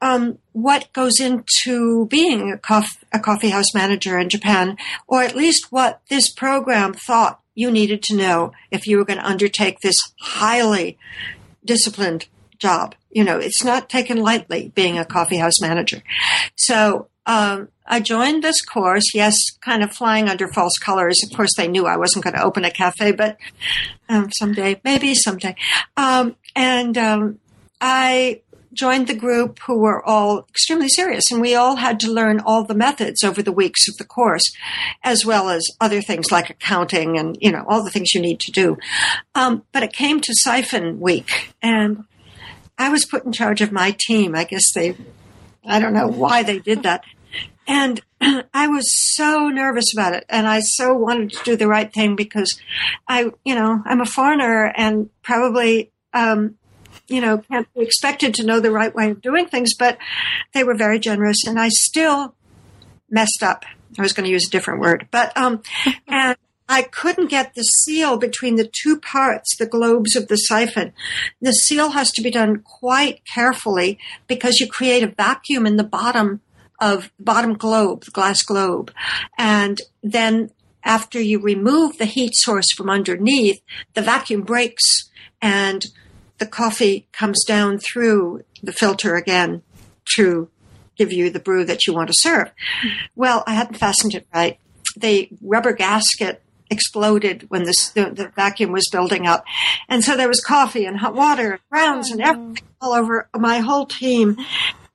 um, 0.00 0.38
what 0.52 0.92
goes 0.92 1.18
into 1.20 2.06
being 2.06 2.52
a, 2.52 2.56
cof- 2.56 3.02
a, 3.12 3.18
coffee 3.18 3.50
house 3.50 3.74
manager 3.74 4.18
in 4.18 4.28
Japan, 4.28 4.76
or 5.08 5.22
at 5.22 5.34
least 5.34 5.72
what 5.72 6.00
this 6.08 6.30
program 6.30 6.94
thought 6.94 7.40
you 7.58 7.72
needed 7.72 8.04
to 8.04 8.14
know 8.14 8.52
if 8.70 8.86
you 8.86 8.96
were 8.96 9.04
going 9.04 9.18
to 9.18 9.26
undertake 9.26 9.80
this 9.80 9.96
highly 10.20 10.96
disciplined 11.64 12.28
job. 12.60 12.94
You 13.10 13.24
know, 13.24 13.38
it's 13.38 13.64
not 13.64 13.90
taken 13.90 14.18
lightly 14.18 14.70
being 14.76 14.96
a 14.96 15.04
coffee 15.04 15.38
house 15.38 15.60
manager. 15.60 16.00
So, 16.54 17.08
um, 17.26 17.68
I 17.84 17.98
joined 17.98 18.44
this 18.44 18.62
course, 18.62 19.12
yes, 19.12 19.34
kind 19.60 19.82
of 19.82 19.90
flying 19.92 20.28
under 20.28 20.46
false 20.52 20.78
colors. 20.78 21.18
Of 21.24 21.36
course, 21.36 21.50
they 21.56 21.66
knew 21.66 21.84
I 21.84 21.96
wasn't 21.96 22.22
going 22.22 22.36
to 22.36 22.44
open 22.44 22.64
a 22.64 22.70
cafe, 22.70 23.10
but 23.10 23.38
um, 24.08 24.30
someday, 24.30 24.80
maybe 24.84 25.16
someday. 25.16 25.56
Um, 25.96 26.36
and 26.54 26.96
um, 26.96 27.40
I 27.80 28.42
joined 28.78 29.08
the 29.08 29.14
group 29.14 29.58
who 29.66 29.76
were 29.76 30.04
all 30.04 30.46
extremely 30.48 30.88
serious 30.88 31.32
and 31.32 31.40
we 31.40 31.54
all 31.54 31.76
had 31.76 31.98
to 31.98 32.10
learn 32.10 32.38
all 32.38 32.62
the 32.64 32.74
methods 32.74 33.24
over 33.24 33.42
the 33.42 33.52
weeks 33.52 33.88
of 33.88 33.96
the 33.96 34.04
course 34.04 34.52
as 35.02 35.26
well 35.26 35.50
as 35.50 35.66
other 35.80 36.00
things 36.00 36.30
like 36.30 36.48
accounting 36.48 37.18
and 37.18 37.36
you 37.40 37.50
know 37.50 37.64
all 37.68 37.82
the 37.82 37.90
things 37.90 38.14
you 38.14 38.20
need 38.20 38.38
to 38.38 38.52
do. 38.52 38.76
Um, 39.34 39.64
but 39.72 39.82
it 39.82 39.92
came 39.92 40.20
to 40.20 40.32
siphon 40.34 41.00
week 41.00 41.52
and 41.60 42.04
i 42.78 42.88
was 42.88 43.04
put 43.04 43.24
in 43.24 43.32
charge 43.32 43.60
of 43.60 43.72
my 43.72 43.96
team. 43.98 44.36
I 44.36 44.44
guess 44.44 44.72
they 44.72 44.96
i 45.66 45.80
don't 45.80 45.94
know 45.94 46.08
why 46.08 46.44
they 46.44 46.60
did 46.60 46.84
that. 46.84 47.02
And 47.66 48.00
I 48.54 48.68
was 48.68 49.14
so 49.16 49.48
nervous 49.48 49.92
about 49.92 50.14
it 50.14 50.24
and 50.28 50.46
I 50.46 50.60
so 50.60 50.94
wanted 50.94 51.32
to 51.32 51.44
do 51.44 51.56
the 51.56 51.68
right 51.68 51.92
thing 51.92 52.16
because 52.16 52.58
I, 53.06 53.30
you 53.44 53.54
know, 53.54 53.82
I'm 53.84 54.00
a 54.00 54.06
foreigner 54.06 54.72
and 54.74 55.10
probably, 55.22 55.92
um, 56.14 56.56
you 57.08 57.20
know, 57.20 57.38
can't 57.38 57.72
be 57.74 57.82
expected 57.82 58.34
to 58.34 58.44
know 58.44 58.60
the 58.60 58.70
right 58.70 58.94
way 58.94 59.10
of 59.10 59.20
doing 59.20 59.46
things, 59.46 59.74
but 59.74 59.98
they 60.54 60.64
were 60.64 60.76
very 60.76 60.98
generous 60.98 61.46
and 61.46 61.58
I 61.58 61.68
still 61.68 62.34
messed 63.10 63.42
up. 63.42 63.64
I 63.98 64.02
was 64.02 64.12
going 64.12 64.24
to 64.24 64.30
use 64.30 64.46
a 64.46 64.50
different 64.50 64.80
word, 64.80 65.08
but, 65.10 65.36
um, 65.36 65.62
and 66.08 66.36
I 66.68 66.82
couldn't 66.82 67.30
get 67.30 67.54
the 67.54 67.62
seal 67.62 68.18
between 68.18 68.56
the 68.56 68.70
two 68.70 69.00
parts, 69.00 69.56
the 69.56 69.66
globes 69.66 70.14
of 70.14 70.28
the 70.28 70.36
siphon. 70.36 70.92
The 71.40 71.52
seal 71.52 71.90
has 71.90 72.12
to 72.12 72.22
be 72.22 72.30
done 72.30 72.58
quite 72.58 73.22
carefully 73.32 73.98
because 74.26 74.60
you 74.60 74.68
create 74.68 75.02
a 75.02 75.08
vacuum 75.08 75.66
in 75.66 75.76
the 75.76 75.84
bottom 75.84 76.42
of 76.78 77.10
bottom 77.18 77.54
globe, 77.54 78.04
the 78.04 78.10
glass 78.10 78.42
globe. 78.42 78.92
And 79.38 79.80
then 80.02 80.50
after 80.84 81.20
you 81.20 81.40
remove 81.40 81.98
the 81.98 82.04
heat 82.04 82.34
source 82.34 82.72
from 82.76 82.90
underneath, 82.90 83.60
the 83.94 84.02
vacuum 84.02 84.42
breaks 84.42 85.10
and 85.40 85.86
the 86.38 86.46
coffee 86.46 87.08
comes 87.12 87.44
down 87.44 87.78
through 87.78 88.42
the 88.62 88.72
filter 88.72 89.16
again 89.16 89.62
to 90.16 90.48
give 90.96 91.12
you 91.12 91.30
the 91.30 91.40
brew 91.40 91.64
that 91.64 91.86
you 91.86 91.94
want 91.94 92.08
to 92.08 92.14
serve. 92.16 92.50
Well, 93.14 93.44
I 93.46 93.54
hadn't 93.54 93.76
fastened 93.76 94.14
it 94.14 94.26
right. 94.34 94.58
The 94.96 95.28
rubber 95.40 95.72
gasket 95.72 96.42
exploded 96.70 97.46
when 97.48 97.64
this, 97.64 97.90
the, 97.90 98.10
the, 98.10 98.28
vacuum 98.28 98.72
was 98.72 98.88
building 98.90 99.26
up. 99.26 99.44
And 99.88 100.04
so 100.04 100.16
there 100.16 100.28
was 100.28 100.40
coffee 100.40 100.84
and 100.84 100.98
hot 100.98 101.14
water, 101.14 101.52
and 101.52 101.60
grounds 101.70 102.10
and 102.10 102.20
oh, 102.20 102.24
everything 102.24 102.68
all 102.80 102.92
over 102.92 103.28
my 103.34 103.58
whole 103.58 103.86
team. 103.86 104.36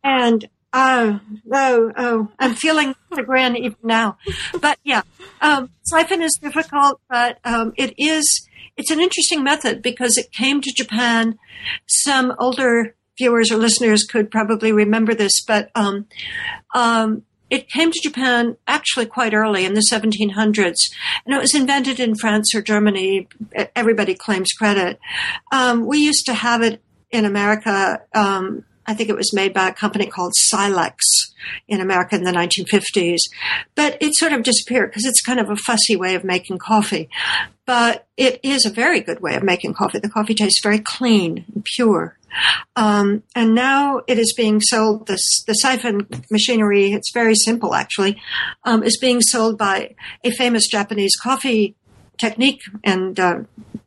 And 0.04 0.48
oh, 0.74 1.20
oh, 1.52 1.92
oh, 1.96 2.32
I'm 2.40 2.56
feeling 2.56 2.96
the 3.12 3.24
grin 3.24 3.56
even 3.56 3.78
now. 3.84 4.18
But 4.60 4.80
yeah, 4.84 5.04
um, 5.42 5.70
siphon 5.84 6.22
is 6.22 6.38
difficult, 6.42 7.00
but 7.10 7.38
um, 7.46 7.74
it 7.78 7.94
is, 7.98 8.48
it's 8.76 8.92
an 8.92 9.00
interesting 9.00 9.44
method 9.44 9.82
because 9.82 10.18
it 10.18 10.32
came 10.32 10.62
to 10.62 10.74
Japan. 10.76 11.38
Some 11.88 12.34
older 12.40 12.96
viewers 13.18 13.52
or 13.52 13.58
listeners 13.58 14.04
could 14.04 14.32
probably 14.32 14.72
remember 14.72 15.14
this, 15.14 15.44
but 15.46 15.70
um, 15.76 16.08
um, 16.74 17.24
it 17.50 17.70
came 17.70 17.92
to 17.92 18.00
Japan 18.02 18.58
actually 18.68 19.06
quite 19.06 19.36
early 19.36 19.64
in 19.64 19.76
the 19.76 19.88
1700s, 19.92 20.92
and 21.26 21.36
it 21.36 21.40
was 21.40 21.54
invented 21.54 22.00
in 22.00 22.16
France 22.16 22.56
or 22.56 22.64
Germany. 22.64 23.28
Everybody 23.76 24.16
claims 24.16 24.52
credit. 24.54 25.00
Um, 25.52 25.86
we 25.86 26.00
used 26.00 26.26
to 26.26 26.34
have 26.34 26.64
it 26.64 26.82
in 27.12 27.26
America. 27.26 28.02
Um, 28.16 28.66
I 28.86 28.94
think 28.94 29.10
it 29.10 29.16
was 29.16 29.34
made 29.34 29.54
by 29.54 29.70
a 29.70 29.74
company 29.74 30.08
called 30.08 30.34
Silex 30.36 31.06
in 31.68 31.82
America 31.82 32.16
in 32.16 32.24
the 32.24 32.32
1950s, 32.32 33.20
but 33.76 33.98
it 34.02 34.14
sort 34.16 34.34
of 34.34 34.44
disappeared 34.44 34.90
because 34.90 35.06
it's 35.06 35.22
kind 35.22 35.40
of 35.40 35.50
a 35.50 35.56
fussy 35.56 35.96
way 35.96 36.16
of 36.16 36.24
making 36.24 36.58
coffee. 36.58 37.10
But 37.66 38.08
it 38.18 38.40
is 38.44 38.66
a 38.66 38.70
very 38.70 39.00
good 39.00 39.22
way 39.22 39.36
of 39.36 39.44
making 39.44 39.74
coffee. 39.74 40.00
The 40.00 40.10
coffee 40.10 40.34
tastes 40.34 40.62
very 40.62 40.80
clean 40.80 41.46
and 41.54 41.64
pure. 41.64 42.18
Um, 42.76 43.24
and 43.36 43.54
now 43.56 44.02
it 44.08 44.18
is 44.20 44.34
being 44.36 44.60
sold. 44.60 45.08
This 45.08 45.44
the 45.46 45.54
siphon 45.54 46.08
machinery. 46.32 46.92
It's 46.92 47.14
very 47.14 47.36
simple, 47.36 47.74
actually. 47.74 48.22
Um, 48.64 48.84
is 48.84 48.98
being 48.98 49.22
sold 49.22 49.58
by 49.58 49.96
a 50.24 50.32
famous 50.32 50.68
Japanese 50.68 51.16
coffee 51.16 51.76
technique 52.18 52.62
and 52.84 53.20
uh, 53.20 53.40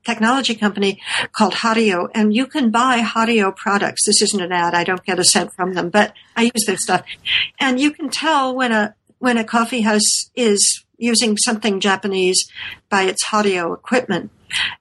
technology 0.07 0.55
company 0.55 1.01
called 1.33 1.55
Hario, 1.55 2.09
and 2.15 2.35
you 2.35 2.47
can 2.47 2.71
buy 2.71 3.01
Hario 3.01 3.55
products. 3.55 4.05
This 4.07 4.23
isn't 4.23 4.41
an 4.41 4.53
ad; 4.53 4.75
I 4.75 4.85
don't 4.85 5.05
get 5.05 5.19
a 5.19 5.25
cent 5.25 5.53
from 5.55 5.75
them, 5.75 5.91
but 5.91 6.15
I 6.37 6.43
use 6.43 6.65
their 6.67 6.79
stuff, 6.79 7.05
and 7.61 7.79
you 7.79 7.91
can 7.91 8.09
tell 8.09 8.55
when 8.55 8.73
a 8.73 8.95
when 9.19 9.39
a 9.39 9.45
coffee 9.45 9.81
house 9.81 10.31
is 10.35 10.85
using 10.99 11.37
something 11.37 11.81
Japanese 11.81 12.49
by 12.89 13.03
its 13.03 13.25
Hario 13.27 13.75
equipment. 13.75 14.31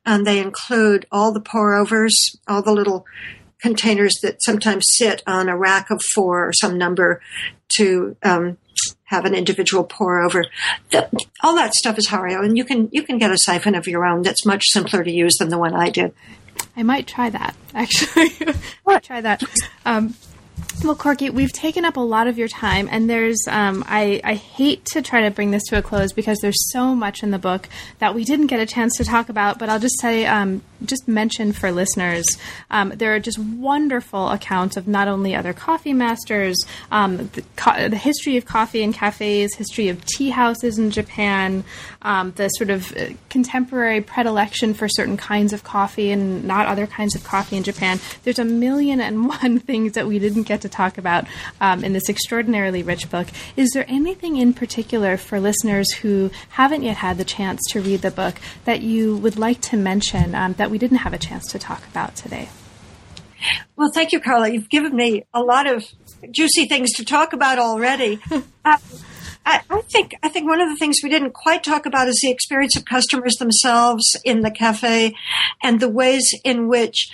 And 0.05 0.25
they 0.25 0.39
include 0.39 1.05
all 1.11 1.31
the 1.33 1.41
pour 1.41 1.75
overs, 1.75 2.37
all 2.47 2.61
the 2.61 2.71
little 2.71 3.05
containers 3.59 4.13
that 4.21 4.43
sometimes 4.43 4.85
sit 4.89 5.23
on 5.25 5.49
a 5.49 5.57
rack 5.57 5.89
of 5.89 6.01
four 6.13 6.47
or 6.47 6.53
some 6.53 6.77
number 6.77 7.21
to 7.77 8.15
um, 8.23 8.57
have 9.05 9.25
an 9.25 9.33
individual 9.33 9.83
pour 9.83 10.21
over. 10.21 10.45
The, 10.91 11.09
all 11.43 11.55
that 11.55 11.73
stuff 11.73 11.97
is 11.97 12.07
Hario, 12.07 12.43
and 12.43 12.57
you 12.57 12.65
can 12.65 12.89
you 12.91 13.03
can 13.03 13.17
get 13.17 13.31
a 13.31 13.37
siphon 13.37 13.75
of 13.75 13.87
your 13.87 14.05
own 14.05 14.21
that's 14.23 14.45
much 14.45 14.65
simpler 14.67 15.03
to 15.03 15.11
use 15.11 15.37
than 15.37 15.49
the 15.49 15.57
one 15.57 15.73
I 15.73 15.89
did. 15.89 16.13
I 16.77 16.83
might 16.83 17.07
try 17.07 17.29
that 17.29 17.55
actually. 17.73 18.31
I 18.87 18.99
try 18.99 19.21
that. 19.21 19.43
Um, 19.85 20.15
well, 20.83 20.95
Corky, 20.95 21.29
we've 21.29 21.51
taken 21.51 21.85
up 21.85 21.97
a 21.97 22.01
lot 22.01 22.27
of 22.27 22.37
your 22.37 22.47
time, 22.47 22.87
and 22.91 23.09
there's 23.09 23.39
um, 23.47 23.83
I, 23.87 24.21
I 24.23 24.33
hate 24.35 24.85
to 24.87 25.01
try 25.01 25.21
to 25.21 25.31
bring 25.31 25.51
this 25.51 25.63
to 25.69 25.77
a 25.77 25.81
close 25.81 26.11
because 26.11 26.39
there's 26.39 26.71
so 26.71 26.95
much 26.95 27.23
in 27.23 27.31
the 27.31 27.39
book 27.39 27.69
that 27.99 28.13
we 28.13 28.23
didn't 28.23 28.47
get 28.47 28.59
a 28.59 28.65
chance 28.65 28.97
to 28.97 29.03
talk 29.03 29.29
about. 29.29 29.57
But 29.57 29.69
I'll 29.69 29.79
just 29.79 29.99
say, 29.99 30.25
um, 30.25 30.61
just 30.83 31.07
mention 31.07 31.51
for 31.51 31.71
listeners, 31.71 32.25
um, 32.69 32.89
there 32.95 33.13
are 33.15 33.19
just 33.19 33.39
wonderful 33.39 34.29
accounts 34.29 34.77
of 34.77 34.87
not 34.87 35.07
only 35.07 35.35
other 35.35 35.53
coffee 35.53 35.93
masters, 35.93 36.57
um, 36.91 37.17
the, 37.17 37.43
co- 37.55 37.89
the, 37.89 37.97
history 37.97 38.37
of 38.37 38.45
coffee 38.45 38.83
and 38.83 38.93
cafes, 38.93 39.55
history 39.55 39.89
of 39.89 40.03
tea 40.05 40.29
houses 40.29 40.77
in 40.77 40.91
Japan, 40.91 41.63
um, 42.01 42.31
the 42.35 42.49
sort 42.49 42.69
of 42.69 42.95
uh, 42.97 43.07
contemporary 43.29 44.01
predilection 44.01 44.73
for 44.73 44.87
certain 44.87 45.17
kinds 45.17 45.53
of 45.53 45.63
coffee 45.63 46.11
and 46.11 46.43
not 46.43 46.67
other 46.67 46.87
kinds 46.87 47.15
of 47.15 47.23
coffee 47.23 47.57
in 47.57 47.63
Japan. 47.63 47.99
There's 48.23 48.39
a 48.39 48.45
million 48.45 48.99
and 48.99 49.27
one 49.29 49.59
things 49.59 49.93
that 49.93 50.07
we 50.07 50.19
didn't 50.19 50.43
get 50.43 50.61
to 50.61 50.69
talk 50.69 50.97
about 50.97 51.25
um, 51.61 51.83
in 51.83 51.93
this 51.93 52.09
extraordinarily 52.09 52.83
rich 52.83 53.09
book. 53.09 53.27
Is 53.55 53.71
there 53.71 53.85
anything 53.87 54.37
in 54.37 54.53
particular 54.53 55.17
for 55.17 55.39
listeners 55.39 55.91
who 55.93 56.31
haven't 56.49 56.83
yet 56.83 56.97
had 56.97 57.17
the 57.17 57.25
chance 57.25 57.61
to 57.71 57.81
read 57.81 58.01
the 58.01 58.11
book 58.11 58.35
that 58.65 58.81
you 58.81 59.17
would 59.17 59.37
like 59.37 59.61
to 59.61 59.77
mention 59.77 60.35
um, 60.35 60.53
that 60.65 60.71
we 60.71 60.79
didn't 60.79 60.97
have 60.97 61.13
a 61.13 61.17
chance 61.19 61.51
to 61.51 61.59
talk 61.59 61.85
about 61.91 62.15
today? 62.15 62.49
Well, 63.75 63.91
thank 63.93 64.11
you, 64.11 64.19
Carla. 64.19 64.49
You've 64.49 64.67
given 64.67 64.95
me 64.95 65.23
a 65.31 65.43
lot 65.43 65.67
of 65.67 65.85
juicy 66.31 66.65
things 66.65 66.91
to 66.93 67.05
talk 67.05 67.33
about 67.33 67.59
already. 67.59 68.19
uh, 68.31 68.41
I, 68.65 69.61
I, 69.69 69.81
think 69.81 70.15
I 70.23 70.29
think 70.29 70.47
one 70.47 70.59
of 70.59 70.67
the 70.67 70.75
things 70.77 71.01
we 71.03 71.09
didn't 71.09 71.33
quite 71.33 71.63
talk 71.63 71.85
about 71.85 72.07
is 72.07 72.19
the 72.19 72.31
experience 72.31 72.75
of 72.75 72.83
customers 72.83 73.35
themselves 73.35 74.17
in 74.25 74.41
the 74.41 74.49
cafe, 74.49 75.13
and 75.61 75.79
the 75.79 75.87
ways 75.87 76.33
in 76.43 76.67
which 76.67 77.11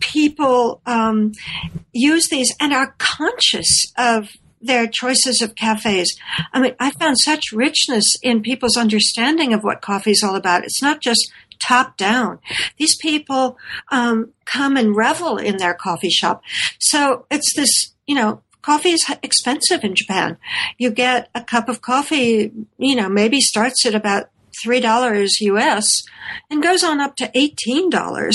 people 0.00 0.82
um, 0.84 1.32
use 1.94 2.28
these 2.28 2.54
and 2.60 2.74
are 2.74 2.94
conscious 2.98 3.90
of 3.96 4.28
their 4.60 4.86
choices 4.86 5.40
of 5.40 5.54
cafes. 5.54 6.14
I 6.52 6.60
mean, 6.60 6.74
I 6.78 6.90
found 6.90 7.18
such 7.18 7.50
richness 7.50 8.04
in 8.22 8.42
people's 8.42 8.76
understanding 8.76 9.54
of 9.54 9.64
what 9.64 9.80
coffee 9.80 10.10
is 10.10 10.22
all 10.22 10.36
about. 10.36 10.64
It's 10.64 10.82
not 10.82 11.00
just 11.00 11.32
top 11.60 11.96
down. 11.96 12.38
These 12.76 12.96
people 12.96 13.58
um, 13.90 14.32
come 14.44 14.76
and 14.76 14.96
revel 14.96 15.36
in 15.36 15.58
their 15.58 15.74
coffee 15.74 16.10
shop. 16.10 16.42
So 16.78 17.26
it's 17.30 17.54
this, 17.54 17.94
you 18.06 18.14
know, 18.14 18.42
coffee 18.62 18.90
is 18.90 19.04
expensive 19.22 19.84
in 19.84 19.94
Japan. 19.94 20.36
You 20.78 20.90
get 20.90 21.28
a 21.34 21.42
cup 21.42 21.68
of 21.68 21.82
coffee, 21.82 22.52
you 22.78 22.96
know, 22.96 23.08
maybe 23.08 23.40
starts 23.40 23.86
at 23.86 23.94
about 23.94 24.30
$3 24.64 25.28
US 25.40 26.02
and 26.50 26.62
goes 26.62 26.82
on 26.82 27.00
up 27.00 27.16
to 27.16 27.30
$18 27.34 28.34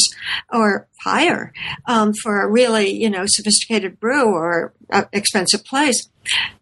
or 0.51 0.87
higher 1.01 1.53
um, 1.85 2.13
for 2.13 2.41
a 2.41 2.49
really, 2.49 2.89
you 2.91 3.09
know, 3.09 3.25
sophisticated 3.25 3.99
brew 3.99 4.33
or 4.33 4.73
expensive 5.13 5.63
place. 5.65 6.09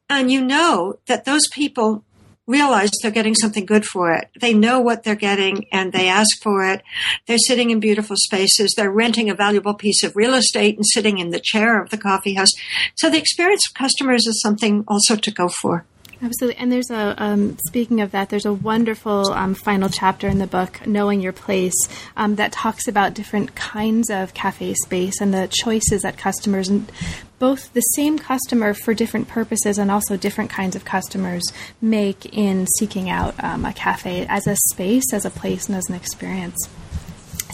And 0.09 0.31
you 0.31 0.43
know 0.43 0.99
that 1.07 1.25
those 1.25 1.47
people 1.51 2.03
realize 2.47 2.91
they're 3.01 3.11
getting 3.11 3.35
something 3.35 3.65
good 3.65 3.85
for 3.85 4.11
it. 4.11 4.29
They 4.39 4.53
know 4.53 4.79
what 4.79 5.03
they're 5.03 5.15
getting 5.15 5.65
and 5.71 5.93
they 5.93 6.07
ask 6.07 6.41
for 6.41 6.65
it. 6.65 6.81
They're 7.27 7.37
sitting 7.37 7.71
in 7.71 7.79
beautiful 7.79 8.17
spaces. 8.17 8.73
They're 8.75 8.91
renting 8.91 9.29
a 9.29 9.35
valuable 9.35 9.73
piece 9.73 10.03
of 10.03 10.15
real 10.15 10.33
estate 10.33 10.75
and 10.75 10.85
sitting 10.85 11.19
in 11.19 11.29
the 11.29 11.39
chair 11.41 11.81
of 11.81 11.89
the 11.89 11.97
coffee 11.97 12.33
house. 12.33 12.51
So 12.95 13.09
the 13.09 13.17
experience 13.17 13.67
of 13.67 13.73
customers 13.73 14.27
is 14.27 14.41
something 14.41 14.83
also 14.87 15.15
to 15.15 15.31
go 15.31 15.47
for. 15.47 15.85
Absolutely. 16.23 16.61
And 16.61 16.71
there's 16.71 16.89
a, 16.89 17.21
um, 17.21 17.57
speaking 17.67 17.99
of 17.99 18.11
that, 18.11 18.29
there's 18.29 18.45
a 18.45 18.53
wonderful 18.53 19.33
um, 19.33 19.53
final 19.53 19.89
chapter 19.89 20.29
in 20.29 20.37
the 20.37 20.47
book, 20.47 20.87
Knowing 20.87 21.19
Your 21.19 21.33
Place, 21.33 21.75
um, 22.15 22.35
that 22.35 22.53
talks 22.53 22.87
about 22.87 23.13
different 23.13 23.55
kinds 23.55 24.09
of 24.09 24.33
cafe 24.33 24.73
space 24.73 25.19
and 25.19 25.33
the 25.33 25.49
choices 25.51 26.03
that 26.03 26.17
customers, 26.17 26.69
and 26.69 26.89
both 27.39 27.73
the 27.73 27.81
same 27.81 28.17
customer 28.17 28.73
for 28.73 28.93
different 28.93 29.27
purposes 29.27 29.77
and 29.77 29.91
also 29.91 30.15
different 30.15 30.49
kinds 30.49 30.77
of 30.77 30.85
customers 30.85 31.43
make 31.81 32.25
in 32.33 32.67
seeking 32.77 33.09
out 33.09 33.35
um, 33.43 33.65
a 33.65 33.73
cafe 33.73 34.25
as 34.29 34.47
a 34.47 34.55
space, 34.69 35.11
as 35.11 35.25
a 35.25 35.29
place, 35.29 35.67
and 35.67 35.75
as 35.75 35.89
an 35.89 35.95
experience. 35.95 36.69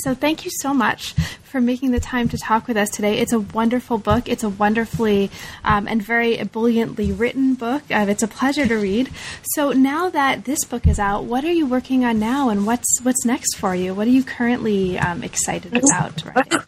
So, 0.04 0.16
thank 0.16 0.46
you 0.46 0.52
so 0.62 0.74
much 0.74 1.14
for 1.44 1.60
making 1.60 1.92
the 1.92 2.00
time 2.00 2.30
to 2.30 2.38
talk 2.38 2.68
with 2.68 2.78
us 2.78 2.90
today. 2.90 3.18
It's 3.18 3.34
a 3.34 3.40
wonderful 3.40 3.98
book. 3.98 4.30
It's 4.30 4.44
a 4.44 4.50
wonderfully 4.50 5.32
um, 5.64 5.88
and 5.88 6.02
very 6.02 6.38
ebulliently 6.38 7.12
written 7.12 7.56
book. 7.56 7.84
Uh, 7.90 8.06
it's 8.08 8.24
a 8.24 8.28
pleasure 8.28 8.66
to 8.68 8.76
read. 8.76 9.10
So, 9.44 9.72
now 9.72 10.10
that 10.10 10.46
this 10.46 10.64
book 10.64 10.88
is 10.88 11.00
out, 11.00 11.26
what 11.26 11.44
are 11.44 11.52
you 11.52 11.66
working 11.66 12.06
on 12.06 12.20
now, 12.20 12.50
and 12.50 12.66
what's 12.66 13.02
what's 13.02 13.26
next 13.26 13.56
for 13.56 13.76
you? 13.76 13.94
What 13.94 14.08
are 14.08 14.12
you 14.12 14.24
currently 14.24 14.98
um, 14.98 15.24
excited 15.24 15.76
about? 15.76 16.24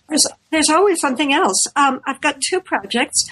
There's, 0.09 0.27
there's, 0.51 0.69
always 0.69 0.99
something 0.99 1.33
else. 1.33 1.63
Um, 1.75 2.01
I've 2.05 2.21
got 2.21 2.39
two 2.49 2.59
projects. 2.59 3.27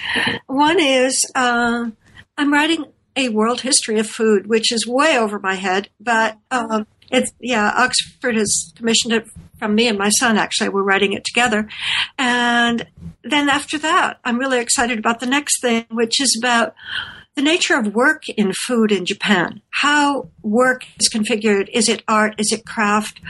One 0.48 0.80
is 0.80 1.24
uh, 1.36 1.90
I'm 2.38 2.54
writing 2.54 2.86
a 3.16 3.30
world 3.30 3.62
history 3.62 4.00
of 4.00 4.08
food, 4.08 4.48
which 4.48 4.72
is 4.72 4.88
way 4.88 5.18
over 5.18 5.40
my 5.40 5.56
head, 5.56 5.90
but 6.00 6.38
um, 6.52 6.88
it's 7.12 7.32
yeah. 7.40 7.74
Oxford 7.76 8.36
has 8.36 8.72
commissioned 8.76 9.14
it 9.14 9.28
from 9.60 9.76
me 9.76 9.88
and 9.88 9.98
my 9.98 10.10
son. 10.10 10.38
Actually, 10.38 10.70
we're 10.70 10.84
writing 10.84 11.14
it 11.14 11.26
together, 11.26 11.68
and 12.18 12.88
then 13.24 13.50
after 13.50 13.78
that, 13.78 14.20
I'm 14.24 14.40
really 14.40 14.60
excited 14.60 14.98
about 14.98 15.20
the 15.20 15.28
next 15.28 15.62
thing, 15.62 15.86
which 15.92 16.20
is 16.22 16.36
about 16.42 16.74
the 17.40 17.42
nature 17.46 17.78
of 17.78 17.96
work 17.96 18.28
in 18.28 18.52
food 18.52 18.92
in 18.92 19.06
Japan, 19.06 19.62
how 19.70 20.30
work 20.42 20.84
is 21.00 21.10
configured. 21.10 21.70
Is 21.72 21.88
it 21.88 22.04
art? 22.06 22.36
Is 22.38 22.52
it 22.52 22.66
craft? 22.66 23.22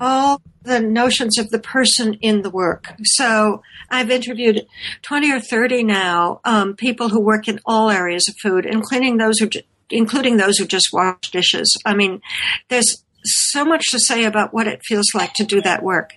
All 0.00 0.40
the 0.62 0.80
notions 0.80 1.38
of 1.38 1.50
the 1.50 1.58
person 1.58 2.14
in 2.14 2.40
the 2.40 2.48
work. 2.48 2.94
So 3.02 3.62
I've 3.90 4.10
interviewed 4.10 4.66
20 5.02 5.32
or 5.32 5.40
30 5.40 5.82
now, 5.82 6.40
um, 6.44 6.76
people 6.76 7.10
who 7.10 7.20
work 7.20 7.46
in 7.46 7.60
all 7.66 7.90
areas 7.90 8.26
of 8.26 8.36
food, 8.42 8.64
including 8.64 9.18
those 9.18 9.38
who, 9.38 9.50
including 9.90 10.38
those 10.38 10.56
who 10.56 10.64
just 10.64 10.88
wash 10.90 11.30
dishes. 11.30 11.76
I 11.84 11.94
mean, 11.94 12.22
there's 12.68 13.04
so 13.28 13.64
much 13.64 13.84
to 13.90 13.98
say 14.00 14.24
about 14.24 14.52
what 14.52 14.66
it 14.66 14.80
feels 14.84 15.06
like 15.14 15.32
to 15.34 15.44
do 15.44 15.60
that 15.62 15.82
work. 15.82 16.14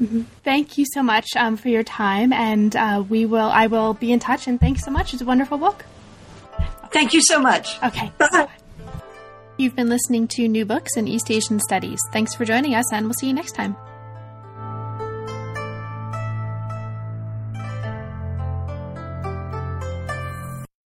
Mm-hmm. 0.00 0.22
Thank 0.42 0.78
you 0.78 0.86
so 0.92 1.02
much 1.02 1.28
um, 1.36 1.56
for 1.56 1.68
your 1.68 1.82
time, 1.82 2.32
and 2.32 2.74
uh, 2.74 3.04
we 3.08 3.26
will. 3.26 3.50
I 3.50 3.66
will 3.66 3.94
be 3.94 4.10
in 4.10 4.18
touch. 4.18 4.46
And 4.46 4.58
thanks 4.58 4.84
so 4.84 4.90
much. 4.90 5.12
It's 5.12 5.22
a 5.22 5.26
wonderful 5.26 5.58
book. 5.58 5.84
Thank 6.90 7.14
you 7.14 7.22
so 7.22 7.40
much. 7.40 7.82
Okay. 7.82 8.10
Bye. 8.18 8.48
You've 9.58 9.76
been 9.76 9.88
listening 9.88 10.28
to 10.28 10.48
New 10.48 10.64
Books 10.64 10.96
in 10.96 11.06
East 11.06 11.30
Asian 11.30 11.60
Studies. 11.60 12.00
Thanks 12.12 12.34
for 12.34 12.44
joining 12.44 12.74
us, 12.74 12.90
and 12.92 13.06
we'll 13.06 13.14
see 13.14 13.28
you 13.28 13.34
next 13.34 13.52
time. 13.52 13.76